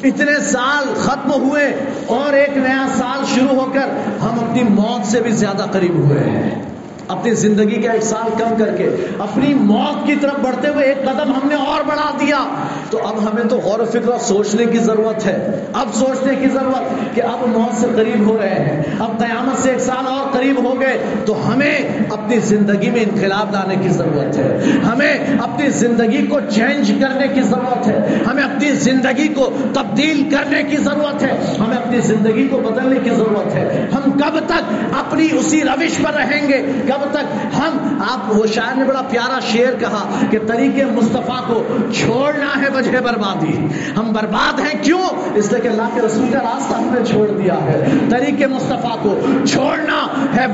اتنے 0.04 0.39
سال 0.39 0.93
ختم 0.98 1.32
ہوئے 1.32 1.76
اور 2.08 2.34
ایک 2.34 2.58
نیا 2.58 2.88
سال 2.98 3.24
شروع 3.36 3.60
ہو 3.60 3.72
کر 3.74 3.88
ہم 4.22 4.50
اپنی 4.50 4.63
موت 4.63 5.08
سے 5.08 5.19
بھی 5.19 5.32
زیادہ 5.32 5.63
قریب 5.72 5.95
ہوئے 5.95 6.24
ہیں۔ 6.24 6.68
اپنی 7.10 7.34
زندگی 7.34 7.82
کا 7.82 7.91
ایک 7.91 8.04
سال 8.04 8.32
کم 8.38 8.56
کر 8.58 8.76
کے، 8.78 8.89
اپنی 9.19 9.54
موت 9.54 10.08
کی 10.08 10.15
طرف 10.22 10.39
بڑھتے 10.41 10.67
ہوئے 10.67 10.86
ایک 10.86 10.98
قدم 11.04 11.34
ہم 11.34 11.48
نے 11.48 11.56
اور 11.56 11.84
بڑھا 11.88 12.12
دیا۔ 12.19 12.45
تو 12.89 13.00
اب 13.08 13.24
ہمیں 13.24 13.43
تو 13.43 13.58
غور 13.58 13.80
و 13.80 13.86
فکر 13.86 14.19
سوچنے 14.22 14.65
کی 14.65 14.78
ضرورت 14.78 15.26
ہے۔ 15.26 15.65
اب 15.74 15.88
سوچنے 15.93 16.36
کی 16.36 16.50
ضرورت 16.50 17.15
کہ 17.15 17.22
اب 17.22 17.48
موت 17.48 17.82
سے 17.82 17.88
قریب 17.95 18.28
ہو 18.28 18.38
رہے 18.41 18.49
ہیں، 18.49 18.84
اب 18.99 19.20
قیامت 19.20 19.60
سے 19.60 19.70
ایک 19.70 19.80
سال 19.80 20.07
اور 20.07 20.32
قریب 20.32 20.64
ہو 20.64 20.80
گئے۔ 20.80 21.03
تو 21.26 21.53
ہمیں 21.53 21.80
اپنی 22.10 22.39
زندگی 22.39 22.89
میں 22.89 23.01
انقلاب 23.01 23.51
لانے 23.51 23.76
کی 23.84 23.89
ضرورت 23.89 24.38
ہے۔ 24.38 24.60
ہمیں 24.91 25.14
اپنی 25.39 25.70
زندگی 25.70 26.28
کو 26.28 26.39
چینج 26.49 26.91
کرنے 27.01 27.28
کی 27.28 27.41
ضرورت 27.41 27.88
ہے۔ 27.88 28.18
ہمیں 28.28 28.43
اپنی 28.43 28.72
زندگی 28.72 29.28
کو 29.28 29.49
تبدیل 29.74 30.30
کرنے 30.32 30.64
کی 30.64 30.78
ضرورت 30.78 31.24
ہے۔ 31.24 31.55
ہمیں 31.60 31.78
اپنی 31.78 31.99
زندگی 31.99 32.47
کو 32.47 32.57
بدلنے 32.57 32.99
کی 33.03 33.10
ضرورت 33.10 33.55
ہے۔ 33.55 33.88
ہم 33.93 34.12
کب 34.12 34.39
تک 34.39 34.74
اپنی 34.99 35.28
اسی 35.32 35.62
روش 35.62 36.01
پر 36.01 36.14
رہیں 36.14 36.47
گے؟ 36.47 36.62
کب 36.88 36.99
جب 37.04 37.12
تک 37.12 37.56
ہم 37.58 38.02
آپ 38.10 38.38
وہ 38.38 38.47
شاعر 38.47 38.78
نے 38.78 38.84
بڑا 38.84 39.02
پیارا 39.02 39.39
شعر 39.39 39.80
کہا 39.80 40.10
کہ 40.30 40.38
طریقے 40.47 40.86
مصطفیٰ 40.86 41.47
کو 41.47 41.64
چھوڑنا 41.95 42.62
ہے 42.62 42.70
وجہ 42.76 43.00
بربادی۔ 43.00 43.68
ہم 43.97 44.14
برباد 44.14 44.60
ہیں 44.60 44.84
کیوں؟ 44.84 45.02
اس 45.36 45.52
لیے 45.52 45.62
کہ 45.62 45.68
اللہ 45.68 45.89
کے 45.93 46.02
رسول 46.02 46.26
کا 46.32 46.39
راستہ 46.39 46.74
ہم 46.74 46.93
نے 46.93 47.06
چھوڑ 47.06 47.28
دیا 47.28 47.56
ہے۔ 47.56 47.86
طریقے 48.10 48.47
مصطفیٰ 48.47 49.04
کو 49.04 49.20
چھوڑنا 49.47 50.08
ہے 50.36 50.45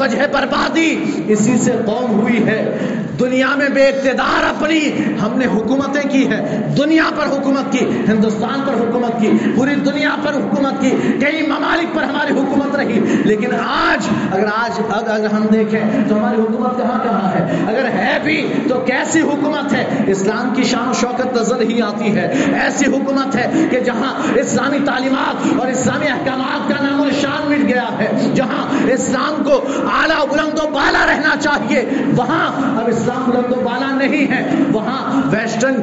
وجہ 0.00 0.22
بربادی۔ 0.32 1.04
اسی 1.28 1.58
سے 1.58 1.72
قوم 1.86 2.20
ہوئی 2.20 2.46
ہے۔ 2.46 2.78
دنیا 3.20 3.48
میں 3.56 3.68
بے 3.68 3.86
اقتدار 3.86 4.44
اپنی 4.44 4.80
ہم 5.22 5.38
نے 5.38 5.46
حکومتیں 5.46 6.10
کی 6.10 6.28
ہے 6.30 6.68
دنیا 6.78 7.04
پر 7.16 7.26
حکومت 7.26 7.72
کی، 7.72 7.84
ہندوستان 8.08 8.60
پر 8.66 8.74
حکومت 8.74 9.20
کی، 9.20 9.30
پوری 9.56 9.74
دنیا 9.74 10.14
پر 10.22 10.34
حکومت 10.34 10.80
کی۔ 10.80 10.90
کئی 11.20 11.46
ممالک 11.46 11.94
پر 11.94 12.02
ہماری 12.02 12.32
حکومت 12.32 12.76
رہی، 12.76 12.98
لیکن 13.24 13.54
آج 13.64 14.08
اگر 14.32 14.46
آج 14.56 14.80
اگر 14.90 15.30
ہم 15.32 15.46
دیکھیں 15.52 15.80
تو 16.08 16.16
ہماری 16.18 16.40
حکومت 16.40 16.76
کہاں 16.78 16.98
کہاں 17.02 17.30
ہے؟ 17.32 17.64
اگر 17.68 17.84
ہے 17.84 18.18
بھی 18.24 18.52
تو 18.68 18.74
کیسی 18.74 19.20
حکومت 19.20 19.72
ہے؟ 19.72 19.84
اسلام 20.06 20.54
کی 20.54 20.62
شان 20.62 20.88
و 20.88 20.92
شوکت 20.92 21.36
نظر 21.36 21.60
ہی 21.60 21.82
آتی 21.82 22.16
ہے۔ 22.16 22.26
ایسی 22.62 22.86
حکومت 22.86 23.36
ہے 23.36 23.66
کہ 23.70 23.80
جہاں 23.80 24.38
اسلامی 24.38 24.78
تعلیمات 24.86 25.46
اور 25.58 25.68
اسلامی 25.68 26.06
احکامات 26.06 26.68
کا 26.68 26.82
نام 26.84 27.00
و 27.00 27.04
نشان 27.04 27.50
مٹ 27.50 27.68
گیا 27.68 27.86
ہے، 27.98 28.10
جہاں 28.34 28.90
اسلام 28.92 29.42
کو 29.44 29.60
اعلیٰ 29.92 30.26
بلند 30.28 30.58
و 30.58 30.68
بالا 30.70 31.06
رہنا 31.06 31.34
چاہیے، 31.40 31.84
وہاں 32.16 32.46
اب 32.80 32.88
اسلام 32.88 33.01
بلند 33.08 33.52
و 33.52 33.60
بالا 33.60 33.94
نہیں 33.94 34.30
ہے۔ 34.32 34.50
وہاں 34.72 35.22
ویسٹرن 35.24 35.74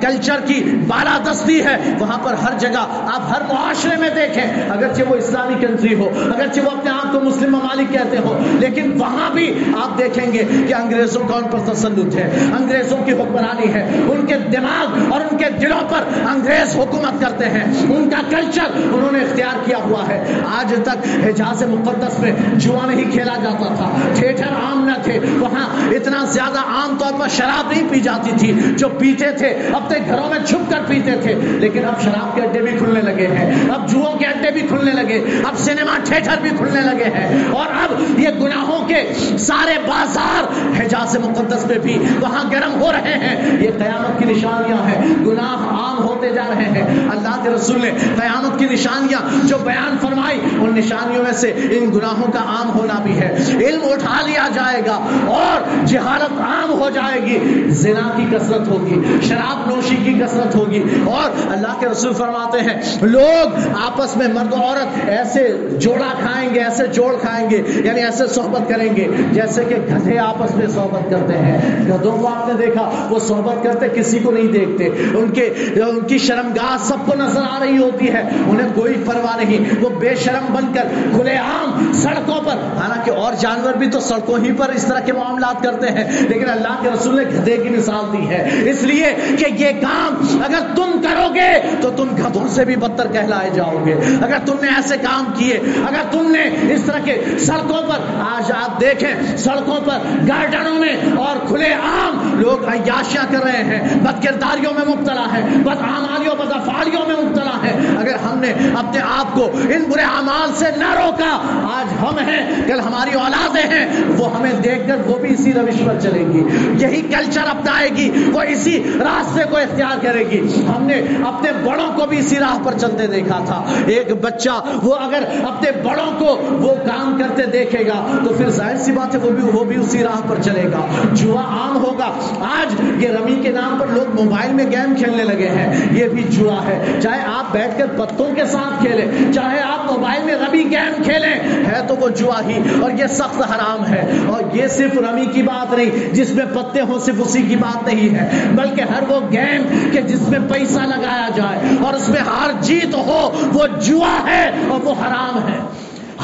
کلچر 0.00 0.34
uh, 0.34 0.46
کی 0.46 0.64
بالا 0.88 1.18
دستی 1.30 1.64
ہے۔ 1.64 1.76
وہاں 1.98 2.18
پر 2.22 2.34
ہر 2.34 2.58
جگہ 2.58 2.78
آپ 3.14 3.32
ہر 3.32 3.40
معاشرے 3.40 3.96
میں 3.96 4.10
دیکھیں۔ 4.10 4.70
اگرچہ 4.70 5.02
وہ 5.08 5.14
اسلامی 5.14 5.66
کنٹری 5.66 5.94
ہو، 5.94 6.08
اگرچہ 6.24 6.60
وہ 6.60 6.70
اپنے 6.70 6.90
آپ 6.90 7.12
کو 7.12 7.20
مسلم 7.20 7.52
ممالک 7.52 7.92
کہتے 7.92 8.16
ہو، 8.18 8.38
لیکن 8.60 8.92
وہاں 8.98 9.30
بھی 9.34 9.64
آپ 9.82 9.98
دیکھیں 9.98 10.32
گے 10.32 10.44
کہ 10.68 10.74
انگریزوں 10.74 11.28
کا 11.28 11.34
ان 11.34 11.44
پر 11.44 11.72
تسلط 11.72 12.16
ہے۔ 12.16 12.30
انگریزوں 12.58 12.98
کی 13.04 13.12
حکمرانی 13.12 13.74
ہے۔ 13.74 13.90
ان 14.08 14.26
کے 14.26 14.38
دماغ 14.38 15.12
اور 15.12 15.20
ان 15.20 15.38
کے 15.38 15.44
دلوں 15.60 15.80
پر 15.88 16.02
انگریز 16.30 16.76
حکومت 16.76 17.20
کرتے 17.20 17.44
ہیں۔ 17.44 17.94
ان 17.94 18.10
کا 18.10 18.22
کلچر 18.30 18.66
انہوں 18.74 19.12
نے 19.12 19.18
اختیار 19.18 19.64
کیا 19.64 19.78
ہوا 19.78 20.08
ہے۔ 20.08 20.24
آج 20.58 20.74
تک 20.82 21.26
حجاز 21.26 21.62
مقدس 21.62 22.18
میں 22.18 22.32
جوا 22.54 22.86
نہیں 22.86 23.10
کھیلا 23.10 23.34
جاتا 23.42 23.74
تھا۔ 23.74 23.90
تھیٹر 24.14 24.44
عام 24.44 24.84
نہ 24.84 25.02
تھے۔ 25.02 25.18
وہاں 25.40 25.66
اتنا 25.90 26.24
زیادہ 26.24 26.58
عام 26.68 26.96
طور 26.98 27.12
پر 27.20 27.28
شراب 27.28 27.70
نہیں 27.70 27.88
پی 27.90 28.00
جاتی 28.00 28.30
تھی، 28.38 28.52
جو 28.78 28.88
پیتے 28.88 29.30
تھے، 29.32 29.48
اپنے 29.72 29.98
گھروں 30.08 30.28
میں 30.30 30.38
چھپ 30.46 30.70
کر 30.70 30.78
پیتے 30.86 31.12
تھے، 31.22 31.34
لیکن 31.34 31.84
اب 31.84 32.00
شراب 32.02 32.34
کے 32.34 32.42
اڈے 32.42 32.62
بھی 32.62 32.72
کھلنے 32.78 33.00
لگے 33.00 33.26
ہیں، 33.26 33.70
اب 33.70 33.88
جوؤں 33.88 34.18
کے 34.18 34.26
اڈے 34.26 34.50
بھی 34.50 34.60
کھلنے 34.60 34.92
لگے، 34.92 35.18
اب 35.44 35.58
سنیما 35.58 35.96
تھیٹر 36.04 36.40
بھی 36.42 36.50
کھلنے 36.50 36.80
لگے 36.80 37.10
ہیں، 37.14 37.44
اور 37.52 37.66
اب 37.82 38.18
یہ 38.18 38.28
گناہوں 38.40 38.88
کے 38.88 39.02
سارے 39.38 39.78
بازار 39.86 40.46
حجاز 40.80 41.16
مقدس 41.16 41.66
میں 41.66 41.78
بھی 41.78 41.98
وہاں 42.20 42.44
گرم 42.52 42.80
ہو 42.80 42.92
رہے 42.92 43.14
ہیں۔ 43.14 43.36
یہ 43.60 43.70
قیامت 43.78 44.18
کی 44.18 44.24
نشانیاں 44.24 44.82
ہیں۔ 44.88 45.14
گناہ 45.26 45.52
عام 45.76 45.98
ہوتے 45.98 46.30
جا 46.30 46.44
رہے 46.48 46.64
ہیں۔ 46.64 47.08
اللہ 47.10 47.40
کے 47.42 47.50
رسول 47.50 47.80
نے 47.82 47.90
قیامت 48.20 48.58
کی 48.58 48.66
نشانیاں 48.70 49.20
جو 49.44 49.58
بیان 49.64 49.96
فرمائی، 50.00 50.40
ان 50.58 50.74
نشانیوں 50.74 51.24
میں 51.24 51.32
سے 51.32 51.50
ان 51.70 51.90
گناہوں 51.94 52.32
کا 52.32 52.38
عام 52.38 52.70
ہونا 52.78 53.00
بھی 53.02 53.20
ہے۔ 53.20 53.36
علم 53.60 53.80
اٹھا 53.84 54.20
لیا 54.26 54.46
جائے 54.54 54.82
گا 54.86 54.98
اور 55.26 55.86
جہالت 55.86 56.40
عام 56.40 56.57
ہو 56.64 56.90
جائے 56.94 57.22
گی، 57.22 57.70
زنا 57.70 58.12
کی 58.16 58.36
کثرت 58.36 58.68
ہوگی، 58.68 59.02
شراب 59.22 59.70
نوشی 59.70 59.96
کی 59.96 60.12
کثرت 60.12 60.54
ہوگی۔ 60.54 60.82
اور 61.04 61.52
اللہ 61.52 61.80
کے 61.80 61.86
رسول 61.86 62.12
فرماتے 62.12 62.58
ہیں، 62.60 62.82
لوگ 63.02 63.56
آپس 63.86 64.16
میں 64.16 64.28
مرد 64.28 64.52
و 64.52 64.56
عورت 64.56 65.08
ایسے 65.08 65.56
جوڑا 65.80 66.14
کھائیں 66.20 66.54
گے، 66.54 66.60
ایسے 66.60 66.86
جوڑ 66.86 67.16
کھائیں 67.20 67.50
گے 67.50 67.62
یعنی 67.84 68.04
ایسے 68.04 68.26
صحبت 68.26 68.68
کریں 68.68 68.96
گے، 68.96 69.08
جیسے 69.32 69.64
کہ 69.64 69.74
گدھے 69.74 70.18
آپس 70.18 70.56
میں 70.56 70.66
صحبت 70.66 71.10
کرتے 71.10 71.38
ہیں۔ 71.38 71.58
گدھوں 71.88 72.18
کو 72.18 72.28
آپ 72.28 72.48
نے 72.48 72.66
دیکھا، 72.66 72.90
وہ 73.10 73.18
صحبت 73.18 73.64
کرتے، 73.64 73.88
کسی 73.88 74.18
کو 74.18 74.30
نہیں 74.30 74.52
دیکھتے۔ 74.52 74.84
ان 75.14 75.30
کے، 75.30 75.46
ان 75.74 76.00
کی 76.00 76.18
شرمگاہ 76.18 76.76
سب 76.80 76.96
کو 77.06 77.12
نظر 77.16 77.40
آ 77.50 77.58
رہی 77.60 77.78
ہوتی 77.78 78.08
ہے، 78.12 78.22
انہیں 78.46 78.68
کوئی 78.74 78.94
پرواہ 79.06 79.36
نہیں۔ 79.36 79.84
وہ 79.84 79.88
بے 79.88 80.14
شرم 80.14 80.54
بن 80.54 80.72
کر 80.74 80.82
کھلے 81.16 81.36
عام 81.36 81.92
سڑکوں 81.92 82.40
پر، 82.44 82.52
حالانکہ 82.52 83.10
اور 83.10 83.32
جانور 83.40 83.72
بھی 83.72 83.86
تو 83.86 84.00
سڑکوں 84.00 84.38
ہی 84.38 84.52
پر 84.52 84.68
اس 84.68 84.84
طرح 84.84 85.00
کے 85.00 85.12
معاملات 85.12 85.62
کرتے 85.62 85.86
ہیں، 85.86 86.04
لیکن 86.28 86.47
اللہ 86.50 86.82
کے 86.82 86.88
رسول 86.94 87.16
نے 87.16 87.22
گدھے 87.22 87.56
کی 87.56 87.68
مثال 87.68 88.12
دی 88.12 88.28
ہے۔ 88.28 88.70
اس 88.70 88.82
لیے 88.82 89.14
کہ 89.38 89.44
یہ 89.58 89.80
کام 89.80 90.42
اگر 90.44 90.60
تم 90.74 91.00
کرو 91.02 91.34
گے 91.34 91.52
تو 91.80 91.90
تم 91.90 92.08
گدھوں 92.16 92.48
سے 92.48 92.64
بھی 92.64 92.76
بدتر 92.76 93.06
کہلائے 93.12 93.50
جاؤ 93.54 93.84
گے۔ 93.86 93.94
اگر 94.22 94.36
تم 94.46 94.54
نے 94.62 94.68
ایسے 94.68 94.96
کام 95.02 95.24
کیے، 95.36 95.60
اگر 95.86 96.02
تم 96.10 96.30
نے 96.30 96.74
اس 96.74 96.82
طرح 96.82 96.98
کے 97.04 97.24
سڑکوں 97.38 97.82
پر، 97.82 97.98
آج 98.20 98.52
آپ 98.52 98.80
دیکھیں 98.80 99.36
سڑکوں 99.36 99.80
پر، 99.84 99.98
گارڈنوں 100.28 100.78
میں 100.78 100.96
اور 101.16 101.46
کھلے 101.48 101.72
عام 101.72 102.40
لوگ 102.40 102.68
عیاشیاں 102.68 103.24
کر 103.30 103.44
رہے 103.44 103.64
ہیں۔ 103.64 103.98
بد 104.02 104.22
کرداریوں 104.24 104.72
میں 104.74 104.96
مبتلا 104.96 105.26
ہے 105.34 105.40
بد 105.56 105.80
آمالیوں 105.82 106.34
بد 106.36 106.52
افاریوں 106.52 107.02
میں 107.06 107.16
مبتلا 107.16 107.56
ہے 107.64 107.72
اگر 107.98 108.14
ہم 108.14 108.38
نے 108.38 108.52
اپنے 108.74 109.00
آپ 109.18 109.34
کو 109.34 109.44
ان 109.44 109.84
برے 109.88 110.02
اعمال 110.02 110.52
سے 110.54 110.66
نہ 110.76 110.90
روکا، 110.94 111.32
آج 111.74 111.92
ہم 112.00 112.18
ہیں، 112.18 112.62
کل 112.66 112.80
ہماری 112.80 113.10
اولادیں 113.14 113.70
ہیں، 113.70 113.86
وہ 114.18 114.36
ہمیں 114.36 114.52
دیکھ 114.52 114.88
کر 114.88 114.96
وہ 115.06 115.18
بھی 115.18 115.34
اسی 115.34 115.52
روش 115.52 115.86
پر 115.86 115.94
چلے 116.00 116.20
گی۔ 116.20 116.37
گی، 116.44 116.84
یہی 116.84 117.02
کلچر 117.02 117.40
اپنائے 117.40 117.88
گی، 117.96 118.10
وہ 118.32 118.40
اسی 118.40 118.82
راستے 118.98 119.42
کو 119.50 119.56
اختیار 119.56 119.98
کرے 120.02 120.24
گی۔ 120.30 120.66
ہم 120.76 120.82
نے 120.82 121.02
اپنے 121.26 121.52
بڑوں 121.52 121.98
کو 121.98 122.06
بھی 122.06 122.18
اسی 122.18 122.36
راہ 122.36 122.58
پر 122.64 122.72
چلتے 122.78 123.06
دیکھا 123.06 123.38
تھا۔ 123.46 123.64
ایک 123.86 124.12
بچہ 124.20 124.78
وہ 124.82 124.94
اگر 124.94 125.22
اپنے 125.44 125.70
بڑوں 125.72 126.18
کو 126.18 126.36
وہ 126.50 126.74
کام 126.74 127.18
کرتے 127.18 127.46
دیکھے 127.46 127.86
گا، 127.86 128.18
تو 128.24 128.34
پھر 128.34 128.50
ظاہر 128.50 128.76
سی 128.76 128.92
بات 128.92 129.14
ہے 129.14 129.20
وہ 129.20 129.30
بھی 129.30 129.42
وہ 129.52 129.64
بھی 129.64 129.76
اسی 129.76 129.98
راہ 129.98 130.28
پر 130.28 130.42
چلے 130.42 130.64
گا۔ 130.64 130.86
جوا 131.12 131.40
عام 131.40 131.76
ہوگا۔ 131.76 132.12
آج 132.40 132.74
یہ 133.04 133.08
رمی 133.08 133.40
کے 133.42 133.52
نام 133.52 133.78
پر 133.80 133.86
لوگ 133.86 134.24
موبائل 134.24 134.52
میں 134.52 134.64
گیم 134.64 134.94
کھیلنے 134.94 135.24
لگے 135.24 135.48
ہیں۔ 135.48 135.86
یہ 135.92 136.08
بھی 136.08 136.22
جوا 136.22 136.66
ہے۔ 136.66 137.00
چاہے 137.02 137.20
آپ 137.34 137.52
بیٹھ 137.52 137.78
کر 137.78 137.86
پتوں 137.96 138.34
کے 138.34 138.44
ساتھ 138.44 138.80
کھیلیں، 138.80 139.32
چاہے 139.32 139.60
آپ 139.60 139.92
موبائل 139.92 140.22
میں 140.24 140.34
رمی 140.34 140.70
گیم 140.70 141.02
کھیلیں، 141.02 141.34
ہے 141.66 141.80
تو 141.88 141.96
وہ 141.96 142.08
جوا 142.08 142.40
ہی۔ 142.48 142.62
اور 142.80 142.90
یہ 142.90 143.06
سخت 143.06 143.40
حرام 143.40 143.86
ہے۔ 143.86 144.12
اور 144.26 144.56
یہ 144.56 144.66
صرف 144.66 144.98
رمی 144.98 145.26
کی 145.26 145.42
بات 145.42 145.72
نہیں، 145.72 146.14
جس 146.14 146.27
میں 146.32 146.46
پتے 146.54 146.80
ہوں 146.80 146.98
صرف 146.98 147.14
اسی 147.18 147.42
کی 147.42 147.56
بات 147.56 147.86
نہیں 147.86 148.14
ہے، 148.14 148.48
بلکہ 148.54 148.80
ہر 148.80 149.02
وہ 149.08 149.20
گیم 149.32 149.90
کہ 149.92 150.00
جس 150.00 150.28
میں 150.28 150.38
پیسہ 150.48 150.80
لگایا 150.80 151.28
جائے 151.36 151.58
اور 151.82 151.94
اس 151.94 152.08
میں 152.08 152.20
ہار 152.20 152.62
جیت 152.62 152.94
ہو، 152.94 153.50
وہ 153.52 153.66
جوا 153.80 154.30
ہے 154.30 154.50
اور 154.68 154.80
وہ 154.84 154.92
حرام 154.92 155.48
ہے۔ 155.48 155.58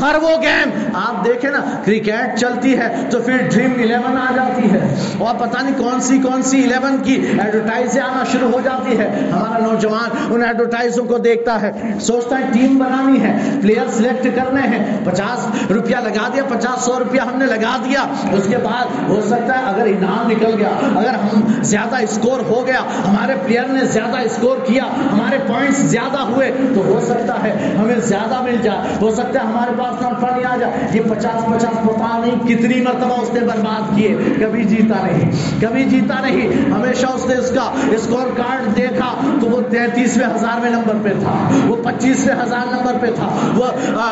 ہر 0.01 0.15
وہ 0.23 0.31
گیم 0.43 0.71
آپ 0.95 1.25
دیکھیں 1.25 1.51
نا، 1.51 1.59
کرکٹ 1.85 2.39
چلتی 2.39 2.79
ہے 2.79 2.95
تو 3.11 3.19
پھر 3.19 3.37
ڈریم 3.53 3.73
الیون 3.79 4.17
آ 4.19 4.33
جاتی 4.37 4.71
ہے۔ 4.71 4.95
اور 5.19 5.35
پتہ 5.35 5.63
نہیں 5.63 5.75
کون 5.79 6.01
سی 6.01 6.19
کون 6.19 6.43
سی 6.43 6.65
الیون 6.65 6.97
کی 7.03 7.27
ایڈورٹائز 7.39 7.99
آنا 7.99 8.25
شروع 8.33 8.51
ہو 8.51 8.61
جاتی 8.65 8.99
ہے۔ 8.99 9.31
ہمارا 9.33 9.67
نوجوان 9.67 10.35
ان 10.35 10.45
ایڈورٹائزوں 10.45 11.05
کو 11.05 11.19
دیکھتا 11.19 11.61
ہے، 11.63 11.73
سوچتا 12.01 12.39
ہے 12.39 12.43
ٹیم 12.53 12.79
بنانی 12.79 13.23
ہے 13.23 13.59
پلیئر 13.63 13.91
سلیکٹ 13.97 14.29
کرنے 14.37 14.61
ہیں۔ 14.61 14.85
پچاس 15.05 15.71
روپیہ 15.71 15.97
لگا 15.97 16.29
دیا، 16.35 16.43
پچاس 16.49 16.85
سو 16.85 16.99
روپیہ 16.99 17.21
ہم 17.21 17.39
نے 17.39 17.47
لگا 17.47 17.77
دیا۔ 17.85 18.05
اس 18.33 18.47
کے 18.49 18.57
بعد 18.57 19.09
ہو 19.09 19.21
سکتا 19.27 19.59
ہے 19.59 19.65
اگر 19.65 19.87
انعام 19.87 20.31
نکل 20.31 20.55
گیا، 20.59 20.71
اگر 20.97 21.15
ہم 21.15 21.41
زیادہ 21.63 21.97
اسکور 22.03 22.41
ہو 22.41 22.67
گیا، 22.67 22.81
ہمارے 23.09 23.35
پلیئر 23.47 23.65
نے 23.65 23.85
زیادہ 23.85 24.17
اسکور 24.19 24.57
کیا، 24.67 24.85
ہمارے 25.13 25.39
پوائنٹس 25.47 25.79
زیادہ 25.79 26.19
ہوئے، 26.19 26.53
تو 26.75 26.81
ہو 26.85 27.01
سکتا 27.05 27.43
ہے 27.43 27.75
ہمیں 27.79 28.01
زیادہ 28.01 28.43
مل 28.43 28.57
جائے۔ 28.63 28.79
ہو 29.01 29.11
سکتا 29.11 29.41
ہے 29.41 29.45
ہمارے 29.45 29.71
پاس 29.79 29.84
پاس 29.93 30.45
آ 30.51 30.57
جائے۔ 30.57 30.73
یہ 30.93 31.01
پچاس 31.09 31.45
پچاس 31.45 31.83
پتا 31.83 32.23
نہیں 32.25 32.49
کتنی 32.49 32.81
مرتبہ 32.81 33.23
اس 33.23 33.35
نے 33.35 33.41
برباد 33.41 33.97
کیے۔ 33.97 34.17
کبھی 34.41 34.65
جیتا 34.65 35.07
نہیں، 35.07 35.31
کبھی 35.61 35.85
جیتا 35.85 36.21
نہیں۔ 36.21 36.71
ہمیشہ 36.71 37.07
اس 37.07 37.27
نے 37.27 37.35
اس 37.35 37.51
کا 37.51 37.73
اسکور 37.91 38.27
کارڈ 38.37 38.77
دیکھا 38.77 39.39
تو 39.41 39.47
وہ 39.47 39.61
تینتیسویں 39.71 40.27
ہزار 40.27 40.71
نمبر 40.71 40.95
پہ 41.03 41.09
تھا، 41.21 41.51
وہ 41.67 41.77
پچیسویں 41.85 42.37
ہزار 42.43 42.73
نمبر 42.73 42.93
پہ 43.01 43.07
تھا، 43.15 43.53
وہ 43.55 43.65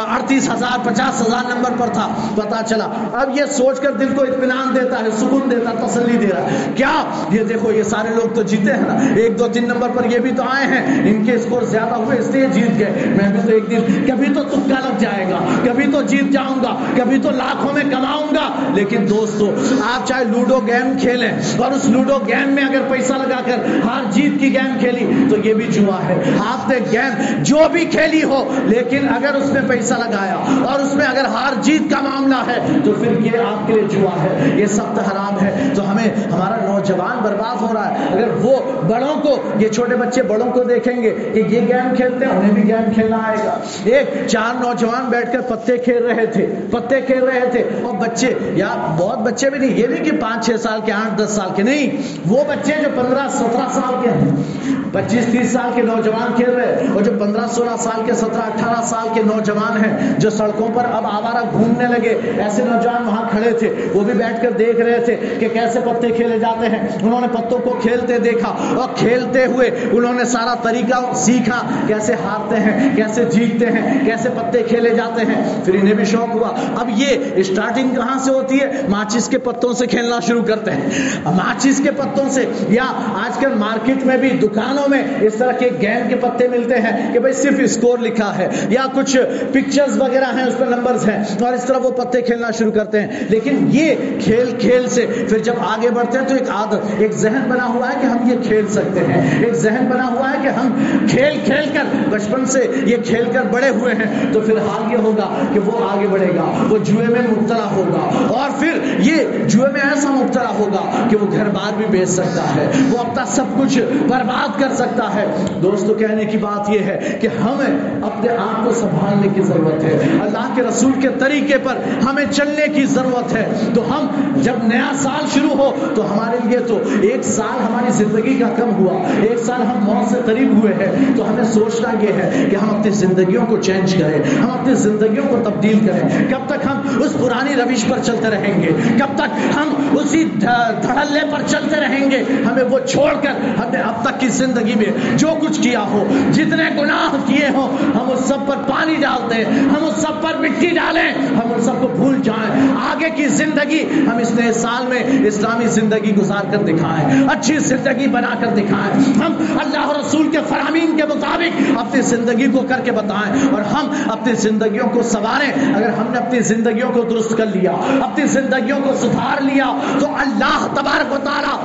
اڑتیس 0.08 0.50
ہزار، 0.50 0.78
پچاس 0.84 1.20
ہزار 1.20 1.56
نمبر 1.56 1.70
پر 1.78 1.86
تھا۔ 1.92 2.08
پتا 2.34 2.62
چلا، 2.68 2.88
اب 3.12 3.30
یہ 3.36 3.42
سوچ 3.52 3.80
کر 3.80 3.92
دل 3.92 4.08
کو 4.16 4.22
اطمینان 4.22 4.74
دیتا 4.74 4.98
ہے، 4.98 5.10
سکون 5.16 5.50
دیتا 5.50 5.86
تسلی 5.86 6.16
دے 6.16 6.26
رہا 6.26 6.42
ہے۔ 6.42 6.72
کیا؟ 6.74 7.04
یہ 7.30 7.44
دیکھو، 7.44 7.72
یہ 7.72 7.82
سارے 7.82 8.08
لوگ 8.14 8.34
تو 8.34 8.42
جیتے 8.42 8.72
ہیں 8.72 8.80
نا۔ 8.80 9.14
ایک 9.16 9.38
دو 9.38 9.48
تین 9.48 9.64
نمبر 9.68 9.88
پر 9.94 10.04
یہ 10.04 10.18
بھی 10.18 10.30
تو 10.36 10.42
آئے 10.42 10.66
ہیں۔ 10.66 11.10
ان 11.10 11.24
کے 11.24 11.32
اسکور 11.32 11.62
زیادہ 11.62 11.94
ہوئے، 11.94 12.18
اس 12.18 12.30
لیے 12.30 12.46
جیت 12.52 12.78
گئے۔ 12.78 12.92
میں 13.06 13.28
بھی 13.32 13.40
تو 13.46 13.52
ایک 13.52 13.70
دن، 13.70 14.04
کبھی 14.08 14.34
تو 14.34 14.42
تکا 14.42 14.88
لگ 14.88 14.98
جائے 14.98 15.26
گا۔ 15.30 15.38
کبھی 15.64 15.92
تو 15.92 16.02
جیت 16.02 16.32
جاؤں 16.32 16.64
گا، 16.64 16.76
کبھی 16.96 17.18
تو 17.18 17.30
لاکھوں 17.30 17.72
میں 17.72 17.82
کماؤں 17.90 18.34
گا۔ 18.34 18.72
لیکن 18.74 19.06
دوستو، 19.10 19.54
آپ 19.94 20.08
چاہے 20.08 20.24
لوڈو 20.24 20.60
گیم 20.66 20.98
کھیلیں 21.00 21.32
اور 21.58 21.72
اس 21.72 21.84
لوڈو 21.84 22.18
گیم 22.28 22.48
میں 22.48 22.64
اگر 22.64 22.80
پیسہ 22.88 23.12
لگا 23.12 23.40
کر 23.44 23.86
ہار 23.86 24.12
جیت 24.12 24.40
کی 24.40 24.52
گیم 24.52 24.78
کھیلی، 24.78 25.26
تو 25.30 25.36
یہ 25.48 25.54
بھی 25.54 25.66
جوا 25.66 25.98
ہے۔ 26.08 26.22
آپ 26.38 26.68
نے 26.68 26.76
گیم 26.92 27.42
جو 27.42 27.58
بھی 27.72 27.84
کھیلی 27.84 28.22
ہو، 28.22 28.54
لیکن 28.64 29.08
اگر 29.08 29.34
اس 29.34 29.52
میں 29.52 29.62
پیسہ 29.68 29.94
لگایا 29.94 30.34
اور 30.64 30.80
اس 30.80 30.94
میں 30.94 31.06
اگر 31.06 31.24
ہار 31.24 31.52
جیت 31.62 31.82
کا 31.90 32.00
معاملہ 32.00 32.34
ہے، 32.34 32.66
تو 32.84 32.92
پھر 32.92 33.20
یہ 33.20 33.30
آپ 33.38 33.66
کے 33.66 33.72
لیے 33.72 33.82
جوا 33.82 34.22
ہے۔ 34.22 34.50
یہ 34.54 34.66
سخت 34.66 34.98
حرام 34.98 35.40
ہے۔ 35.40 35.70
تو 35.76 35.90
ہمیں، 35.90 36.24
ہمارا 36.32 36.72
نوجوان 36.72 37.18
برباد 37.22 37.62
ہو 37.62 37.74
رہا 37.74 37.90
ہے۔ 37.90 38.04
اگر 38.12 38.28
وہ 38.42 38.72
بڑوں 38.88 39.20
کو، 39.20 39.42
یہ 39.58 39.68
چھوٹے 39.68 39.96
بچے 39.96 40.22
بڑوں 40.22 40.50
کو 40.50 40.62
دیکھیں 40.62 41.02
گے 41.02 41.10
کہ 41.34 41.38
یہ 41.38 41.60
گیم 41.60 41.94
کھیلتے 41.96 42.24
ہیں، 42.24 42.32
انہیں 42.32 42.52
بھی 42.52 42.68
گیم 42.68 42.92
کھیلنا 42.94 43.18
آئے 43.24 43.36
گا۔ 43.44 43.58
ایک، 43.84 44.28
چار 44.28 44.54
نوجوان 44.60 45.04
بیٹھ 45.04 45.32
کر 45.32 45.40
پتے 45.52 45.76
کھیل 45.76 46.04
رہے 46.04 46.26
تھے، 46.26 46.46
پتے 46.70 47.00
کھیل 47.00 47.24
رہے 47.24 47.50
تھے۔ 47.50 47.62
اور 47.82 47.94
بچے، 47.94 48.34
یا 48.52 48.96
بہت 48.98 49.18
بچے 49.18 49.50
بھی 49.50 49.58
نہیں، 49.58 49.78
یہ 49.78 49.86
نہیں 49.86 50.04
کہ 50.04 50.10
پانچ 50.20 50.46
چھ 50.46 50.60
سال 50.60 50.80
کے، 50.84 50.92
آٹھ 50.92 51.22
دس 51.22 51.30
سال 51.30 51.50
کے 51.56 51.62
نہیں، 51.62 52.02
وہ 52.26 52.44
بچے 52.44 52.72
جو 52.82 52.88
پندرہ 52.94 53.28
سترہ 53.28 53.68
سال 53.72 53.94
کے 54.02 54.10
ہیں۔ 54.10 54.81
پچیس 54.92 55.24
تیس 55.32 55.52
سال 55.52 55.70
کے 55.74 55.82
نوجوان 55.82 56.32
کھیل 56.36 56.50
رہے 56.50 56.86
اور 56.94 57.02
جو 57.02 57.12
پندرہ 57.18 57.46
سولہ 57.46 57.76
سال 57.78 58.02
کے 58.06 58.12
سترہ 58.14 58.42
اٹھارہ 58.46 58.82
سال 58.82 59.08
کے 59.14 59.22
نوجوان 59.22 59.84
ہیں 59.84 60.14
جو 60.18 60.30
سڑکوں 60.30 60.68
پر 60.74 60.84
اب 60.84 61.06
آوارہ 61.06 61.44
گھومنے 61.52 61.84
لگے، 61.86 62.20
ایسے 62.38 62.62
نوجوان 62.62 63.06
وہاں 63.06 63.28
کھڑے 63.30 63.50
تھے، 63.50 63.74
وہ 63.94 64.00
بھی 64.00 64.12
بیٹھ 64.12 64.42
کر 64.42 64.50
دیکھ 64.50 64.80
رہے 64.80 64.98
تھے 64.98 65.16
کہ 65.40 65.48
کیسے 65.48 65.80
پتے 65.80 66.10
کھیلے 66.10 66.38
جاتے 66.38 66.66
ہیں۔ 66.66 66.88
انہوں 67.02 67.20
نے 67.20 67.26
پتوں 67.26 67.58
کو 67.58 67.78
کھیلتے 67.82 68.18
دیکھا 68.18 68.48
اور 68.48 68.88
کھیلتے 68.96 69.46
ہوئے 69.46 69.70
انہوں 69.92 70.12
نے 70.12 70.24
سارا 70.24 70.54
طریقہ 70.62 71.12
سیکھا 71.14 71.62
کیسے 71.86 72.14
ہارتے 72.14 72.56
ہیں، 72.60 72.96
کیسے 72.96 73.24
جیتتے 73.24 73.66
ہیں، 73.66 74.06
کیسے 74.06 74.28
پتے 74.28 74.62
کھیلے 74.62 74.90
جاتے 74.90 75.22
ہیں۔ 75.26 75.64
پھر 75.64 75.74
انہیں 75.74 75.94
بھی 75.94 76.04
شوق 76.04 76.34
ہوا۔ 76.34 76.48
اب 76.80 76.88
یہ 76.96 77.06
اسٹارٹنگ 77.34 77.94
کہاں 77.94 78.18
سے 78.18 78.30
ہوتی 78.30 78.60
ہے؟ 78.60 78.80
ماچس 78.88 79.28
کے 79.28 79.38
پتوں 79.38 79.72
سے 79.72 79.86
کھیلنا 79.86 80.20
شروع 80.20 80.42
کرتے 80.42 80.70
ہیں۔ 80.70 80.88
ماچس 81.24 81.80
کے 81.84 81.90
پتوں 81.90 82.30
سے 82.30 82.44
یا 82.68 82.84
آج 83.24 83.38
کل 83.38 83.54
مارکیٹ 83.54 84.06
میں 84.06 84.16
بھی 84.16 84.30
دکانوں 84.30 84.81
دکانوں 84.82 84.88
میں 84.88 85.26
اس 85.26 85.34
طرح 85.34 85.52
کے 85.52 85.70
گیم 85.80 86.08
کے 86.08 86.16
پتے 86.16 86.48
ملتے 86.48 86.74
ہیں 86.74 87.12
کہ 87.12 87.18
بھائی 87.18 87.34
صرف 87.34 87.54
اسکور 87.58 87.98
لکھا 87.98 88.38
ہے 88.38 88.48
یا 88.68 88.86
کچھ 88.94 89.16
پکچرز 89.52 90.00
وغیرہ 90.00 90.24
ہیں، 90.24 90.44
اس 90.44 90.58
پر 90.58 90.66
نمبرز 90.66 91.08
ہیں 91.08 91.24
اور 91.40 91.52
اس 91.52 91.64
طرح 91.64 91.78
وہ 91.78 91.90
پتے 91.90 92.22
کھیلنا 92.22 92.50
شروع 92.50 92.72
کرتے 92.72 93.00
ہیں۔ 93.00 93.08
لیکن 93.28 93.68
یہ 93.70 93.94
کھیل 94.24 94.54
کھیل 94.58 94.88
سے 94.88 95.06
پھر 95.28 95.38
جب 95.38 95.54
آگے 95.66 95.90
بڑھتے 95.90 96.18
ہیں 96.18 96.26
تو 96.26 96.34
ایک 96.34 96.50
عادت 96.50 96.94
ایک 96.98 97.12
ذہن 97.12 97.42
بنا 97.48 97.66
ہوا 97.66 97.88
ہے 97.88 97.94
کہ 98.00 98.06
ہم 98.06 98.30
یہ 98.30 98.36
کھیل 98.48 98.66
سکتے 98.68 99.00
ہیں۔ 99.00 99.44
ایک 99.44 99.54
ذہن 99.54 99.86
بنا 99.90 100.06
ہوا 100.08 100.30
ہے 100.30 100.38
کہ 100.42 100.48
ہم 100.48 100.96
کھیل 101.10 101.38
کھیل 101.44 101.64
کر 101.72 102.08
بچپن 102.10 102.46
سے 102.46 102.66
یہ 102.86 102.96
کھیل 103.04 103.24
کر 103.32 103.42
بڑے 103.42 103.68
ہوئے 103.68 103.94
ہیں۔ 103.94 104.32
تو 104.32 104.40
پھر 104.40 104.56
حال 104.56 104.92
یہ 104.92 104.96
ہوگا 104.96 105.28
کہ 105.52 105.60
وہ 105.60 105.90
آگے 105.92 106.06
بڑھے 106.06 106.28
گا، 106.36 106.66
وہ 106.70 106.78
جوئے 106.78 107.06
میں 107.06 107.20
مبتلا 107.30 107.70
ہوگا۔ 107.76 108.34
اور 108.34 108.50
پھر 108.58 108.72
یہ 108.98 109.14
جوئے 109.46 109.72
میں 109.72 109.80
ایسا 109.80 110.10
مبتلا 110.10 110.48
ہوگا 110.58 111.08
کہ 111.10 111.16
وہ 111.16 111.26
گھر 111.32 111.44
بار 111.44 111.72
بھی 111.76 111.84
بیچ 111.90 112.08
سکتا 112.08 112.54
ہے۔ 112.56 112.70
وہ 112.90 112.98
اپنا 112.98 113.24
سب 113.26 113.44
کچھ 113.60 113.78
برباد 114.08 114.60
کر 114.60 114.71
سکتا 114.74 115.14
ہے۔ 115.14 115.26
دوستو، 115.62 115.94
کہنے 115.94 116.24
کی 116.24 116.38
بات 116.38 116.70
یہ 116.70 116.78
ہے 116.78 117.18
کہ 117.20 117.26
ہمیں 117.26 118.00
اپنے 118.02 118.28
آپ 118.30 118.64
کو 118.64 118.72
سنبھالنے 118.72 119.28
کی 119.34 119.42
ضرورت 119.42 119.84
ہے۔ 119.84 119.98
اللہ 120.20 120.52
کے 120.54 120.62
رسول 120.62 120.92
کے 121.00 121.08
طریقے 121.18 121.58
پر 121.58 121.76
ہمیں 122.10 122.24
چلنے 122.30 122.68
کی 122.68 122.84
ضرورت 122.84 123.32
ہے۔ 123.32 123.46
تو 123.74 123.82
ہم 123.90 124.06
جب 124.36 124.52
نیا 124.62 124.90
سال 124.94 125.24
شروع 125.34 125.50
ہو، 125.50 125.76
تو 125.94 126.12
ہمارے 126.12 126.36
لیے 126.48 126.58
تو 126.58 126.78
ایک 127.00 127.24
سال 127.24 127.64
ہماری 127.68 127.92
زندگی 127.92 128.38
کا 128.38 128.48
کم 128.56 128.70
ہوا۔ 128.76 129.02
ایک 129.22 129.38
سال 129.38 129.62
ہم 129.62 129.84
موت 129.84 130.12
سے 130.12 130.18
قریب 130.24 130.62
ہوئے 130.62 130.74
ہیں۔ 130.74 131.16
تو 131.16 131.30
ہمیں 131.30 131.44
سوچنا 131.44 131.88
یہ 132.00 132.12
ہے 132.12 132.46
کہ 132.50 132.56
ہم 132.56 132.70
اپنی 132.70 132.90
زندگیوں 132.90 133.46
کو 133.46 133.56
چینج 133.56 133.94
کریں۔ 133.94 134.40
ہم 134.40 134.50
اپنی 134.50 134.74
زندگیوں 134.74 135.24
کو 135.28 135.36
تبدیل 135.44 135.86
کریں۔ 135.86 136.30
کب 136.30 136.46
تک 136.46 136.66
ہم 136.66 137.02
اس 137.02 137.12
پرانی 137.12 137.54
روش 137.54 137.84
پر 137.88 137.98
چلتے 138.02 138.30
رہیں 138.30 138.62
گے؟ 138.62 138.72
کب 138.98 139.16
تک 139.16 139.56
ہم 139.56 139.98
اسی 139.98 140.24
دھڑلے 140.24 141.20
پر 141.30 141.42
چلتے 141.46 141.80
رہیں 141.80 142.10
گے؟ 142.10 142.22
ہمیں 142.50 142.64
وہ 142.64 142.78
چھوڑ 142.78 143.12
کر 143.22 143.30
ہم 143.30 143.70
نے 143.72 143.78
اب 143.78 144.04
تک 144.04 144.20
کی 144.20 144.28
زندگی 144.28 144.61
زندگی 144.62 144.74
میں 144.74 145.16
جو 145.18 145.34
کچھ 145.40 145.60
کیا 145.60 145.80
ہو، 145.80 146.04
جتنے 146.32 146.64
گناہ 146.76 147.16
کیے 147.26 147.48
ہوں، 147.54 147.76
ہم 147.94 148.10
اس 148.10 148.24
سب 148.24 148.46
پر 148.46 148.56
پانی 148.68 148.94
ڈالتے 149.00 149.36
ہیں، 149.36 149.68
ہم 149.68 149.84
اس 149.84 150.00
سب 150.02 150.22
پر 150.22 150.36
مٹی 150.38 150.70
ڈالیں، 150.70 151.08
ہم 151.36 151.52
ان 151.54 151.60
سب 151.60 151.80
کو 151.80 151.88
بھول 151.88 152.20
جائیں۔ 152.22 152.68
آگے 152.82 153.10
کی 153.10 153.26
زندگی 153.28 153.82
ہم 154.06 154.16
اس 154.16 154.30
نئے 154.34 154.52
سال 154.52 154.86
میں 154.86 155.02
اسلامی 155.26 155.66
زندگی 155.66 156.14
گزار 156.16 156.50
کر 156.50 156.62
دکھائیں، 156.62 157.28
اچھی 157.28 157.58
زندگی 157.58 158.06
بنا 158.06 158.34
کر 158.40 158.54
دکھائیں۔ 158.56 158.92
ہم 159.22 159.36
اللہ 159.58 159.90
رسول 160.00 160.30
کے 160.32 160.38
فرامین 160.48 160.96
کے 160.96 161.06
مطابق 161.14 161.60
اپنی 161.78 162.02
زندگی 162.02 162.50
کو 162.50 162.64
کر 162.68 162.80
کے 162.84 162.92
بتائیں 162.92 163.48
اور 163.50 163.62
ہم 163.72 163.90
اپنی 164.08 164.34
زندگیوں 164.34 164.88
کو 164.88 165.02
سواریں 165.02 165.50
اگر 165.74 165.88
ہم 165.88 166.12
نے 166.12 166.18
اپنی 166.18 166.40
زندگیوں 166.40 166.90
کو 166.92 167.02
درست 167.02 167.36
کر 167.36 167.46
لیا، 167.46 167.72
اپنی 168.00 168.26
زندگیوں 168.26 168.78
کو 168.84 168.94
سدھار 169.00 169.42
لیا، 169.42 169.70
تو 170.00 170.06
اللہ 170.16 170.66
تبارک 170.74 171.12
و 171.12 171.18
تعالیٰ 171.24 171.56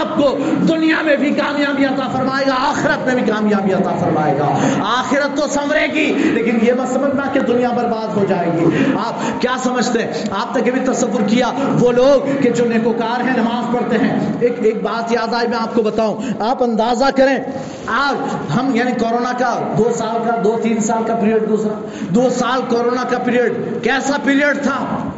آپ 0.00 0.16
کو 0.16 0.36
دنیا 0.68 1.02
میں 1.02 1.16
بھی 1.16 1.30
کامیابی 1.30 1.84
عطا 1.84 2.08
فرمائے 2.12 2.44
گا، 2.46 2.54
آخرت 2.58 3.06
میں 3.06 3.14
بھی 3.14 3.32
کامیابی 3.32 3.72
عطا 3.72 3.96
فرمائے 4.00 4.38
گا۔ 4.38 4.58
آخرت 4.80 5.36
تو 5.36 5.46
سنورے 5.46 5.86
گی، 5.94 6.12
لیکن 6.14 6.58
یہ 6.62 6.72
مت 6.72 6.88
سمجھنا 6.88 7.22
کہ 7.32 7.40
دنیا 7.40 7.70
برباد 7.70 8.16
ہو 8.16 8.24
جائے 8.28 8.50
گی۔ 8.52 8.64
آپ 9.04 9.42
کیا 9.42 9.56
سمجھتے 9.62 10.02
ہیں؟ 10.02 10.12
آپ 10.30 10.56
نے 10.56 10.62
کبھی 10.62 10.80
تصور 10.80 11.20
کیا، 11.26 11.50
وہ 11.80 11.92
لوگ 11.92 12.42
کہ 12.42 12.50
جو 12.50 12.64
نیکوکار 12.64 13.20
ہیں، 13.20 13.36
نماز 13.36 13.74
پڑھتے 13.74 14.04
ہیں۔ 14.04 14.32
ایک 14.40 14.52
ایک 14.58 14.82
بات 14.82 15.12
یاد 15.12 15.34
آئی، 15.34 15.48
میں 15.48 15.58
آپ 15.58 15.74
کو 15.74 15.82
بتاؤں۔ 15.82 16.16
آپ 16.40 16.62
اندازہ 16.62 17.04
کریں، 17.16 17.38
آج 17.86 18.36
ہم 18.58 18.76
یعنی 18.76 18.92
کورونا 18.92 19.32
کا 19.38 19.74
دو 19.78 19.90
سال 19.94 20.30
کا، 20.30 20.40
دو، 20.44 20.58
تین 20.62 20.80
سال 20.80 21.02
کا 21.06 21.14
پیریڈ 21.14 21.48
دوسرا 21.48 21.80
دو 22.00 22.28
سال 22.38 22.60
کورونا 22.68 23.02
کا 23.10 23.18
پیریڈ 23.18 23.52
کیسا 23.82 24.16
پیریڈ 24.24 24.62
تھا؟ 24.62 25.08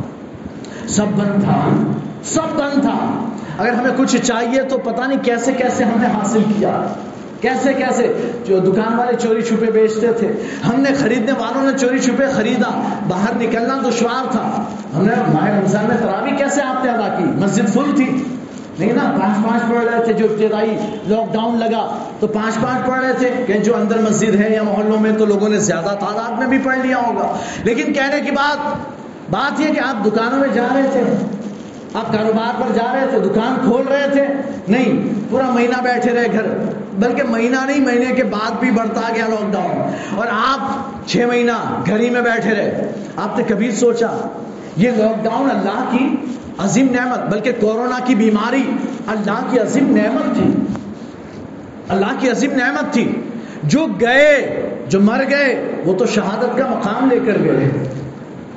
سب 0.88 1.06
بند 1.06 1.44
تھا۔ 1.44 1.68
سب 2.24 2.56
بند 2.56 2.82
تھا۔ 2.82 3.24
اگر 3.58 3.72
ہمیں 3.72 3.90
کچھ 3.96 4.16
چاہیے 4.16 4.62
تو 4.62 4.78
پتہ 4.78 5.02
نہیں 5.02 5.24
کیسے 5.24 5.52
کیسے 5.52 5.84
ہم 5.84 6.00
نے 6.00 6.06
حاصل 6.06 6.42
کیا۔ 6.58 6.82
کیسے 7.40 7.72
کیسے؟ 7.72 8.30
جو 8.46 8.58
دکان 8.58 8.98
والے 8.98 9.12
چوری 9.20 9.42
چھپے 9.42 9.70
بیچتے 9.70 10.12
تھے۔ 10.12 10.32
ہم 10.68 10.80
نے 10.80 10.90
خریدنے 10.94 11.32
والوں 11.32 11.72
نے 11.72 11.78
چوری 11.78 11.98
چھپے 11.98 12.24
خریدا۔ 12.34 12.98
باہر 13.08 13.34
نکلنا 13.34 13.78
دشوار 13.88 14.32
تھا۔ 14.32 14.64
ہم 14.96 15.04
نے 15.04 15.14
ماہ 15.34 15.48
رمضان 15.48 15.84
میں 15.88 15.96
تراوی 15.96 16.30
کیسے 16.30 16.62
آپ 16.62 16.84
نے 16.84 16.90
ادا 16.90 17.14
کی؟ 17.18 17.24
مسجد 17.24 17.68
فل 17.68 17.96
تھی۔ 17.96 18.24
نہیں 18.78 18.92
نا، 18.92 19.18
پانچ 19.20 19.48
پانچ 19.48 19.62
پڑھ 19.62 19.94
رہے 19.94 20.04
تھے 20.04 20.12
جو 20.12 20.24
ابتدائی 20.24 20.76
لاک 21.06 21.32
ڈاؤن 21.32 21.58
لگا۔ 21.58 21.98
تو 22.20 22.26
پانچ 22.26 22.54
پانچ 22.54 22.86
پڑھ 22.86 23.04
رہے 23.04 23.12
تھے 23.12 23.44
کہ 23.46 23.52
جو 23.52 23.76
اندر 23.76 23.98
مسجد 23.98 24.34
ہے 24.34 24.54
یا 24.54 24.62
محلوں 24.62 25.00
میں 25.00 25.12
تو 25.12 25.26
لوگوں 25.26 25.48
نے 25.48 25.58
زیادہ 25.58 25.96
تعداد 26.00 26.38
میں 26.38 26.46
بھی 26.46 26.58
پڑھ 26.58 26.78
لیا 26.78 26.96
ہوگا۔ 26.96 27.38
لیکن 27.64 27.92
کہنے 27.92 28.20
کی 28.20 28.30
بات 28.30 28.76
بات 29.30 29.60
یہ 29.60 29.74
کہ 29.74 29.80
آپ 29.80 30.06
دکانوں 30.06 30.38
میں 30.38 30.48
جا 30.54 30.66
رہے 30.74 30.88
تھے۔ 30.92 31.02
آپ 31.94 32.12
کاروبار 32.12 32.62
پر 32.62 32.72
جا 32.74 32.92
رہے 32.94 33.06
تھے، 33.10 33.18
دکان 33.18 33.54
کھول 33.64 33.88
رہے 33.88 34.06
تھے۔ 34.12 34.24
نہیں، 34.68 35.08
پورا 35.30 35.50
مہینہ 35.50 35.82
بیٹھے 35.82 36.12
رہے 36.12 36.26
گھر۔ 36.32 36.46
بلکہ 36.98 37.22
مہینہ 37.22 37.56
نہیں، 37.66 37.80
مہینے 37.80 38.14
کے 38.14 38.24
بعد 38.24 38.50
بھی 38.60 38.70
بڑھتا 38.70 39.00
گیا 39.14 39.26
لاک 39.28 39.52
ڈاؤن 39.52 39.90
اور 40.16 40.26
آپ 40.30 40.90
چھ 41.08 41.16
مہینہ 41.16 41.82
گھر 41.86 42.00
ہی 42.00 42.10
میں 42.10 42.20
بیٹھے 42.20 42.50
رہے۔ 42.50 42.92
آپ 43.16 43.38
نے 43.38 43.44
کبھی 43.44 43.70
سوچا، 43.70 44.28
یہ 44.76 44.90
لاک 44.90 45.24
ڈاؤن 45.24 45.50
اللہ 45.50 45.96
کی 45.98 46.16
عظیم 46.58 46.86
نعمت، 46.90 47.18
بلکہ 47.18 47.52
کورونا 47.60 47.98
کی 48.04 48.14
بیماری 48.14 48.62
اللہ 49.06 49.46
کی 49.50 49.58
عظیم 49.58 49.96
نعمت 49.96 50.34
تھی۔ 50.34 50.50
اللہ 51.88 52.06
کی 52.18 52.30
عظیم 52.30 52.52
نعمت 52.52 52.92
تھی۔ 52.92 53.22
جو 53.62 53.86
گئے، 54.00 54.62
جو 54.88 55.00
مر 55.00 55.24
گئے، 55.30 55.82
وہ 55.86 55.94
تو 55.94 56.06
شہادت 56.06 56.58
کا 56.58 56.66
مقام 56.66 57.08
لے 57.10 57.18
کر 57.26 57.38
گئے۔ 57.38 57.70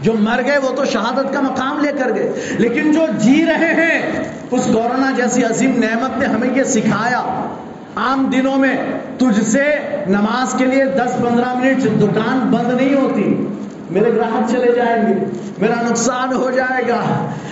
جو 0.02 0.14
مر 0.20 0.42
گئے، 0.46 0.58
وہ 0.58 0.76
تو 0.76 0.86
شہادت 0.86 1.34
کا 1.34 1.42
مقام 1.42 1.80
لے 1.80 1.92
کر 2.00 2.16
گئے۔ 2.16 2.32
لیکن 2.58 2.92
جو 2.92 3.02
جی 3.20 3.46
رہے 3.46 3.74
ہیں، 3.74 4.24
اس 4.52 4.68
کورونا 4.74 5.12
جیسی 5.16 5.44
عظیم 5.44 5.72
نعمت 5.76 6.18
نے 6.18 6.26
ہمیں 6.26 6.50
یہ 6.56 6.64
سکھایا۔ 6.64 7.48
عام 7.96 8.30
دنوں 8.34 8.58
میں 8.58 8.78
تجھ 9.18 9.44
سے 9.44 9.64
نماز 10.08 10.54
کے 10.58 10.66
لیے 10.66 10.86
دس 10.86 11.12
پندرہ 11.22 11.54
منٹ 11.54 11.84
دکان 11.84 12.40
بند 12.40 12.82
نہیں 12.82 12.96
ہوتی۔ 12.96 13.48
میرے 13.90 14.16
گراہک 14.16 14.52
چلے 14.52 14.72
جائیں 14.76 15.08
گے۔ 15.08 15.26
میرا 15.58 15.82
نقصان 15.90 16.34
ہو 16.34 16.52
جائے 16.52 16.88
گا۔ 16.88 17.02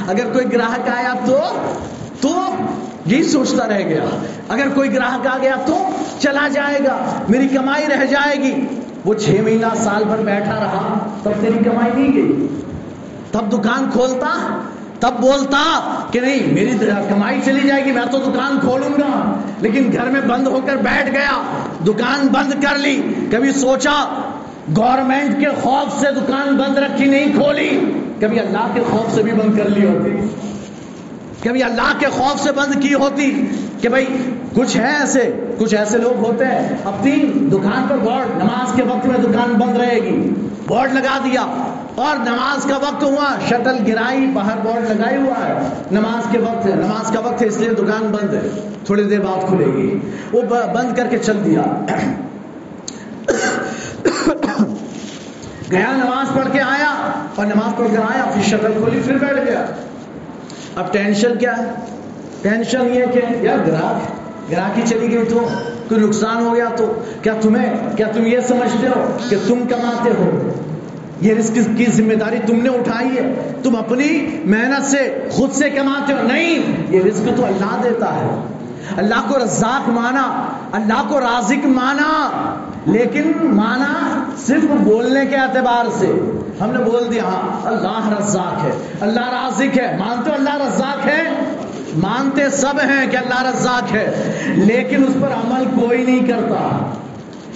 اگر 0.08 0.34
کوئی 0.34 0.54
گراہک 0.54 0.90
آیا 0.90 1.14
تو 1.26 1.38
تو 2.22 2.46
یہی 3.06 3.24
سوچتا 3.24 3.68
رہ 3.68 3.80
گیا۔ 3.80 4.04
اگر 4.50 4.70
کوئی 4.76 4.94
گراہک 4.94 5.28
آ 5.28 5.38
گیا 5.42 5.56
تو 5.66 5.90
چلا 6.20 6.48
جائے 6.48 6.80
گا۔ 6.84 6.98
میری 7.30 7.48
کمائی 7.48 7.86
رہ 7.88 8.06
جائے 8.06 8.38
گی۔ 8.38 8.66
وہ 9.06 9.14
چھ 9.14 9.30
مہینہ 9.44 9.76
سال 9.76 10.04
بھر 10.04 10.18
بیٹھا 10.18 10.56
رہا، 10.56 11.10
تب 11.24 11.32
تیری 11.42 11.64
کمائی 11.64 11.92
نہیں 11.96 12.14
گئی۔ 12.14 12.48
تب 13.32 13.52
دکان 13.52 13.90
کھولتا 13.92 14.62
تب 15.00 15.14
بولتا 15.20 15.82
کہ 16.12 16.20
نہیں، 16.20 16.54
میری 16.54 16.72
کمائی 17.10 17.40
چلی 17.46 17.68
جائے 17.68 17.86
گی، 17.86 17.92
میں 17.92 18.06
تو 18.12 18.18
دکان 18.18 18.60
کھولوں 18.60 18.90
گا۔ 18.90 19.40
لیکن 19.62 19.90
گھر 19.94 20.06
میں 20.06 20.22
بند 20.22 20.48
ہو 20.48 20.60
کر 20.66 20.76
بیٹھ 20.76 21.12
گیا، 21.12 21.44
دکان 21.88 22.28
بند 22.28 22.64
کر 22.64 22.78
لی۔ 22.78 23.02
کبھی 23.32 23.52
سوچا 23.52 24.22
گورنمنٹ 24.78 25.40
کے 25.40 25.46
خوف 25.62 26.00
سے 26.00 26.08
دکان 26.12 26.56
بند 26.56 26.78
رکھی، 26.78 27.06
نہیں 27.06 27.26
کھولی۔ 27.26 27.80
کبھی 28.22 28.40
اللہ 28.40 28.68
کے 28.74 28.82
خوف 28.90 29.16
سے 29.16 29.24
بھی 29.24 29.32
بند 29.32 29.58
کر 29.58 29.70
لی 29.70 29.88
ہوتی۔ 29.88 30.10
کبھی 31.44 31.64
اللہ 31.64 31.94
کے 32.00 32.08
خوف 32.08 32.44
سے 32.44 32.52
بند 32.52 32.84
کی 32.84 32.94
ہوتی۔ 32.94 33.46
کہ 33.82 33.90
بھائی 33.90 34.06
کچھ 34.54 34.78
ہے 34.78 34.96
ایسے، 35.00 35.46
کچھ 35.58 35.76
ایسے 35.76 35.98
لوگ 35.98 36.26
ہوتے 36.26 36.46
ہیں۔ 36.46 36.70
اپنی 36.84 37.18
دکان 37.26 37.86
پر 37.90 37.98
بورڈ 37.98 38.38
نماز 38.38 38.74
کے 38.76 38.84
وقت 38.84 39.06
میں 39.06 39.18
دکان 39.18 39.54
بند 39.54 39.78
رہے 39.78 39.96
گی۔ 39.96 40.34
بورڈ 40.68 40.94
لگا 40.94 41.20
دیا۔ 41.24 41.42
اور 41.96 42.16
نماز 42.16 42.64
کا 42.66 42.78
وقت 42.78 43.04
ہوا، 43.04 43.40
شٹل 43.48 43.78
گرائی، 43.88 44.28
باہر 44.28 44.58
بورڈ 44.64 44.90
لگائی 44.90 45.18
ہوا 45.18 45.48
ہے۔ 45.48 45.54
نماز 45.92 46.28
کے 46.32 46.38
وقت 46.38 46.66
ہے 46.66 46.76
نماز 46.76 47.12
کا 47.12 47.20
وقت 47.20 47.42
ہے، 47.42 47.48
اس 47.48 47.58
لیے 47.58 47.70
دکان 47.70 48.12
بند 48.12 48.34
ہے۔ 48.34 48.50
تھوڑی 48.86 49.04
دیر 49.04 49.20
بعد 49.20 49.48
کھلے 49.48 49.66
گی۔ 49.66 50.00
وہ 50.32 50.42
بند 50.74 50.98
کر 50.98 51.08
کے 51.08 51.18
چل 51.18 51.38
دیا۔ 51.46 51.62
گیا، 55.72 55.92
نماز 55.92 56.34
پڑھ 56.36 56.48
کے 56.52 56.62
آیا۔ 56.62 57.12
اور 57.36 57.46
نماز 57.46 57.76
پڑھ 57.78 57.88
کر 57.92 58.00
آیا، 58.00 58.26
پھر 58.34 58.42
شکل 58.42 58.72
کھولی، 58.78 59.00
پھر 59.06 59.18
بیٹھ 59.18 59.48
گیا۔ 59.48 59.66
اب 60.76 60.94
ٹینشن 60.94 61.38
کیا 61.40 61.58
ہے؟ 61.58 61.99
ٹینشن 62.42 62.94
یہ 62.94 63.06
کہ 63.06 63.22
یار 63.42 63.68
گراہک 63.68 64.20
گراہکی 64.52 64.82
چلی 64.86 65.16
گئی 65.16 65.26
تو 65.26 65.48
کوئی 65.90 66.02
نقصان 66.02 66.46
ہو 66.46 66.56
گیا 66.56 66.66
تو 66.76 66.94
کیا 67.22 67.34
تمہیں، 67.42 67.98
کیا 67.98 68.08
تم 68.08 68.26
یہ 68.26 68.40
سمجھتے 68.40 68.88
ہو 68.88 69.18
کہ 69.30 69.36
تم 69.48 69.64
کماتے 69.70 70.10
ہو؟ 70.10 70.50
یہ 71.22 71.34
رزق 71.34 71.78
کی 71.78 71.86
ذمہ 71.86 72.14
داری 72.14 72.40
تم 72.48 72.56
نے 72.56 72.70
اٹھائی 72.70 73.18
ہے۔ 73.18 73.52
تم 73.64 73.76
اپنی 73.76 74.42
محنت 74.46 74.86
سے 74.86 75.28
خود 75.32 75.52
سے 75.52 75.70
کماتے 75.70 76.14
ہو۔ 76.14 76.20
نہیں، 76.24 76.60
یہ 76.90 77.02
رزق 77.02 77.38
تو 77.38 77.46
اللہ 77.46 77.82
دیتا 77.84 78.16
ہے۔ 78.16 78.42
اللہ 78.98 79.28
کو 79.28 79.38
رزاق 79.44 79.90
مانا، 79.90 80.46
اللہ 80.72 81.04
کو 81.10 81.20
رازق 81.20 81.66
مانا۔ 81.66 82.30
لیکن 82.86 83.32
مانا 83.42 84.24
صرف 84.46 84.64
بولنے 84.64 85.26
کے 85.26 85.36
اعتبار 85.36 85.86
سے۔ 86.00 86.06
ہم 86.62 86.72
نے 86.72 86.84
بول 86.84 87.08
دیا 87.12 87.24
ہاں 87.24 87.68
اللہ 87.68 88.20
رزاق 88.20 88.64
ہے، 88.64 88.72
اللہ 89.02 89.30
رازق 89.30 89.78
ہے۔ 89.78 89.98
مانتے 90.00 90.30
ہو 90.30 90.36
اللہ 90.36 90.56
رزاق 90.56 91.06
ہے؟ 91.06 91.24
مانتے 91.96 92.50
سب 92.50 92.80
ہیں 92.90 93.08
کہ 93.08 93.18
اللہ 93.18 93.44
رزاق 93.44 93.96
ہے، 93.96 94.34
لیکن 94.48 95.04
اس 95.04 95.14
پر 95.22 95.28
عمل 95.28 95.64
کوئی 95.80 96.06
نہیں 96.06 96.28
کرتا۔ 96.28 96.94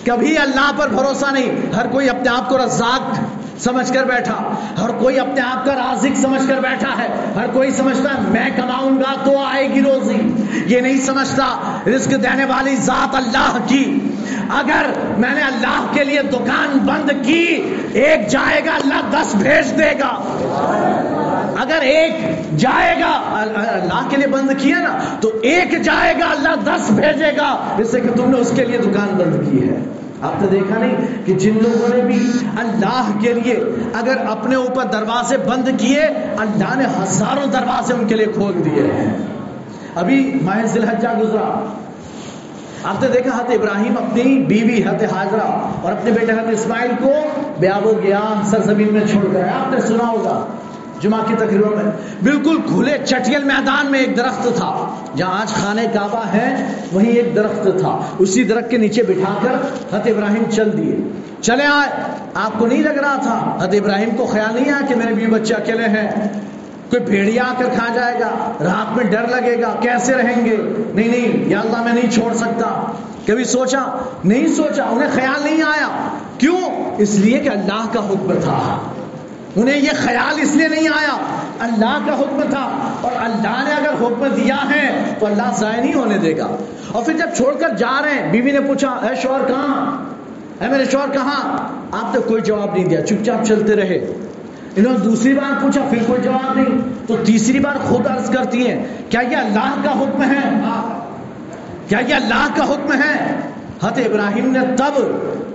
کبھی 0.06 0.38
اللہ 0.38 0.72
پر 0.78 0.90
بھروسہ 0.90 1.26
نہیں، 1.32 1.74
ہر 1.76 1.88
کوئی 1.88 2.10
اپنے 2.10 2.30
آپ 2.30 2.50
کو 2.50 2.58
رزاق 2.58 3.20
سمجھ 3.60 3.94
کر 3.94 4.04
بیٹھا۔ 4.04 4.56
ہر 4.82 4.90
کوئی 4.90 5.20
اپنے 5.20 5.42
آپ 5.42 5.66
کا 5.66 5.76
رازق 5.76 6.22
سمجھ 6.22 6.48
کر 6.48 6.60
بیٹھا 6.60 6.90
ہے۔ 7.00 7.08
ہر 7.36 7.46
کوئی 7.54 7.72
سمجھتا 7.72 8.10
ہے، 8.10 8.30
میں 8.30 8.50
کماؤں 8.56 8.98
گا 8.98 9.16
تو 9.24 9.38
آئے 9.40 9.74
گی 9.74 9.82
روزی۔ 9.82 10.36
یہ 10.66 10.82
نہیں 10.82 10.98
سمجھتا 10.98 11.80
رزق 11.96 12.12
دینے 12.12 12.46
والی 12.46 12.76
ذات 12.76 13.16
اللہ 13.16 13.58
کی۔ 13.68 14.00
اگر 14.50 14.86
میں 15.18 15.34
نے 15.34 15.42
اللہ 15.42 15.88
کے 15.94 16.04
لیے 16.04 16.22
دکان 16.24 16.78
بند 16.78 17.26
کی، 17.26 17.76
ایک 17.94 18.28
جائے 18.28 18.62
گا، 18.66 18.72
اللہ 18.72 19.22
دس 19.22 19.36
بھیج 19.36 19.80
دے 19.80 19.92
گا۔ 20.00 20.40
اگر 21.60 21.82
ایک 21.82 22.12
جائے 22.58 22.96
گا، 23.00 23.42
اللہ 23.42 24.08
کے 24.10 24.18
لیے 24.18 24.28
بند 24.28 24.50
کیا 24.58 24.80
نا، 24.80 24.98
تو 25.20 25.32
ایک 25.42 25.82
جائے 25.82 26.14
گا، 26.20 26.26
اللہ 26.26 26.76
دس 26.76 26.92
بھیجے 26.92 27.38
گا 27.38 27.58
جس 27.78 27.92
سے 27.92 28.00
کہ 28.00 28.10
تم 28.18 28.32
نے 28.32 28.38
اس 28.38 28.52
کے 28.56 28.66
لیے 28.66 28.78
دکان 28.78 29.18
بند 29.18 29.52
کی 29.52 29.70
ہے۔ 29.70 29.76
آپ 30.22 30.42
نے 30.42 30.48
دیکھا 30.48 30.78
نہیں 30.78 30.96
کہ 31.26 31.34
جن 31.34 31.58
لوگوں 31.64 31.98
نے 31.98 32.04
بھی 32.04 32.30
اللہ 32.60 33.12
کے 33.20 33.34
لیے 33.34 33.64
اگر 33.94 34.18
اپنے 34.30 34.56
اوپر 34.56 34.84
دروازے 34.84 35.38
بند 35.38 35.68
کیے، 35.78 36.02
اللہ 36.38 36.76
نے 36.76 36.86
ہزاروں 36.86 37.48
دروازے 37.48 37.94
ان 37.94 38.08
کے 38.08 38.16
لیے 38.16 38.26
کھول 38.26 38.66
دیے 38.66 38.84
ہیں۔ 38.84 39.18
ابھی 39.96 40.40
ماہ 40.42 40.66
ذلحجہ 40.66 41.08
گزرا۔ 41.20 41.74
آپ 42.84 43.02
نے 43.02 43.08
دیکھا 43.08 43.38
حت 43.38 43.50
ابراہیم 43.50 43.96
اپنی 43.98 44.40
بیوی 44.40 44.84
حت 44.84 45.04
حاضرہ 45.14 45.48
اور 45.82 45.92
اپنے 45.92 46.12
بیٹے 46.12 46.32
حت 46.32 46.50
اسماعیل 46.52 46.92
کو 47.04 47.12
بیاب 47.60 47.86
و 47.86 47.94
گیا 48.04 48.20
سرزمین 48.46 48.88
میں 48.92 49.02
چھوڑ 49.12 49.34
گیا 49.34 49.46
آپ 49.46 49.74
نے 49.74 49.82
سنا 49.82 50.08
ہوگا۔ 50.08 50.46
جمعہ 51.04 51.22
کی 51.28 51.36
تقریروں 51.36 51.70
میں 51.76 51.92
بالکل 52.24 52.58
کھلے 52.68 52.98
چٹیل 53.06 53.44
میدان 53.44 53.92
میں 53.92 54.00
ایک 54.00 54.18
درخت 54.18 54.44
تھا، 54.44 54.96
جہاں 55.16 55.42
آج 55.42 55.48
خانہ 55.48 55.82
کعبہ 55.94 56.28
ہے 56.34 56.74
وہیں 56.94 57.12
ایک 57.12 57.36
درخت 57.36 57.64
تھا۔ 57.64 58.02
اسی 58.20 58.44
درخت 58.44 58.72
کے 58.72 58.78
نیچے 58.78 59.04
بٹھا 59.04 59.36
کر 59.42 59.52
حت 59.98 60.08
ابراہیم 60.08 60.44
چل 60.52 60.78
دیے۔ 60.78 60.96
چلے 61.42 61.64
آئے۔ 61.64 62.02
آپ 62.34 62.60
کو 62.60 62.68
نہیں 62.68 62.84
لگ 62.84 62.90
رہا 62.90 63.16
تھا؟ 63.16 63.58
حت 63.64 63.70
ابراہیم 63.74 64.10
کو 64.18 64.26
خیال 64.26 64.54
نہیں 64.54 64.72
آیا 64.72 64.86
کہ 64.88 64.96
میرے 64.96 65.14
بیوی 65.14 65.32
بچے 65.32 65.54
اکیلے 65.54 65.86
ہیں؟ 65.86 66.12
کوئی 66.90 67.02
بھیڑیا 67.02 67.44
آ 67.44 67.54
کر 67.58 67.66
کھا 67.74 67.94
جائے 67.94 68.20
گا؟ 68.20 68.52
رات 68.64 68.98
میں 68.98 69.06
ڈر 69.06 69.28
لگے 69.28 69.62
گا؟ 69.62 69.76
کیسے 69.80 70.14
رہیں 70.14 70.46
گے؟ 70.46 70.58
نہیں 70.94 71.08
نہیں، 71.08 71.50
یا 71.50 71.60
اللہ 71.60 71.84
میں 71.84 71.94
نہیں 71.94 72.12
چھوڑ 72.12 72.34
سکتا۔ 72.34 72.92
کبھی 73.28 73.44
سوچا؟ 73.44 73.98
نہیں 74.24 74.48
سوچا، 74.48 74.84
انہیں 74.84 75.10
خیال 75.14 75.44
نہیں 75.44 75.64
آیا۔ 75.64 76.08
کیوں؟ 76.38 76.62
اس 76.98 77.16
لیے 77.16 77.40
کہ 77.40 77.50
اللہ 77.50 77.86
کا 77.94 78.00
حکم 78.10 78.34
تھا۔ 78.44 78.93
انہیں 79.56 79.78
یہ 79.78 79.90
خیال 79.98 80.40
اس 80.42 80.56
لیے 80.56 80.68
نہیں 80.68 80.88
آیا۔ 80.88 81.18
اللہ 81.60 81.98
کا 82.06 82.20
حکم 82.20 82.42
تھا۔ 82.50 82.92
اور 83.02 83.12
اللہ 83.20 83.64
نے 83.64 83.74
اگر 83.74 83.94
حکم 83.94 84.28
دیا 84.36 84.58
ہے 84.76 85.16
تو 85.20 85.26
اللہ 85.26 85.52
ضائع 85.56 85.82
نہیں 85.82 85.94
ہونے 85.94 86.18
دے 86.18 86.38
گا۔ 86.38 86.48
اور 86.92 87.04
پھر 87.04 87.18
جب 87.18 87.30
چھوڑ 87.38 87.54
کر 87.54 87.70
جا 87.70 88.02
رہے 88.06 88.14
ہیں، 88.14 88.32
بیوی 88.32 88.52
نے 88.52 88.60
پوچھا، 88.60 88.90
اے 88.90 89.16
شوہر، 89.22 89.48
کہاں؟ 89.48 90.04
اے 90.64 90.68
میرے 90.68 90.86
شوہر، 90.86 91.10
کہاں؟ 91.12 91.58
آپ 91.92 92.16
نے 92.16 92.22
کوئی 92.22 92.42
جواب 92.42 92.74
نہیں 92.74 92.86
دیا۔ 92.86 93.06
چپ 93.06 93.26
چاپ 93.26 93.46
چلتے 93.46 93.76
رہے۔ 93.76 94.14
انہوں 94.76 94.94
نے 94.94 94.98
دوسری 94.98 95.34
بار 95.34 95.62
پوچھا، 95.62 95.82
پھر 95.90 95.98
کوئی 96.08 96.22
جواب 96.22 96.56
نہیں؟ 96.56 97.08
تو 97.08 97.16
تیسری 97.26 97.60
بار 97.60 97.76
خود 97.84 98.08
عرض 98.08 98.30
کرتی 98.30 98.68
ہیں، 98.68 98.84
کیا 99.10 99.22
یہ 99.22 99.38
اللہ 99.38 99.76
کا 99.84 99.92
حکم 99.92 100.24
ہے؟ 100.24 100.62
کیا 101.88 102.00
یہ 102.00 102.14
اللہ 102.14 102.48
کا 102.56 102.64
حکم 102.64 102.94
ہے؟ 102.94 103.40
حت 103.84 103.98
ابراہیم 103.98 104.52
نے 104.52 104.60
تب 104.60 105.02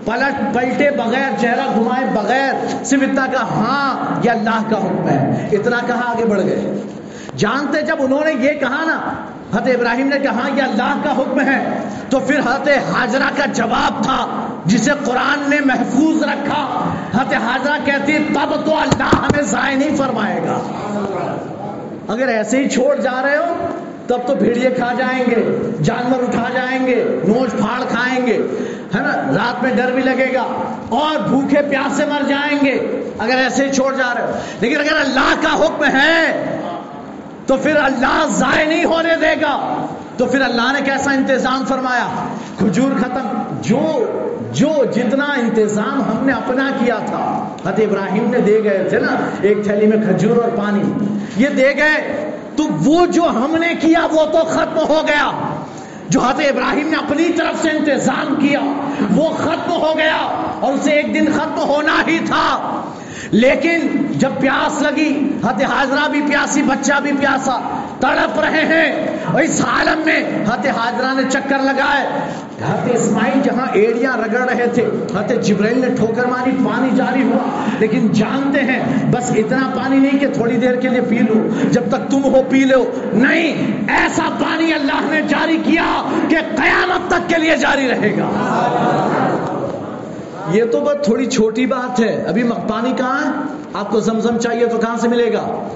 پلٹ 0.04 0.54
پلٹے 0.54 0.90
بغیر 0.90 1.40
چہرہ 1.40 1.66
گھمائے 1.74 2.04
بغیر 2.14 2.84
صرف 2.84 3.02
اتنا 3.02 3.26
کہا 3.26 3.42
ہاں 3.42 4.20
یہ 4.24 4.30
اللہ 4.30 4.62
کا 4.70 4.76
حکم 4.76 5.08
ہے۔ 5.08 5.48
اتنا 5.52 5.76
کہا 5.86 6.10
آگے 6.10 6.24
بڑھ 6.24 6.40
گئے۔ 6.40 6.82
جانتے 7.36 7.82
جب 7.82 7.96
انہوں 7.98 8.24
نے 8.24 8.32
یہ 8.40 8.50
کہا 8.50 8.84
نا 8.84 9.00
حت 9.56 9.66
ابراہیم 9.66 10.08
نے 10.08 10.18
کہا 10.18 10.32
ہاں، 10.32 10.50
یہ 10.56 10.62
اللہ 10.62 10.94
کا 11.04 11.12
حکم 11.16 11.40
ہے۔ 11.40 11.78
تو 12.10 12.20
پھر 12.20 12.40
حت 12.40 12.68
حاجرہ 12.68 13.30
کا 13.36 13.46
جواب 13.46 14.02
تھا، 14.02 14.46
جسے 14.64 14.90
قرآن 15.04 15.50
نے 15.50 15.56
محفوظ 15.64 16.22
رکھا۔ 16.22 16.92
حت 17.16 17.34
حاجرہ 17.34 17.76
کہتی، 17.84 18.18
تب 18.18 18.66
تو 18.66 18.76
اللہ 18.76 19.14
ہمیں 19.14 19.42
ضائع 19.42 19.76
نہیں 19.76 19.96
فرمائے 19.96 20.40
گا۔ 20.42 20.58
اگر 22.08 22.28
ایسے 22.28 22.64
ہی 22.64 22.68
چھوڑ 22.68 22.96
جا 22.96 23.22
رہے 23.22 23.36
ہو 23.36 23.77
تب 24.08 24.26
تو 24.26 24.34
بھیڑیے 24.34 24.70
کھا 24.70 24.92
جائیں 24.98 25.24
گے، 25.30 25.70
جانور 25.82 26.22
اٹھا 26.22 26.44
جائیں 26.54 26.86
گے 26.86 27.04
نوچ 27.28 27.50
پھاڑ 27.50 27.82
کھائیں 27.88 28.26
گے، 28.26 28.38
ہے 28.94 29.00
نا؟ 29.00 29.12
رات 29.36 29.62
میں 29.62 29.74
ڈر 29.74 29.90
بھی 29.92 30.02
لگے 30.02 30.34
گا، 30.34 30.46
اور 30.88 31.28
بھوکے 31.28 31.56
پیاس 31.70 31.96
سے 31.96 32.04
مر 32.06 32.28
جائیں 32.28 32.58
گے۔ 32.64 33.02
اگر 33.18 33.36
ایسے 33.36 33.64
ہی 33.64 33.72
چھوڑ 33.72 33.94
جا 33.94 34.14
رہے 34.14 34.22
ہو۔ 34.22 34.30
لیکن 34.60 34.80
اگر 34.80 35.00
اللہ 35.00 35.34
کا 35.42 35.56
حکم 35.56 35.84
ہے، 35.84 36.44
تو 37.46 37.56
پھر 37.56 37.76
اللہ 37.76 38.26
ضائع 38.30 38.68
نہیں 38.68 38.84
ہونے 38.84 39.16
دے 39.20 39.40
گا۔ 39.40 39.86
تو 40.16 40.26
پھر 40.26 40.40
اللہ 40.40 40.72
نے 40.72 40.80
کیسا 40.84 41.10
انتظام 41.10 41.64
فرمایا؟ 41.68 42.08
کھجور 42.58 43.00
ختم۔ 43.00 43.42
جو 43.62 44.06
جو 44.52 44.84
جتنا 44.94 45.24
انتظام 45.24 46.02
ہم 46.02 46.26
نے 46.26 46.32
اپنا 46.32 46.70
کیا 46.78 46.98
تھا 47.06 47.48
حت 47.66 47.80
ابراہیم 47.80 48.30
نے 48.30 48.38
دے 48.38 48.60
گئے 48.64 48.86
تھے 48.88 48.98
نا، 48.98 49.16
ایک 49.40 49.64
تھیلی 49.64 49.86
میں 49.86 49.96
کھجور 49.96 50.36
اور 50.36 50.48
پانی۔ 50.56 50.82
یہ 51.36 51.48
دے 51.48 51.72
گئے 51.76 52.27
تو 52.58 52.64
وہ 52.84 53.06
جو 53.06 53.22
ہم 53.22 53.56
نے 53.60 53.74
کیا 53.74 54.06
وہ 54.10 54.24
تو 54.24 54.38
ختم 54.44 54.78
ہو 54.78 55.02
گیا۔ 55.08 55.30
جو 56.08 56.20
حضرت 56.20 56.46
ابراہیم 56.48 56.88
نے 56.88 56.96
اپنی 56.96 57.28
طرف 57.28 57.62
سے 57.62 57.70
انتظام 57.70 58.34
کیا، 58.34 58.60
وہ 59.14 59.28
ختم 59.30 59.72
ہو 59.72 59.94
گیا 59.96 60.50
اور 60.60 60.72
اسے 60.72 60.90
ایک 60.90 61.14
دن 61.14 61.24
ختم 61.34 61.58
ہونا 61.58 62.02
ہی 62.06 62.18
تھا۔ 62.26 62.80
لیکن 63.30 63.78
جب 64.10 64.30
پیاس 64.40 64.82
لگی 64.82 65.38
حت 65.46 65.62
حاضرہ 65.62 66.08
بھی 66.08 66.20
پیاسی، 66.20 66.62
بچہ 66.62 67.00
بھی 67.02 67.12
پیاسا، 67.20 67.82
تڑپ 68.00 68.40
رہے 68.40 68.64
ہیں۔ 68.64 69.16
اس 69.42 69.64
عالم 69.64 70.02
میں 70.04 70.24
حت 70.48 70.66
حاضرہ 70.66 71.14
نے 71.14 71.22
چکر 71.30 71.58
لگائے۔ 71.58 72.06
حت 72.66 72.88
اسماعیل 72.94 73.42
جہاں 73.42 73.66
ایڑیاں 73.72 74.16
رگڑ 74.16 74.38
رہے 74.38 74.66
تھے 74.66 74.84
حت 75.18 75.32
جبرائیل 75.42 75.78
نے 75.78 75.86
ٹھوکر 75.96 76.26
ماری، 76.26 76.50
پانی 76.66 76.88
جاری 76.96 77.22
ہوا۔ 77.22 77.64
لیکن 77.78 78.08
جانتے 78.12 78.60
ہیں، 78.60 79.10
بس 79.10 79.30
اتنا 79.30 79.70
پانی 79.76 79.96
نہیں 79.96 80.18
کہ 80.18 80.26
تھوڑی 80.32 80.56
دیر 80.56 80.74
کے 80.74 80.88
لیے 80.88 81.00
پی 81.00 81.18
لو۔ 81.18 81.48
جب 81.70 81.82
تک 81.88 82.10
تم 82.10 82.24
ہو 82.24 82.42
پی 82.48 82.60
لو۔ 82.60 82.90
نہیں، 83.12 83.72
ایسا 83.88 84.22
پانی 84.22 84.72
اللہ 84.72 85.10
نے 85.10 85.22
جاری 85.28 85.58
کیا 85.64 86.02
کہ 86.28 86.36
قیامت 86.56 87.10
تک 87.10 87.28
کے 87.28 87.36
لیے 87.38 87.56
جاری 87.56 87.88
رہے 87.88 88.10
گا۔ 88.18 88.28
یہ 90.52 90.64
تو 90.64 90.80
بس 90.80 91.04
تھوڑی 91.04 91.26
چھوٹی 91.26 91.66
بات 91.66 92.00
ہے۔ 92.00 92.24
ابھی 92.28 92.42
پانی 92.68 92.92
کہاں 92.96 93.24
ہے؟ 93.24 93.30
آپ 93.72 93.90
کو 93.90 94.00
زمزم 94.00 94.38
چاہیے 94.38 94.66
تو 94.66 94.78
کہاں 94.78 94.96
سے 94.96 95.08
ملے 95.08 95.32
گا؟ 95.32 95.68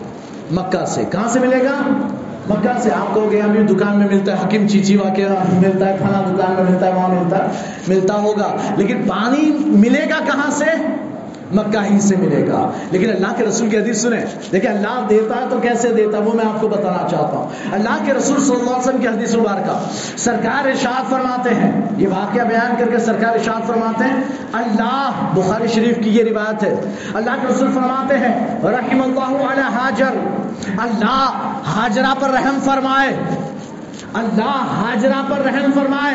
مکہ 0.50 0.84
سے۔ 0.86 1.04
کہاں 1.10 1.28
سے 1.28 1.40
ملے 1.40 1.64
گا؟ 1.64 2.06
مکہ 2.48 2.80
سے 2.80 2.90
آپ 2.90 3.14
کو 3.14 3.28
گے 3.30 3.40
ہمیں 3.40 3.62
دکان 3.62 3.98
میں 3.98 4.06
ملتا 4.06 4.38
ہے، 4.38 4.46
حکیم 4.46 4.68
چیچی 4.68 4.96
کے 5.16 5.26
ملتا 5.52 5.88
ہے 5.88 5.96
کھانا 5.98 6.20
دکان 6.20 6.52
میں 6.52 6.70
ملتا 6.70 6.86
ہے 6.86 6.92
وہاں 6.92 7.08
ملتا 7.08 7.38
ہے، 7.38 7.50
ملتا 7.88 8.14
ہوگا۔ 8.14 8.56
لیکن 8.76 9.02
پانی 9.06 9.52
ملے 9.64 10.04
گا 10.10 10.24
کہاں 10.26 10.50
سے؟ 10.50 10.64
مکہ 11.52 11.92
ہی 11.92 12.00
سے 12.00 12.16
ملے 12.16 12.48
گا۔ 12.48 12.70
لیکن 12.90 13.10
اللہ 13.10 13.32
کے 13.36 13.44
رسول 13.44 13.70
کی 13.70 13.78
حدیث 13.78 14.02
سنیں۔ 14.02 14.24
دیکھیں 14.52 14.70
اللہ 14.70 15.06
دیتا 15.10 15.36
ہے 15.36 15.46
تو 15.50 15.58
کیسے 15.58 15.92
دیتا 15.92 16.18
وہ 16.18 16.32
میں 16.34 16.44
آپ 16.44 16.60
کو 16.60 16.68
بتانا 16.68 17.08
چاہتا 17.10 17.36
ہوں۔ 17.36 17.48
اللہ 17.72 18.04
کے 18.06 18.14
رسول 18.14 18.40
صلی 18.40 18.54
اللہ 18.54 18.70
علیہ 18.70 18.78
وسلم 18.78 19.00
کی 19.00 19.08
حدیث 19.08 19.34
مبارکہ۔ 19.34 19.88
سرکار 20.16 20.66
ارشاد 20.66 21.10
فرماتے 21.10 21.54
ہیں۔ 21.54 21.82
یہ 21.96 22.08
واقعہ 22.08 22.42
بیان 22.42 22.74
کر 22.78 22.88
کے 22.88 22.98
سرکار 22.98 23.34
ارشاد 23.34 23.66
فرماتے 23.66 24.04
ہیں۔ 24.04 24.22
اللہ، 24.52 25.10
بخاری 25.34 25.68
شریف 25.68 25.96
کی 26.04 26.10
یہ 26.10 26.24
روایت 26.24 26.62
ہے۔ 26.62 26.74
اللہ 27.14 27.30
کے 27.30 27.54
رسول 27.54 27.72
فرماتے 27.72 28.18
ہیں 28.18 28.60
رحم 28.64 29.02
اللہ 29.02 29.44
علی 29.44 29.60
حاجر۔ 29.60 30.10
اللہ 30.78 31.52
حاجرہ 31.66 32.14
پر 32.20 32.30
رحم 32.30 32.58
فرمائے۔ 32.64 33.16
اللہ 34.14 34.84
حاجرہ 34.84 35.22
پر 35.28 35.38
رحم 35.38 35.70
فرمائے۔ 35.74 36.14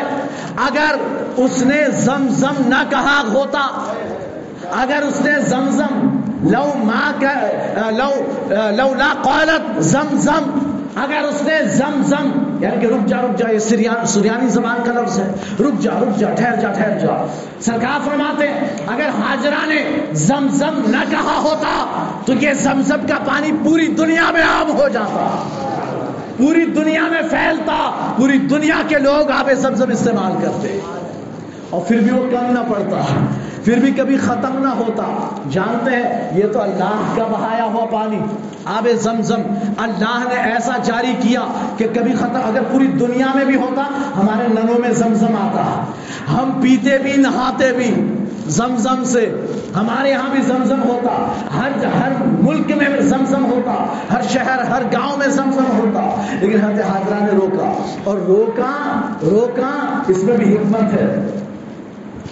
اگر 0.56 0.94
اس 1.36 1.62
نے 1.62 1.84
زم 1.92 2.26
زم 2.28 2.68
نہ 2.68 2.90
کہا 2.90 3.22
ہوتا 3.32 3.92
اگر 4.72 5.02
اس 5.08 5.20
نے 5.20 5.40
زمزم، 5.40 6.20
لو 6.50 6.72
ما 6.76 7.24
لو 7.90 8.10
لو 8.76 8.94
لا 8.94 9.14
قالت 9.22 9.82
زمزم۔ 9.82 10.58
اگر 10.94 11.24
اس 11.24 11.42
نے 11.42 11.64
زمزم 11.64 12.56
یعنی 12.60 12.76
کہ 12.80 12.86
رک 12.86 13.06
جا 13.06 13.16
رک 13.22 13.38
جا، 13.38 13.50
یہ 13.50 13.58
سریان 13.58 14.06
سریانی 14.06 14.48
زبان 14.48 14.76
کا 14.84 15.02
لفظ 15.02 15.18
ہے۔ 15.18 15.32
رک 15.60 15.80
جا 15.80 15.90
رک 16.02 16.18
جا، 16.18 16.28
ٹھہر 16.34 16.56
جا 16.56 16.72
ٹھہر 16.72 16.98
جا۔ 16.98 17.26
سرکار 17.60 18.00
فرماتے 18.04 18.48
ہیں، 18.48 18.60
اگر 18.86 19.08
حاجرہ 19.08 19.66
نے 19.66 19.84
زمزم 20.12 20.82
نہ 20.86 21.04
کہا 21.10 21.40
ہوتا، 21.42 21.86
تو 22.26 22.32
یہ 22.32 22.52
زمزم 22.52 23.06
کا 23.08 23.18
پانی 23.26 23.50
پوری 23.64 23.86
دنیا 23.86 24.30
میں 24.32 24.42
عام 24.42 24.70
ہو 24.70 24.88
جاتا۔ 24.88 25.48
پوری 26.36 26.64
دنیا 26.64 27.02
میں 27.02 27.22
پھیلتا، 27.30 28.12
پوری 28.16 28.38
دنیا 28.38 28.82
کے 28.88 28.98
لوگ 28.98 29.30
آب 29.30 29.50
زمزم 29.56 29.90
استعمال 29.90 30.32
کرتے۔ 30.42 30.80
اور 31.70 31.80
پھر 31.80 31.98
بھی 31.98 32.10
وہ 32.10 32.26
کم 32.30 32.52
نہ 32.52 32.72
پڑتا۔ 32.72 33.04
پھر 33.68 33.78
بھی 33.78 33.90
کبھی 33.90 34.16
ختم 34.16 34.58
نہ 34.58 34.68
ہوتا۔ 34.68 35.34
جانتے 35.50 35.90
ہیں، 35.96 36.38
یہ 36.38 36.44
تو 36.52 36.60
اللہ 36.62 37.14
کا 37.16 37.22
بہایا 37.22 37.64
ہوا 37.64 37.84
پانی۔ 37.84 38.20
آب 38.64 38.88
زمزم، 39.02 39.40
اللہ 39.78 40.24
نے 40.28 40.52
ایسا 40.52 40.72
جاری 40.84 41.12
کیا 41.20 41.40
کہ 41.76 41.86
کبھی 41.94 42.12
ختم، 42.12 42.40
اگر 42.44 42.60
پوری 42.72 42.86
دنیا 42.86 43.26
میں 43.34 43.44
بھی 43.44 43.56
ہوتا، 43.56 43.82
ہمارے 44.16 44.48
نلوں 44.48 44.80
میں 44.80 44.90
زمزم 44.90 45.36
آتا۔ 45.40 45.84
ہم 46.34 46.60
پیتے 46.62 46.98
بھی، 46.98 47.12
نہاتے 47.16 47.72
بھی۔ 47.72 48.16
زمزم 48.46 49.04
سے 49.04 49.46
ہمارے 49.74 50.10
یہاں 50.10 50.30
بھی 50.32 50.42
زمزم 50.42 50.82
ہوتا۔ 50.82 51.32
ہر 51.56 51.84
ہر 51.84 52.12
ملک 52.40 52.72
میں 52.76 53.00
زمزم 53.00 53.44
ہوتا۔ 53.44 53.86
ہر 54.12 54.20
شہر، 54.22 54.58
ہر 54.58 54.82
گاؤں 54.82 55.16
میں 55.16 55.28
زمزم 55.28 55.78
ہوتا۔ 55.78 56.22
لیکن 56.40 56.60
حضرت 56.60 56.84
حاضرہ 56.84 57.24
نے 57.24 57.32
روکا۔ 57.32 57.82
اور 58.04 58.18
روکا 58.18 59.00
روکا، 59.22 60.02
اس 60.08 60.24
میں 60.24 60.36
بھی 60.36 60.56
حکمت 60.56 60.92
ہے۔ 60.92 61.30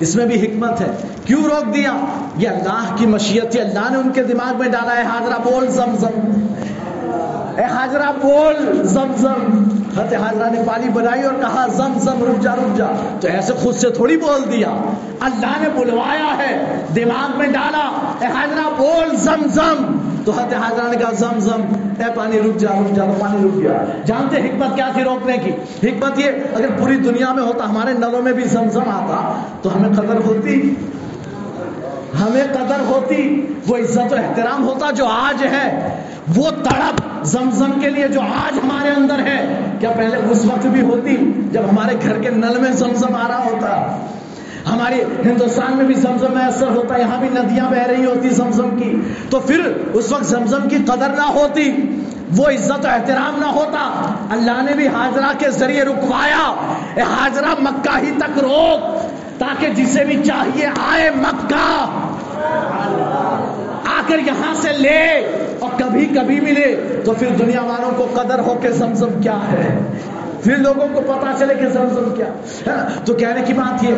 اس 0.01 0.17
میں 0.17 0.27
بھی 0.27 0.43
حکمت 0.43 0.81
ہے۔ 0.81 0.87
کیوں 1.25 1.45
روک 1.45 1.75
دیا؟ 1.75 1.93
یہ 2.37 2.49
اللہ 2.49 2.97
کی 2.97 3.07
مشیت 3.07 3.57
ہے 3.57 3.61
اللہ 3.61 3.91
نے 3.91 3.99
ان 3.99 4.13
کے 4.13 4.23
دماغ 4.23 4.59
میں 4.59 4.69
ڈالا 4.69 4.97
ہے، 4.97 5.03
حاضرہ 5.03 5.51
بول 5.51 5.69
زمزم۔ 5.69 6.47
اے 7.57 7.65
حاضرہ 7.65 8.13
بول 8.23 8.83
زمزم۔ 8.83 9.76
حضرت 9.97 10.15
حاضرہ 10.15 10.51
نے 10.51 10.63
پانی 10.67 10.89
بنائی 10.89 11.23
اور 11.23 11.35
کہا، 11.35 11.67
زم 11.67 11.99
زم، 11.99 12.25
رک 12.25 12.43
جا 12.43 12.55
رک 12.55 12.77
جا۔ 12.77 12.87
تو 13.21 13.29
ایسے 13.29 13.53
خود 13.53 13.75
سے 13.75 13.91
تھوڑی 13.91 14.17
بول 14.17 14.53
دیا۔ 14.53 14.69
اللہ 15.21 15.53
نے 15.61 15.69
بلوایا 15.69 16.39
ہے، 16.39 16.83
دماغ 16.97 17.39
میں 17.39 17.49
ڈالا۔ 17.49 18.13
اے 18.21 18.27
حاضرہ، 18.27 18.71
بول، 18.77 19.17
زم 19.17 19.47
زم۔ 19.47 19.99
تو 20.25 20.33
حضرت 20.33 20.55
حاضرہ 20.55 20.91
نے 20.91 20.97
کہا، 20.97 21.11
زم 21.13 21.39
زم۔ 21.39 21.63
اے 21.99 22.05
پانی، 22.15 22.39
رک 22.39 22.59
جا 22.59 22.69
رک 22.69 22.97
جا 22.97 23.05
پانی 23.19 23.49
رک 23.49 23.63
گیا۔ 23.63 23.85
جانتے 24.07 24.37
حکمت 24.37 24.77
کیا 24.77 24.89
تھی 24.95 25.03
روکنے 25.03 25.37
کی؟ 25.45 25.51
حکمت 25.89 26.19
یہ، 26.19 26.31
اگر 26.55 26.67
پوری 26.79 26.97
دنیا 26.97 27.33
میں 27.33 27.43
ہوتا، 27.43 27.65
ہمارے 27.65 27.93
نلوں 27.93 28.23
میں 28.23 28.33
بھی 28.33 28.45
زم 28.45 28.71
زم 28.73 28.81
آتا، 28.81 29.43
تو 29.63 29.77
ہمیں 29.77 29.89
قدر 29.89 30.17
ہوتی۔ 30.27 30.75
ہمیں 32.21 32.45
قدر 32.53 32.81
ہوتی، 32.81 33.47
وہ 33.69 33.77
عزت 33.77 34.13
و 34.13 34.17
احترام 34.17 34.69
ہوتا 34.69 34.91
جو 34.91 35.07
آج 35.07 35.45
ہے۔ 35.45 35.97
وہ 36.37 36.51
تڑپ 36.51 37.25
زمزم 37.25 37.81
کے 37.81 37.91
لیے 37.91 38.09
جو 38.09 38.21
آج 38.21 38.59
ہمارے 38.63 38.91
اندر 38.97 39.19
ہے۔ 39.19 39.65
کیا 39.81 39.91
پہلے 39.91 40.17
اس 40.31 40.45
وقت 40.45 40.67
بھی 40.67 40.81
ہوتی 40.81 41.17
جب 41.53 41.63
ہمارے 41.73 41.97
گھر 42.03 42.23
کے 42.23 42.31
نل 42.31 42.59
میں 42.61 42.73
زمزم 42.73 43.17
آ 43.17 43.29
رہا 43.29 43.45
ہوتا؟ 43.45 43.97
ہماری 44.73 45.03
ہندوستان 45.03 45.77
میں 45.77 45.85
بھی 45.85 45.95
زمزم 45.95 46.35
میسر 46.35 46.67
ہوتا، 46.67 46.97
یہاں 46.97 47.21
بھی 47.21 47.29
ندیاں 47.29 47.71
بہ 47.71 47.77
رہی 47.77 48.05
ہوتی 48.05 48.29
زمزم 48.29 48.71
کی۔ 48.71 49.01
تو 49.31 49.41
پھر 49.41 49.73
اس 49.93 50.13
وقت 50.13 50.25
زمزم 50.25 50.69
کی 50.69 50.77
قدر 50.77 51.09
نہ 51.09 51.23
ہوتی، 51.23 51.73
وہ 52.37 52.47
عزت 52.47 52.85
و 52.85 52.89
احترام 52.89 53.39
نہ 53.39 53.47
ہوتا۔ 53.47 54.13
اللہ 54.31 54.63
نے 54.63 54.75
بھی 54.75 54.89
حاضرہ 54.89 55.39
کے 55.39 55.51
ذریعے 55.51 55.83
رکوایا، 55.83 56.73
اے 56.95 57.03
حاضرہ 57.03 57.55
مکہ 57.61 57.99
ہی 57.99 58.11
تک 58.19 58.39
روک۔ 58.39 58.96
تاکہ 59.47 59.69
جسے 59.69 60.05
بھی 60.05 60.23
چاہیے 60.25 60.67
آئے 60.67 61.11
مکہ 61.11 61.87
آ 63.87 64.01
کر 64.07 64.19
یہاں 64.19 64.55
سے 64.55 64.73
لے 64.73 65.31
اور 65.61 65.71
کبھی 65.79 66.07
کبھی 66.07 66.41
ملے 66.41 67.01
تو 67.05 67.13
پھر 67.13 67.27
دنیا 67.39 67.63
والوں 67.63 67.91
کو 67.97 68.07
قدر 68.15 68.39
ہو 68.39 68.59
کے 68.63 68.71
زمزم 68.71 69.23
کیا 69.23 69.39
ہے۔ 69.53 69.79
پھر 70.43 70.57
لوگوں 70.57 70.89
کو 70.95 71.01
پتا 71.01 71.33
چلے 71.39 71.55
کہ 71.55 71.69
زمزم 71.69 72.15
کیا۔ 72.17 72.27
ہاں، 72.67 73.07
تو 73.07 73.15
کہنے 73.15 73.41
کی 73.47 73.53
بات 73.53 73.85
یہ 73.85 73.95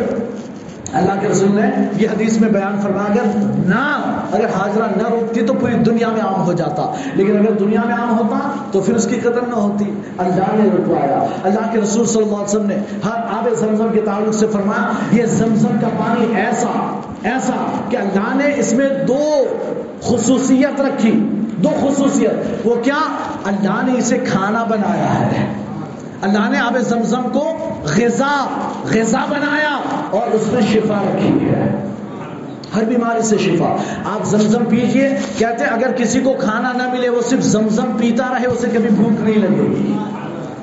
اللہ 0.93 1.13
کے 1.21 1.27
رسول 1.27 1.55
نے 1.55 1.87
یہ 1.97 2.09
حدیث 2.09 2.37
میں 2.37 2.49
بیان 2.49 2.79
فرما 2.81 3.03
کر 3.07 3.37
نہ 3.65 4.01
اگر 4.31 4.45
حاضرہ 4.45 4.83
نہ 4.97 5.09
روکتی 5.09 5.41
تو 5.41 5.53
پوری 5.53 5.75
دنیا 5.75 6.09
میں 6.09 6.21
عام 6.21 6.45
ہو 6.45 6.53
جاتا۔ 6.53 6.93
لیکن 7.13 7.37
اگر 7.37 7.51
دنیا 7.51 7.81
میں 7.85 7.95
عام 7.95 8.19
ہوتا 8.19 8.49
تو 8.71 8.81
پھر 8.81 8.95
اس 8.95 9.07
کی 9.07 9.15
قدر 9.15 9.41
نہ 9.47 9.55
ہوتی۔ 9.55 9.93
اللہ 10.17 10.45
نے 10.53 10.69
رکوایا۔ 10.77 11.25
اللہ 11.43 11.71
کے 11.71 11.81
رسول 11.81 12.05
صلی 12.05 12.23
اللہ 12.23 12.35
علیہ 12.35 12.45
وسلم 12.45 12.65
نے 12.65 12.77
ہر 13.05 13.15
آب 13.15 13.49
زمزم 13.59 13.87
کے 13.93 14.01
تعلق 14.01 14.33
سے 14.33 14.47
فرمایا، 14.47 14.91
یہ 15.11 15.25
زمزم 15.25 15.79
کا 15.81 15.87
پانی 15.87 16.35
ایسا 16.35 16.99
ایسا 17.23 17.81
کہ 17.89 17.97
اللہ 17.97 18.35
نے 18.35 18.53
اس 18.55 18.73
میں 18.73 18.89
دو 19.07 19.45
خصوصیت 20.01 20.81
رکھی۔ 20.81 21.29
دو 21.57 21.69
خصوصیت۔ 21.81 22.67
وہ 22.67 22.75
کیا؟ 22.75 22.99
اللہ 23.45 23.81
نے 23.85 23.97
اسے 23.97 24.17
کھانا 24.17 24.63
بنایا 24.63 25.19
ہے۔ 25.19 25.53
اللہ 26.21 26.49
نے 26.49 26.59
آب 26.59 26.77
زمزم 26.79 27.21
کو 27.33 27.68
غذا 27.83 28.45
غذا 28.93 29.25
بنایا 29.29 29.79
اور 30.11 30.27
اس 30.31 30.53
میں 30.53 30.61
شفا 30.61 31.03
رکھی 31.07 31.49
ہے۔ 31.49 31.85
ہر 32.75 32.83
بیماری 32.83 33.21
سے 33.21 33.37
شفا۔ 33.37 33.75
آپ 34.05 34.25
زمزم 34.25 34.65
پیجئے، 34.65 35.19
کہتے 35.37 35.63
ہیں 35.63 35.71
اگر 35.71 35.91
کسی 35.91 36.19
کو 36.19 36.33
کھانا 36.39 36.73
نہ 36.73 36.91
ملے، 36.91 37.09
وہ 37.09 37.21
صرف 37.21 37.39
زمزم 37.39 37.91
پیتا 37.97 38.29
رہے، 38.29 38.47
اسے 38.47 38.67
کبھی 38.73 38.89
بھوک 38.89 39.21
نہیں 39.21 39.37
لگے۔ 39.37 39.69
گی 39.69 39.97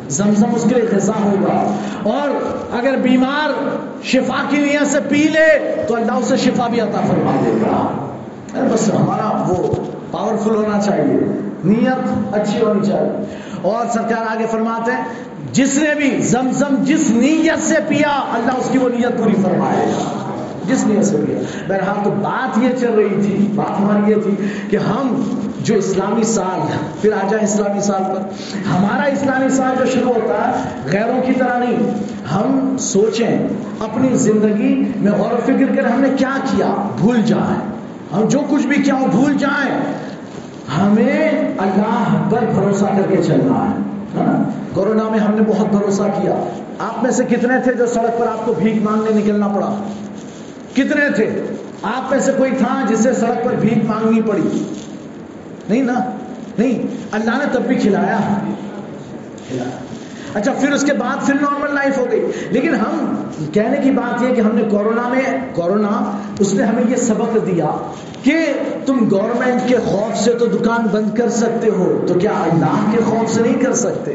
زمزم 0.08 0.46
اس 0.54 0.64
کے 0.68 0.74
لیے 0.74 0.96
غذا 0.96 1.12
ہوگا۔ 1.24 1.76
اور 2.02 2.28
اگر 2.78 2.96
بیمار 2.96 3.76
شفا 4.04 4.42
کی 4.48 4.56
نیت 4.56 4.86
سے 4.86 4.98
پی 5.08 5.28
لے، 5.32 5.82
تو 5.88 5.96
اللہ 5.96 6.12
اسے 6.12 6.36
شفا 6.36 6.66
بھی 6.66 6.80
عطا 6.80 7.00
فرما 7.00 7.40
دے 7.44 7.52
گا۔ 7.52 8.08
بس 8.72 8.88
ہمارا 8.88 9.44
وہ 9.48 9.74
پاورفل 10.10 10.54
ہونا 10.54 10.80
چاہیے۔ 10.80 11.38
نیت 11.64 12.34
اچھی 12.34 12.60
ہونی 12.60 12.86
چاہیے۔ 12.86 13.26
اور 13.66 13.86
سرکار 13.92 14.36
آگے 14.36 14.46
فرماتے 14.50 14.92
ہیں، 14.92 15.04
جس 15.52 15.78
نے 15.78 15.94
بھی 15.94 16.20
زمزم 16.20 16.74
جس 16.84 17.10
نیت 17.10 17.62
سے 17.62 17.76
پیا، 17.88 18.24
اللہ 18.32 18.52
اس 18.52 18.68
کی 18.72 18.78
وہ 18.78 18.88
نیت 18.88 19.18
پوری 19.18 19.34
فرمائے۔ 19.42 19.86
گا 19.86 20.20
جس 20.68 20.86
نیت 20.86 21.04
سے 21.04 21.16
پیا۔ 21.26 21.38
بہرحال 21.68 21.96
تو 22.04 22.10
بات 22.10 22.58
یہ 22.58 22.68
چل 22.80 22.94
رہی 22.94 23.22
تھی، 23.22 23.48
بات 23.54 23.80
ہماری 23.80 24.10
یہ 24.10 24.16
تھی 24.22 24.34
کہ 24.70 24.76
ہم 24.76 25.22
جو 25.60 25.74
اسلامی 25.74 26.22
سال، 26.22 26.60
پھر 27.00 27.12
آ 27.12 27.28
جائیں 27.30 27.44
اسلامی 27.44 27.80
سال 27.80 28.02
پر۔ 28.04 28.20
ہمارا 28.76 29.02
اسلامی 29.02 29.48
سال 29.48 29.74
جو 29.78 29.86
شروع 29.86 30.12
ہوتا 30.12 30.48
ہے، 30.48 30.62
غیروں 30.92 31.26
کی 31.26 31.32
طرح 31.32 31.58
نہیں۔ 31.58 31.76
ہم 32.34 32.76
سوچیں 32.78 33.38
اپنی 33.80 34.16
زندگی 34.16 34.92
میں 34.96 35.12
غور 35.12 35.32
و 35.32 35.38
فکر 35.44 35.76
کر 35.76 35.84
ہم 35.84 36.00
نے 36.00 36.08
کیا 36.16 36.36
کیا؟ 36.44 36.88
بھول 36.98 37.22
جائیں۔ 37.22 37.60
ہم 38.16 38.28
جو 38.28 38.38
کچھ 38.50 38.66
بھی 38.66 38.82
کیا 38.82 38.94
ہوں 38.94 39.08
بھول 39.08 39.34
جائیں۔ 39.34 39.80
ہمیں 40.78 41.30
اللہ 41.58 42.28
پر 42.30 42.44
بھروسہ 42.54 42.84
کر 42.84 43.10
کے 43.10 43.22
چلنا 43.22 43.70
ہے۔ 43.70 43.76
کورونا 44.72 45.08
میں 45.08 45.18
ہم 45.18 45.34
نے 45.34 45.40
بہت 45.46 45.66
بھروسہ 45.68 46.02
کیا۔ 46.02 46.34
آپ 46.78 47.02
میں 47.02 47.10
سے 47.10 47.24
کتنے 47.24 47.54
تھے 47.64 47.72
جو 47.72 47.86
سڑک 47.86 48.18
پر 48.18 48.26
آپ 48.26 48.46
کو 48.46 48.54
بھیک 48.54 48.82
مانگنے 48.82 49.18
نکلنا 49.18 49.48
پڑا؟ 49.48 49.74
کتنے 50.72 51.10
تھے؟ 51.16 51.42
آپ 51.82 52.10
میں 52.10 52.18
سے 52.18 52.32
کوئی 52.38 52.50
تھا 52.58 52.82
جسے 52.88 53.12
سڑک 53.12 53.44
پر 53.44 53.54
بھیک 53.60 53.84
مانگنی 53.84 54.22
پڑی؟ 54.22 54.62
نہیں 55.68 55.82
نا؟ 55.82 55.94
نہیں۔ 56.58 56.86
اللہ 57.12 57.30
نے 57.30 57.44
تب 57.52 57.62
بھی 57.62 57.74
کھلایا۔ 57.74 58.18
اچھا 60.34 60.52
پھر 60.52 60.72
اس 60.72 60.82
کے 60.82 60.92
بعد 60.92 61.26
پھر 61.26 61.34
نارمل 61.34 61.74
لائف 61.74 61.98
ہو 61.98 62.06
گئی۔ 62.10 62.26
لیکن 62.50 62.74
ہم، 62.74 63.14
کہنے 63.52 63.76
کی 63.76 63.90
بات 63.90 64.22
یہ 64.22 64.34
کہ 64.34 64.40
ہم 64.40 64.56
نے 64.56 64.62
کورونا 64.62 65.08
میں 65.08 65.38
کورونا 65.54 66.18
اس 66.38 66.54
نے 66.54 66.62
ہمیں 66.62 66.82
یہ 66.88 66.96
سبق 66.96 67.38
دیا۔ 67.46 67.70
کہ 68.26 68.52
تم 68.86 69.08
گورنمنٹ 69.10 69.68
کے 69.68 69.76
خوف 69.84 70.18
سے 70.18 70.32
تو 70.32 70.46
دکان 70.46 70.86
بند 70.92 71.18
کر 71.18 71.28
سکتے 71.28 71.70
ہو، 71.70 72.04
تو 72.06 72.14
کیا 72.14 72.30
اللہ 72.30 72.90
کے 72.90 72.98
خوف 73.04 73.30
سے 73.30 73.42
نہیں 73.42 73.60
کر 73.62 73.72
سکتے؟ 73.72 74.14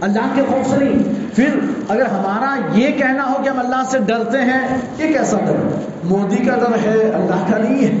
اللہ 0.00 0.34
کے 0.34 0.42
خوف 0.48 0.70
سے 0.70 0.84
نہیں۔ 0.84 1.02
پھر 1.34 1.48
اگر 1.88 2.06
ہمارا 2.06 2.78
یہ 2.78 2.88
کہنا 2.92 3.24
ہو 3.24 3.42
کہ 3.42 3.48
ہم 3.48 3.58
اللہ 3.58 3.82
سے 3.90 3.98
ڈرتے 3.98 4.38
ہیں، 4.38 4.78
یہ 4.98 5.18
کیسا 5.18 5.36
ڈر؟ 5.46 5.80
مودی 6.04 6.36
کا 6.36 6.56
ڈر 6.56 6.88
ہے، 6.88 7.10
اللہ 7.14 7.52
کا 7.52 7.58
نہیں 7.58 7.84
ہے۔ 7.84 7.98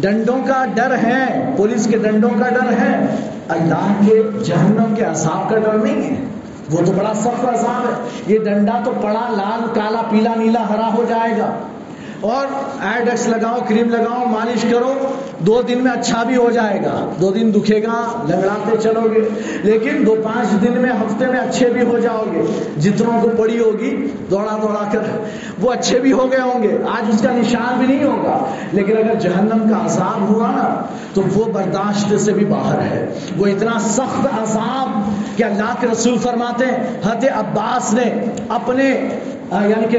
ڈنڈوں 0.00 0.38
کا 0.46 0.64
ڈر 0.74 0.94
ہے، 1.02 1.52
پولیس 1.56 1.86
کے 1.86 1.98
ڈنڈوں 1.98 2.30
کا 2.30 2.48
ڈر 2.48 2.72
ہے۔ 2.72 3.06
اللہ 3.48 3.92
کے 4.06 4.22
جہنم 4.44 4.94
کے 4.94 5.04
عذاب 5.04 5.50
کا 5.50 5.58
ڈر 5.58 5.72
نہیں 5.72 6.10
ہے۔ 6.10 6.24
وہ 6.70 6.86
تو 6.86 6.92
بڑا 6.92 7.14
سخت 7.14 7.44
عذاب 7.44 7.86
ہے۔ 7.88 8.08
یہ 8.26 8.38
ڈنڈا 8.38 8.80
تو 8.84 8.92
پڑا، 9.02 9.28
لال، 9.30 9.66
کالا، 9.74 10.02
پیلا، 10.10 10.30
نیلا، 10.36 10.60
ہرا 10.70 10.94
ہو 10.94 11.04
جائے 11.08 11.30
گا۔ 11.38 11.52
اور 12.24 12.46
ایڈکس 12.80 13.26
لگاؤ 13.28 13.58
کریم 13.68 13.88
لگاؤ 13.88 14.24
مالش 14.24 14.64
کرو 14.70 14.92
دو 15.38 15.62
دن 15.62 15.78
میں 15.78 15.92
اچھا 15.92 16.22
بھی 16.22 16.36
ہو 16.36 16.50
جائے 16.50 16.80
گا۔ 16.84 17.10
دو 17.20 17.30
دن 17.30 17.52
دکھے 17.54 17.82
گا 17.82 18.24
لگڑاتے 18.28 18.76
چلو 18.82 19.00
گے۔ 19.14 19.28
لیکن 19.62 20.06
دو 20.06 20.16
پانچ 20.24 20.62
دن 20.62 20.72
میں، 20.72 20.90
ہفتے 20.90 21.26
میں 21.26 21.40
اچھے 21.40 21.70
بھی 21.70 21.82
ہو 21.82 21.98
جاؤ 21.98 22.24
گے۔ 22.32 22.42
جتنوں 22.80 23.22
کو 23.22 23.28
پڑی 23.36 23.58
ہوگی، 23.58 24.08
دوڑا 24.30 24.58
دوڑا 24.62 24.88
کر، 24.92 24.98
وہ 25.60 25.72
اچھے 25.72 25.98
بھی 25.98 26.12
ہو 26.12 26.32
گئے 26.32 26.40
ہوں 26.40 26.62
گے۔ 26.62 26.78
آج 26.90 27.04
اس 27.08 27.20
کا 27.20 27.32
نشان 27.32 27.78
بھی 27.78 27.86
نہیں 27.86 28.04
ہوگا۔ 28.04 28.38
لیکن 28.72 28.98
اگر 28.98 29.14
جہنم 29.14 29.68
کا 29.68 29.84
عذاب 29.84 30.28
ہوا 30.28 30.50
نا، 30.50 30.82
تو 31.14 31.22
وہ 31.34 31.44
برداشت 31.44 32.20
سے 32.20 32.32
بھی 32.32 32.44
باہر 32.44 32.80
ہے۔ 32.80 33.14
وہ 33.36 33.46
اتنا 33.46 33.78
سخت 33.78 34.26
عذاب 34.26 35.10
کہ 35.38 35.44
اللہ 35.44 35.74
کے 35.80 35.86
رسول 35.92 36.18
فرماتے 36.18 36.64
ہیں، 36.64 37.00
حضرت 37.04 37.24
عباس 37.36 37.94
نے 37.94 38.24
اپنے 38.48 39.08
یعنی 39.50 39.86
کہ 39.90 39.98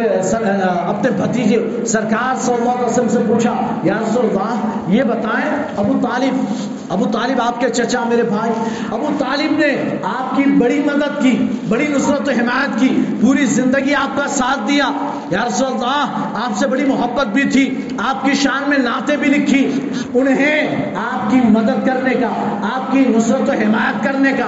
اپنے 0.63 1.11
بھتیجے، 1.11 1.85
سرکار 1.87 2.35
صلی 2.41 2.53
اللہ 2.53 2.69
علیہ 2.69 2.85
وسلم 2.85 3.07
سے 3.07 3.19
پوچھا، 3.27 3.53
یا 3.83 3.93
رسول 4.01 4.25
اللہ، 4.25 4.55
یہ 4.87 5.03
بتائیں؟ 5.25 5.63
ابو 5.77 5.99
طالب 6.01 6.45
ابو 6.89 7.05
طالب 7.05 7.41
آپ 7.41 7.59
کے 7.59 7.69
چچا 7.69 8.03
میرے 8.03 8.23
بھائی، 8.23 8.51
ابو 8.91 9.07
طالب 9.19 9.51
نے 9.51 9.97
آپ 10.03 10.35
کی 10.35 10.43
بڑی 10.43 10.81
مدد 10.85 11.23
کی، 11.23 11.47
بڑی 11.69 11.87
نصرت 11.87 12.27
و 12.27 12.31
حمایت 12.31 12.79
کی، 12.79 13.01
پوری 13.21 13.45
زندگی 13.45 13.95
آپ 13.95 14.17
کا 14.17 14.27
ساتھ 14.27 14.59
دیا۔ 14.67 14.89
یا 15.29 15.45
رسول 15.47 15.67
اللہ، 15.67 16.05
آپ 16.33 16.57
سے 16.57 16.67
بڑی 16.67 16.85
محبت 16.85 17.27
بھی 17.27 17.43
تھی، 17.43 17.87
آپ 17.97 18.25
کی 18.25 18.33
شان 18.33 18.69
میں 18.69 18.77
نعتیں 18.77 19.17
بھی 19.17 19.27
لکھی۔ 19.27 19.89
انہیں 20.13 20.85
آپ 20.95 21.31
کی 21.31 21.41
مدد 21.43 21.85
کرنے 21.85 22.13
کا، 22.13 22.57
آپ 22.75 22.91
کی 22.91 22.99
نصرت 22.99 23.49
و 23.49 23.51
حمایت 23.51 24.03
کرنے 24.03 24.31
کا، 24.31 24.45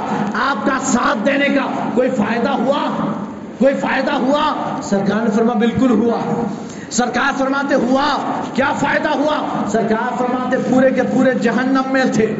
آپ 0.50 0.66
کا 0.66 0.78
ساتھ 0.82 1.18
دینے 1.26 1.46
کا 1.46 1.90
کوئی 1.96 2.10
فائدہ 2.10 2.50
ہوا؟ 2.50 3.12
کوئی 3.60 3.74
فائدہ 3.74 4.12
ہوا؟ 4.12 4.54
سرکار 4.84 5.24
نے 5.24 5.30
فرما 5.36 5.54
بالکل 5.54 5.92
ہوا۔ 5.92 6.46
سرکار 6.92 7.32
فرماتے 7.38 7.76
ہوا، 7.76 8.18
کیا 8.54 8.74
فائدہ 8.74 9.10
ہوا؟ 9.10 9.68
سرکار 9.68 10.18
فرماتے 10.18 10.58
پورے 10.70 10.90
کے 10.90 11.02
پورے 11.04 11.32
جہنم 11.42 11.82
میں 11.92 12.04
تھے۔ 12.14 12.36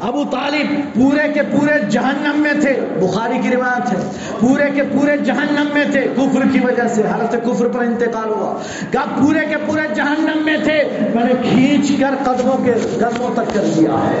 ابو 0.00 0.24
طالب 0.24 0.94
پورے 0.94 1.32
کے 1.32 1.42
پورے 1.42 1.78
جہنم 1.90 2.40
میں 2.40 2.52
تھے۔ 2.60 2.80
بخاری 3.00 3.38
کی 3.42 3.50
روایت 3.50 3.92
ہے، 3.92 4.10
پورے 4.40 4.70
کے 4.74 4.82
پورے 4.82 5.16
جہنم 5.16 5.66
میں 5.74 5.84
تھے۔ 5.92 6.00
کفر 6.00 6.40
کی 6.52 6.58
وجہ 6.64 6.88
سے 6.88 7.02
حالت 7.02 7.36
کفر 7.44 7.68
پر 7.68 7.80
انتقال 7.80 8.28
ہوا۔ 8.28 8.58
کہا، 8.90 9.04
پورے 9.20 9.40
کے 9.46 9.56
پورے 9.66 9.94
جہنم 9.94 10.44
میں 10.44 10.56
تھے۔ 10.64 11.10
میں 11.14 11.24
نے 11.24 11.34
کھینچ 11.50 12.00
کر 12.00 12.14
قدموں 12.24 12.64
کے 12.64 12.72
قدموں 12.72 13.30
تک 13.34 13.54
کر 13.54 13.64
دیا۔ 13.76 14.20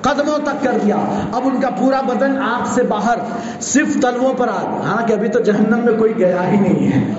قدموں 0.00 0.38
تک 0.38 0.64
کر 0.64 0.78
دیا۔ 0.84 0.96
اب 1.32 1.42
ان 1.44 1.60
کا 1.60 1.70
پورا 1.70 2.00
بدن 2.00 2.38
آگ 2.38 2.62
سے 2.74 2.82
باہر 2.82 3.18
صرف 3.60 3.88
تلووں 4.02 4.34
پر 4.34 4.48
آگ 4.48 4.80
حالانکہ 4.82 5.12
ابھی 5.12 5.28
تو 5.28 5.38
جہنم 5.38 5.78
میں 5.84 5.98
کوئی 5.98 6.18
گیا 6.18 6.48
ہی 6.48 6.60
نہیں 6.60 6.92
ہے۔ 6.92 7.12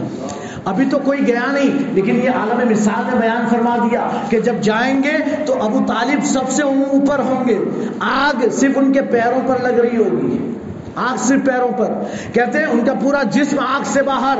ابھی 0.70 0.86
تو 0.92 1.00
کوئی 1.00 1.28
گیا 1.28 1.52
نہیں، 1.52 1.94
لیکن 1.94 2.16
یہ 2.16 2.30
عالم 2.30 2.70
مثال 2.70 3.04
نے 3.14 3.20
بیان 3.20 3.50
فرما 3.50 3.78
دیا 3.78 4.10
کہ 4.30 4.40
جب 4.40 4.56
جائیں 4.62 5.04
گے 5.04 5.46
تو 5.46 5.64
ابو 5.64 5.80
طالب 5.88 6.26
سب 6.26 6.50
سے 6.50 6.64
اوپر 6.64 7.20
ہوں 7.20 7.48
گے۔ 7.48 7.58
آگ 8.00 8.50
صرف 8.52 8.78
ان 8.78 8.94
کے 8.94 9.02
پیروں 9.02 9.48
پر 9.48 9.58
لگ 9.62 9.80
رہی 9.80 9.98
ہوگی۔ 9.98 10.54
آگ 10.96 11.16
صرف 11.18 11.46
پیروں 11.46 11.72
پر۔ 11.78 11.88
کہتے 12.34 12.58
ہیں 12.58 12.66
ان 12.66 12.86
کا 12.86 12.94
پورا 12.94 13.24
جسم 13.24 13.60
آگ 13.60 13.82
سے 13.86 14.02
باہر۔ 14.02 14.38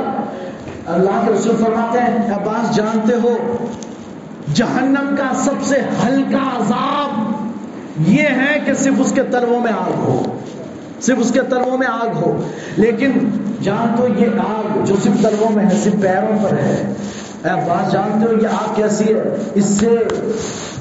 اللہ 0.86 1.22
کے 1.26 1.32
رسول 1.32 1.56
فرماتے 1.56 1.98
ہیں 1.98 2.34
عباس، 2.34 2.76
جانتے 2.76 3.14
ہو، 3.22 3.56
جہنم 4.54 5.14
کا 5.18 5.34
سب 5.34 5.54
سے 5.62 5.80
ہلکا 6.06 6.58
عذاب 6.60 7.34
یہ 8.08 8.22
ہے 8.22 8.60
کہ 8.64 8.74
صرف 8.74 8.94
اس 8.98 9.12
کے 9.12 9.22
تلووں 9.22 9.60
میں 9.60 9.72
آگ 9.72 9.90
ہو۔ 9.90 10.22
صرف 11.00 11.16
اس 11.20 11.30
کے 11.30 11.40
تلووں 11.40 11.78
میں 11.78 11.86
آگ 11.86 12.16
ہو۔ 12.16 12.42
لیکن 12.76 13.12
جان 13.62 13.94
تو 13.96 14.08
یہ 14.18 14.26
آگ 14.48 14.84
جو 14.84 14.94
صرف 15.02 15.22
تلووں 15.22 15.52
میں 15.52 15.64
ہے، 15.64 15.70
صرف 15.84 16.00
پیروں 16.00 16.38
پر 16.42 16.52
ہے۔ 16.52 16.92
اے 17.44 17.60
بات 17.68 17.92
جانتے 17.92 18.26
ہو، 18.26 18.42
یہ 18.42 18.48
آگ 18.48 18.74
کیسی 18.74 19.04
ہے؟ 19.04 19.22
اس 19.54 19.64
سے 19.64 20.04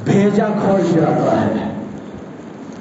بھیجا 0.04 0.48
کھول 0.48 0.82
جاتا 0.96 1.42
ہے۔ 1.42 1.70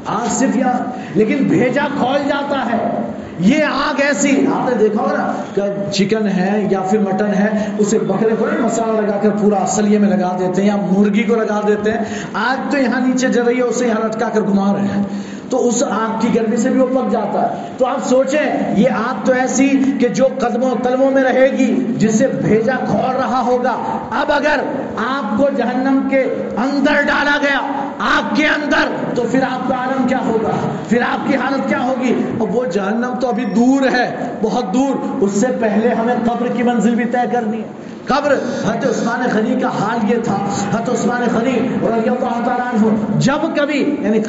آگ 0.07 0.27
صرف 0.31 0.57
یہاں 0.57 0.91
لیکن 1.15 1.37
بھیجا 1.37 1.83
کھول 1.99 2.19
جاتا 2.29 2.73
ہے۔ 2.73 3.03
یہ 3.39 3.65
آگ 3.65 4.01
ایسی، 4.01 4.47
آپ 4.55 4.69
نے 4.69 4.75
دیکھا 4.77 5.03
ہو 5.03 5.17
نا، 5.17 5.33
کہ 5.55 5.93
چکن 5.93 6.29
ہے 6.29 6.67
یا 6.71 6.81
پھر 6.81 6.99
مٹن 6.99 7.35
ہے، 7.39 7.67
اسے 7.79 7.99
بکرے 7.99 8.35
کو 8.39 8.47
نہیں 8.47 8.61
مسالہ 8.61 9.01
لگا 9.01 9.19
کر 9.23 9.31
پورا 9.41 9.57
اصلیے 9.57 9.99
میں 9.99 10.09
لگا 10.09 10.37
دیتے 10.39 10.63
ہیں 10.63 10.69
یا 10.69 10.77
مرغی 10.77 11.23
کو 11.23 11.35
لگا 11.35 11.61
دیتے 11.69 11.91
ہیں۔ 11.91 11.99
آگ 12.33 12.71
تو 12.71 12.79
یہاں 12.79 13.01
نیچے 13.01 13.29
جل 13.29 13.43
رہی 13.43 13.57
ہے، 13.57 13.63
اسے 13.63 13.87
یہاں 13.87 14.07
لٹکا 14.07 14.29
کر 14.29 14.41
گھما 14.41 14.75
رہے 14.75 14.87
ہیں۔ 14.97 15.03
تو 15.51 15.69
اس 15.69 15.83
آگ 15.83 16.21
کی 16.21 16.29
گرمی 16.35 16.57
سے 16.57 16.71
بھی 16.71 16.81
وہ 16.81 16.87
پک 16.87 17.13
جاتا 17.13 17.43
ہے۔ 17.43 17.63
تو 17.79 17.87
آپ 17.87 18.07
سوچیں، 18.07 18.75
یہ 18.77 18.91
آگ 18.91 19.15
تو 19.25 19.33
ایسی 19.33 19.93
کہ 20.01 20.09
جو 20.09 20.27
قدموں 20.39 20.71
تلموں 20.83 21.11
میں 21.11 21.23
رہے 21.23 21.51
گی 21.51 21.85
جسے 21.97 22.27
بھیجا 22.27 22.85
کھول 22.91 23.17
رہا 23.17 23.43
ہوگا۔ 23.47 23.77
اب 24.11 24.33
اگر 24.33 24.61
آپ 24.97 25.39
کو 25.39 25.49
جہنم 25.57 26.09
کے 26.11 26.23
اندر 26.57 26.93
ڈالا 26.93 27.39
گیا، 27.43 27.59
آگ 27.99 28.35
کے 28.35 28.47
اندر، 28.47 29.15
تو 29.15 29.23
پھر 29.31 29.43
آپ 29.43 29.69
کا 29.69 29.75
عالم 29.75 30.09
کیا 30.09 30.19
ہوگا؟ 30.27 30.51
پھر 30.89 31.03
آپ 31.03 31.29
کی 31.29 31.37
حالت 31.37 31.69
کیا 31.69 31.83
ہوگی؟ 31.83 32.15
اور 32.39 32.49
وہ 32.49 32.65
جہنم 32.65 33.15
تو 33.21 33.29
ابھی 33.29 33.45
دور 33.45 33.83
ہے، 33.93 34.17
بہت 34.43 34.75
دور۔ 34.75 34.95
اس 35.21 35.31
سے 35.33 35.47
پہلے 35.61 35.89
ہمیں 35.89 36.15
قبر 36.25 36.47
کی 36.47 36.63
منزل 36.63 36.95
بھی 36.95 37.05
طے 37.05 37.25
کرنی 37.33 37.59
ہے۔ 37.59 37.98
قبر، 38.09 38.33
حضرت 38.65 38.87
عثمان 38.87 39.23
خلی 39.33 39.55
کا 39.61 39.69
حال 39.69 40.11
یہ 40.11 40.23
تھا۔ 40.25 40.37
حضرت 40.71 40.89
عثمان 40.89 41.23
خلی 41.39 41.59
رضی 41.83 42.09
اللہ 42.09 42.41
تعالیٰ 42.45 42.67
عنہ 42.67 43.19
جب 43.19 43.47
کبھی 43.57 43.97
یعنی 44.01 44.21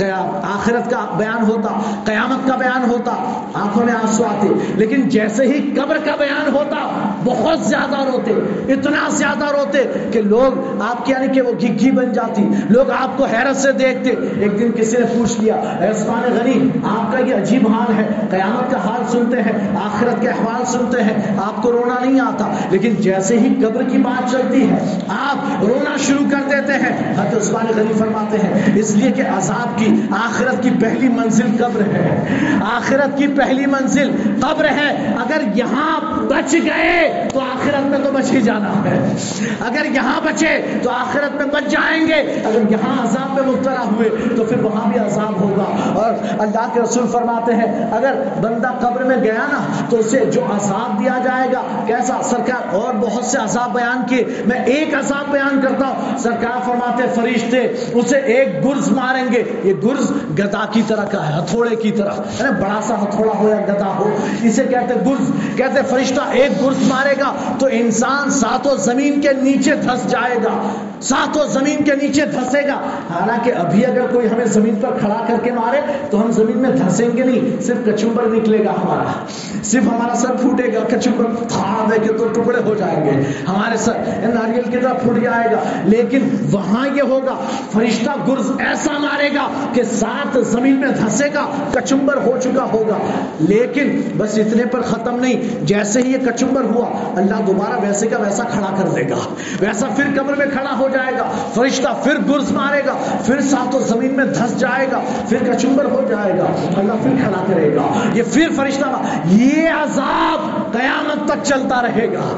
آخرت 0.43 0.89
کا 0.91 1.05
بیان 1.17 1.43
ہوتا، 1.43 1.69
قیامت 2.05 2.47
کا 2.47 2.55
بیان 2.55 2.89
ہوتا، 2.89 3.11
آنکھوں 3.53 3.86
میں 3.86 3.93
آنسو 3.93 4.23
آتے، 4.23 4.47
لیکن 4.75 5.09
جیسے 5.09 5.47
ہی 5.47 5.59
قبر 5.75 5.97
کا 6.05 6.15
بیان 6.15 6.53
ہوتا 6.53 6.77
بہت 7.26 7.59
زیادہ 7.59 8.03
روتے، 8.11 8.32
اتنا 8.74 9.09
زیادہ 9.09 9.45
روتے 9.45 9.84
کہ 10.11 10.22
لوگ 10.22 10.82
آپ 10.82 11.05
کی 11.05 11.11
یعنی 11.11 11.28
کہ 11.28 11.41
وہ 11.41 11.51
گھی 11.61 11.91
بن 11.91 12.13
جاتی، 12.13 12.41
لوگ 12.70 12.91
آپ 12.91 13.17
کو 13.17 13.26
حیرت 13.26 13.55
سے 13.55 13.72
دیکھتے، 13.72 14.09
ایک 14.39 14.59
دن 14.59 14.72
کسی 14.76 14.97
نے 14.97 15.05
پوچھ 15.17 15.41
لیا 15.41 15.55
عثمان 15.89 16.34
غنی، 16.34 16.70
آپ 16.84 17.11
کا 17.11 17.20
یہ 17.20 17.36
عجیب 17.36 17.67
حال 17.67 17.93
ہے، 17.97 18.07
قیامت 18.30 18.72
کا 18.72 18.78
حال 18.78 19.11
سنتے 19.11 19.41
ہیں، 19.41 19.51
آخرت 19.76 20.22
کے 20.22 20.28
احوال 20.28 20.65
سنتے 20.65 21.03
ہیں، 21.03 21.39
آپ 21.45 21.63
کو 21.63 21.72
رونا 21.72 22.05
نہیں 22.05 22.20
آتا۔ 22.20 22.53
لیکن 22.70 22.95
جیسے 22.95 23.39
ہی 23.39 23.55
قبر 23.63 23.84
کی 23.84 23.97
بات 23.97 24.32
چلتی 24.32 24.70
ہے، 24.70 24.99
آپ 25.07 25.63
رونا 25.63 25.97
شروع 25.97 26.26
کر 26.32 26.49
دیتے 26.51 26.74
ہیں۔ 26.74 27.13
حضرت 27.22 27.41
عثمان 27.41 27.65
غنی 27.76 27.93
فرماتے 27.93 28.38
ہیں، 28.38 28.80
اس 28.80 28.95
لیے 28.95 29.11
کہ 29.11 29.22
عذاب 29.22 29.80
کی، 29.80 30.01
آخرت 30.11 30.63
کی 30.63 30.70
پہلی 30.82 31.07
منزل 31.07 31.47
قبر 31.59 31.82
ہے۔ 31.82 32.26
آخرت 32.61 33.17
کی 33.17 33.28
پہلی 33.28 33.65
منزل 33.65 34.11
قبر 34.41 34.65
ہے۔ 34.65 35.13
اگر 35.20 35.41
یہاں 35.55 36.01
بچ 36.17 36.53
گئے 36.53 37.09
تو 37.34 37.39
آخرت 37.39 37.86
میں 37.86 37.99
تو 38.03 38.12
بچ 38.12 38.32
ہی 38.32 38.41
جانا 38.41 38.74
ہے۔ 38.86 39.14
اگر 39.60 39.86
یہاں 39.86 40.22
بچے 40.22 40.80
تو 40.84 40.89
آخرت 40.89 41.36
میں 41.36 41.45
بچ 41.45 41.72
جائیں 41.72 42.07
گے۔ 42.07 42.41
اگر 42.45 42.72
یہاں 42.72 43.03
عذاب 43.03 43.39
میں 43.39 43.53
مبتلا 43.53 43.84
ہوئے 43.84 44.10
تو 44.38 44.43
پھر 44.43 44.64
وہاں 44.64 44.89
بھی 44.89 44.99
عذاب 44.99 45.41
ہوگا۔ 45.41 45.93
اور 45.95 46.14
اللہ 46.39 46.70
کے 46.74 46.82
رسول 46.82 47.07
فرماتے 47.07 47.55
ہیں، 47.55 47.91
اگر 47.91 48.24
بندہ 48.41 48.72
قبر 48.80 49.03
میں 49.03 49.18
گیا 49.18 49.34
نا 49.34 49.86
تو 49.89 49.97
اسے 49.97 50.26
جو 50.26 50.41
عذاب 50.41 50.99
دیا 50.99 51.18
جائے 51.24 51.49
گا، 51.51 51.62
کیسا؟ 51.86 52.22
سرکار 52.24 52.76
اور 52.76 52.93
بہت 52.93 53.26
سے 53.26 53.38
عذاب 53.38 53.74
بیان 53.74 54.01
کیے۔ 54.10 54.24
میں 54.45 54.60
ایک 54.60 54.95
عذاب 54.95 55.32
بیان 55.32 55.62
کرتا 55.62 55.88
ہوں۔ 55.88 56.18
سرکار 56.18 56.60
فرماتے 56.66 57.03
فرشتے 57.16 57.57
اسے 57.93 58.18
ایک 58.18 58.66
گرز 58.66 58.91
ماریں 58.91 59.24
گے۔ 59.32 59.43
یہ 59.64 59.74
گرز 59.74 60.12
گدا 60.39 60.66
کی 60.72 60.82
طرح 60.88 61.05
کا 61.05 61.30
ہے، 61.30 61.43
ہتھوڑے 61.43 61.76
کی 61.76 61.91
طرح۔ 61.91 62.14
یعنی 62.39 62.62
بڑا 62.62 62.80
سا 62.82 63.03
ہتھوڑا 63.03 63.39
ہو 63.39 63.49
یا 63.49 63.55
گدا 63.55 63.88
ہو، 63.99 64.18
اسے 64.43 64.64
کہتے 64.64 64.93
گرز۔ 65.05 65.32
کہتے 65.57 65.82
فرشتہ 65.89 66.22
ایک 66.32 66.66
گرز 66.66 66.76
مارے 66.82 66.99
مارے 67.00 67.16
گا 67.20 67.34
تو 67.60 67.68
انسان 67.72 68.30
ساتوں 68.30 68.78
زمین 68.78 69.22
کے 69.22 69.30
نیچے 69.41 69.76
دھس 69.76 70.10
جائے 70.10 70.36
گا، 70.36 70.62
ساتوں 71.02 71.47
زمین 71.47 71.84
کے 71.84 71.91
نیچے 71.95 72.26
دھسے 72.26 72.68
گا۔ 72.68 72.82
حالانکہ 73.10 73.52
ابھی 73.52 73.86
اگر 73.86 74.08
کوئی 74.12 74.28
ہمیں 74.28 74.45
زمین 74.45 74.76
پر 74.82 74.89
کھڑا 75.00 75.26
کر 75.28 75.36
کے 75.43 75.52
مارے 75.52 75.82
تو 76.10 76.22
ہم 76.22 76.32
زمین 76.32 76.58
میں 76.58 76.70
دھسیں 76.70 77.10
گے 77.18 77.24
نہیں، 77.24 77.62
صرف 77.62 77.78
کچمبر 77.86 78.24
نکلے 78.24 78.66
گا 78.66 78.72
ہمارا۔ 78.72 79.26
صرف 79.64 79.84
ہمارا 79.84 80.16
سر 80.16 80.36
پھوٹے 80.41 80.74
گا، 80.74 80.97
کچمبر 80.97 81.43
تھاڑ 81.47 81.89
دے 81.91 82.00
کے 82.08 82.14
تو 82.14 82.28
ٹکڑے 82.28 82.62
ہو 82.66 82.76
جائیں 82.76 83.06
گے۔ 83.06 83.12
ہمارے 83.47 83.78
سر 83.78 83.93
ناریل 84.34 84.72
کی 84.72 84.78
طرح 84.78 84.93
پھوٹ 84.93 85.24
جائے 85.24 85.52
گا۔ 85.52 85.60
لیکن 85.84 86.30
وہاں 86.52 86.88
یہ 86.95 87.02
ہوگا، 87.02 87.36
فرشتہ 87.72 88.12
گرز 88.28 88.52
ایسا 88.60 88.97
مارے 88.97 89.30
گا 89.36 89.47
کہ 89.74 89.84
سات 89.84 90.38
زمین 90.45 90.76
میں 90.76 90.88
دھسے 90.88 91.26
گا، 91.34 91.45
کچمبر 91.74 92.18
ہو 92.18 92.38
چکا 92.43 92.64
ہوگا۔ 92.74 92.97
لیکن 93.39 94.02
بس 94.18 94.39
اتنے 94.39 94.66
پر 94.66 94.82
ختم 94.82 95.20
نہیں، 95.20 95.66
جیسے 95.66 96.02
ہی 96.02 96.12
یہ 96.12 96.18
کچمبر 96.18 96.64
ہوا 96.64 96.88
اللہ 97.15 97.35
دوبارہ 97.47 97.79
ویسے 97.81 98.07
کا 98.07 98.17
ویسا 98.17 98.43
کھڑا 98.43 98.75
کر 98.77 98.87
دے 98.87 99.09
گا۔ 99.09 99.15
ویسا 99.59 99.87
پھر 99.95 100.03
قبر 100.15 100.33
میں 100.33 100.45
کھڑا 100.45 100.77
ہو 100.79 100.89
جائے 100.89 101.13
گا۔ 101.17 101.23
فرشتہ 101.53 101.89
پھر 102.03 102.17
گرز 102.29 102.51
مارے 102.51 102.81
گا۔ 102.85 102.95
پھر 103.25 103.41
ساتوں 103.41 103.79
زمین 103.79 104.15
میں 104.15 104.25
دھس 104.25 104.59
جائے 104.59 104.87
گا۔ 104.91 104.99
پھر 105.29 105.53
کچمبر 105.53 105.85
ہو 105.85 106.05
جائے 106.09 106.37
گا۔ 106.37 106.45
اللہ 106.77 106.93
پھر 107.03 107.11
کھڑا 107.23 107.43
کرے 107.47 107.75
گا۔ 107.75 107.81
یہ 108.13 108.23
پھر 108.31 108.49
فرشتہ، 108.55 109.01
یہ 109.25 109.69
عذاب 109.69 110.71
قیامت 110.73 111.27
تک 111.27 111.43
چلتا 111.43 111.81
رہے 111.81 112.13
گا۔ 112.13 112.37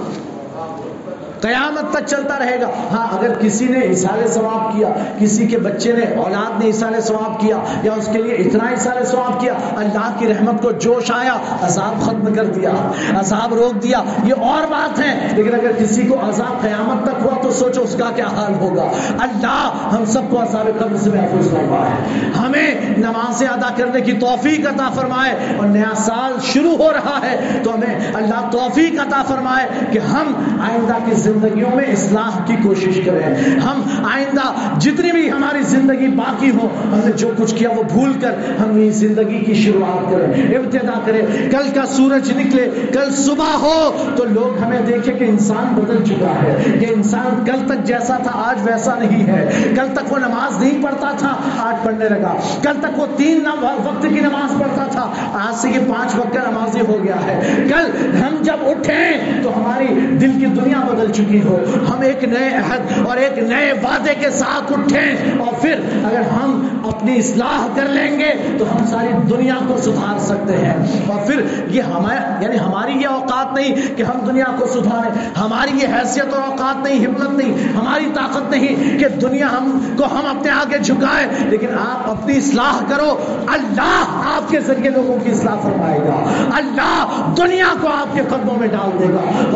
قیامت 1.42 1.94
تک 1.94 2.08
چلتا 2.08 2.40
رہے 2.40 2.62
گا۔ 2.62 2.68
ہاں 2.92 3.18
اگر 3.18 3.34
کسی 3.40 3.66
نے 3.66 3.80
اشارے 3.80 4.28
ثواب 4.28 4.76
کیا، 4.76 4.88
کسی 5.20 5.48
کے 5.48 5.58
بچے 5.58 5.92
نے، 5.92 6.16
اولاد 6.16 6.64
نے 6.64 6.70
اشارے 6.70 7.02
ثواب 7.02 7.40
کیا، 7.40 7.58
یا 7.84 7.94
اس 7.94 8.10
کے 8.14 8.22
لیے 8.22 8.34
اتنا 8.34 8.64
اشارے 8.64 9.06
ثواب 9.06 9.42
کیا، 9.42 9.54
اللہ 9.78 10.16
کی 10.20 10.28
رحمت 10.28 10.62
کو 10.62 10.72
جوش 10.72 11.12
آیا، 11.12 11.34
عذاب 11.62 12.02
ختم 12.02 12.34
کر 12.34 12.46
دیا، 12.46 12.72
عذاب 13.20 13.54
روک 13.54 13.84
دیا، 13.84 14.04
یہ 14.24 14.34
اور 14.42 14.72
بات 14.72 15.00
ہے۔ 15.00 15.28
لیکن 15.36 15.54
اگر 15.54 15.72
کسی 15.80 16.08
کو 16.08 16.30
عذاب 16.30 16.62
قیامت 16.62 17.04
تک 17.04 17.26
ہوا 17.26 17.42
تو 17.42 17.52
سوچو 17.52 17.82
اس 17.82 17.96
کا 17.96 18.12
کیا 18.16 18.28
حال 18.28 18.54
ہوگا۔ 18.54 18.92
اللہ 19.20 19.88
ہم 19.92 20.06
سب 20.06 20.22
کو 20.30 20.42
عذاب 20.42 20.70
قبر 20.80 20.98
سے 20.98 21.10
محفوظ 21.10 21.52
فرمائے۔ 21.52 22.30
ہمیں 22.40 23.00
نمازیں 23.00 23.48
ادا 23.48 23.70
کرنے 23.78 24.02
کی 24.02 24.12
توفیق 24.12 24.68
عطا 24.68 24.90
فرمائے۔ 24.90 25.36
اور 25.58 25.68
نیا 25.68 25.96
سال 25.96 26.34
شروع 26.44 26.78
ہو 26.78 26.92
رہا 26.94 27.20
ہے 27.24 27.60
تو 27.64 27.74
ہمیں 27.74 28.12
اللہ 28.14 28.50
توفیق 28.52 29.00
عطا 29.00 29.24
فرمائے 29.28 29.68
کہ 29.92 30.00
ہم 30.00 30.34
آئندہ 30.70 30.94
کی 31.06 31.16
زندگیوں 31.34 31.76
میں 31.76 31.86
اصلاح 31.86 32.46
کی 32.46 32.56
کوشش 32.64 33.02
کریں۔ 33.06 33.60
ہم 33.60 33.82
آئندہ 34.14 34.80
جتنی 34.80 35.12
بھی 35.12 35.32
ہماری 35.32 35.62
زندگی 35.62 36.08
باقی 36.08 36.52
ہو، 36.52 36.68
ہم 36.94 37.00
نے 37.06 37.12
جو 37.12 37.32
کچھ 37.38 37.56
کیا 37.56 37.70
وہ 37.70 37.84
بھول 37.84 38.14
کر 38.22 38.32
ہم 38.60 38.78
یہ 38.78 38.92
زندگی 38.92 39.40
کی 39.40 39.54
شروعات 39.54 40.12
کریں۔ 40.12 40.58
ابتدا 40.58 41.00
کریں۔ 41.06 41.52
کل 41.52 41.70
کا 41.76 41.86
سورج 41.86 42.32
نکلے، 42.38 42.70
کل 42.94 43.12
صبح 43.12 43.58
ہو 43.62 43.98
تو 44.16 44.24
لوگ 44.24 44.64
ہمیں 44.64 44.82
دیکھیں 44.88 45.20
کہ 45.20 45.24
انسان 45.24 45.76
بدل 45.76 46.04
چکا 46.04 46.34
ہے۔ 46.44 46.78
کہ 46.80 46.86
انسان 46.90 47.46
کل 47.46 47.68
تک 47.68 47.84
جیسا 47.84 48.18
تھا، 48.18 48.32
آج 48.34 48.60
ویسا 48.64 48.96
نہیں 49.00 49.28
ہے۔ 49.28 49.50
کل 49.76 49.88
تک 49.94 50.14
وہ 50.14 50.18
نماز 50.18 50.64
نہیں 50.64 50.84
پڑھتا 50.84 51.12
تھا، 51.18 51.34
آج 51.58 51.86
پڑھنے 51.86 52.10
لگا۔ 52.10 52.34
کل 52.62 52.74
تک 52.82 53.00
وہ 53.00 53.06
تین 53.18 53.44
وقت 53.62 54.02
کی 54.02 54.20
نماز 54.20 54.60
پڑھتا 54.60 54.84
تھا، 54.92 55.12
آج 55.34 55.56
سے 55.56 55.70
یہ 55.70 55.80
پانچ 55.88 56.16
وقت 56.16 56.34
کا 56.34 56.52
نمازی 56.52 56.80
ہو 56.88 56.98
گیا 57.04 57.16
ہے۔ 57.16 57.64
کل 57.70 58.16
ہم 58.16 58.44
جب 58.44 58.58
اٹھیں 58.62 59.44
تو 59.44 59.50
ہماری 59.58 59.88
دل 60.18 60.32
کی 60.40 60.46
دنیا 60.46 60.78
بدل 60.92 61.12
چکی 61.12 61.21
چکی 61.26 61.42
ہو۔ 61.44 61.58
ہم 61.90 62.02
ایک 62.02 62.24
نئے 62.24 62.50
عہد 62.50 63.08
اور 63.08 63.18
ایک 63.18 63.38
نئے 63.38 63.72
وعدے 63.72 64.14
کے 64.22 64.30
ساتھ 64.30 64.74
اٹھیں 64.74 65.16
اور 65.40 65.54
پھر 65.62 65.80
اگر 66.04 66.22
ہم 66.22 66.68
اپنی 66.88 67.20
اصلاح 67.20 67.68
کر 67.76 67.86
لیں 67.86 68.20
گے 68.20 68.56
تو 68.58 68.66
ہم 68.72 68.86
ساری 68.86 69.08
دنیا 69.30 69.54
کو 69.68 69.78
سدھار 69.78 70.20
سکتے 70.20 70.58
ہیں۔ 70.58 70.74
اور 71.08 71.28
پھر 71.28 71.42
یہ 71.68 71.82
ہمیں 71.82 72.18
یعنی 72.40 72.60
ہماری 72.60 72.94
یہ 72.94 73.08
اوقات 73.08 73.54
نہیں 73.54 73.98
کہ 73.98 74.04
ہم 74.04 74.26
دنیا 74.26 74.46
کو 74.60 74.66
سدھاریں۔ 74.66 75.30
ہماری 75.38 75.72
یہ 75.82 75.88
حیثیت 75.88 76.34
اور 76.34 76.42
اوقات 76.48 76.84
نہیں، 76.84 77.06
ہمت 77.06 77.30
نہیں، 77.30 77.54
ہماری 77.54 78.06
طاقت 78.14 78.52
نہیں 78.52 79.00
کہ 79.00 79.08
دنیا 79.08 79.48
ہم 79.48 79.96
کو 79.98 80.06
ہم 80.06 80.38
اپنے 80.38 80.52
آگے 80.52 80.78
جھکائے۔ 80.78 81.28
لیکن 81.50 81.68
آپ 81.92 82.10
اپنی 82.10 82.38
اصلاح 82.38 82.80
کرو۔ 82.90 83.18
اللہ 83.48 84.22
آپ 84.36 84.52
کے 84.52 84.60
ذریعے 84.60 84.90
لوگوں 84.90 85.26
کی 85.26 85.32
اصلاح 85.32 85.56
فرمائے 85.56 86.00
گا۔ 86.00 86.24
اللہ 86.54 87.26
دنیا 87.38 87.66
کو 87.82 87.88
آپ 87.88 88.16
کے 88.16 88.22
قدموں 88.30 88.56
میں 88.60 88.68
ڈال 88.68 89.00
دے 89.00 89.14
گا۔ 89.14 89.52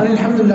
الحمد 0.00 0.40
للہ 0.40 0.54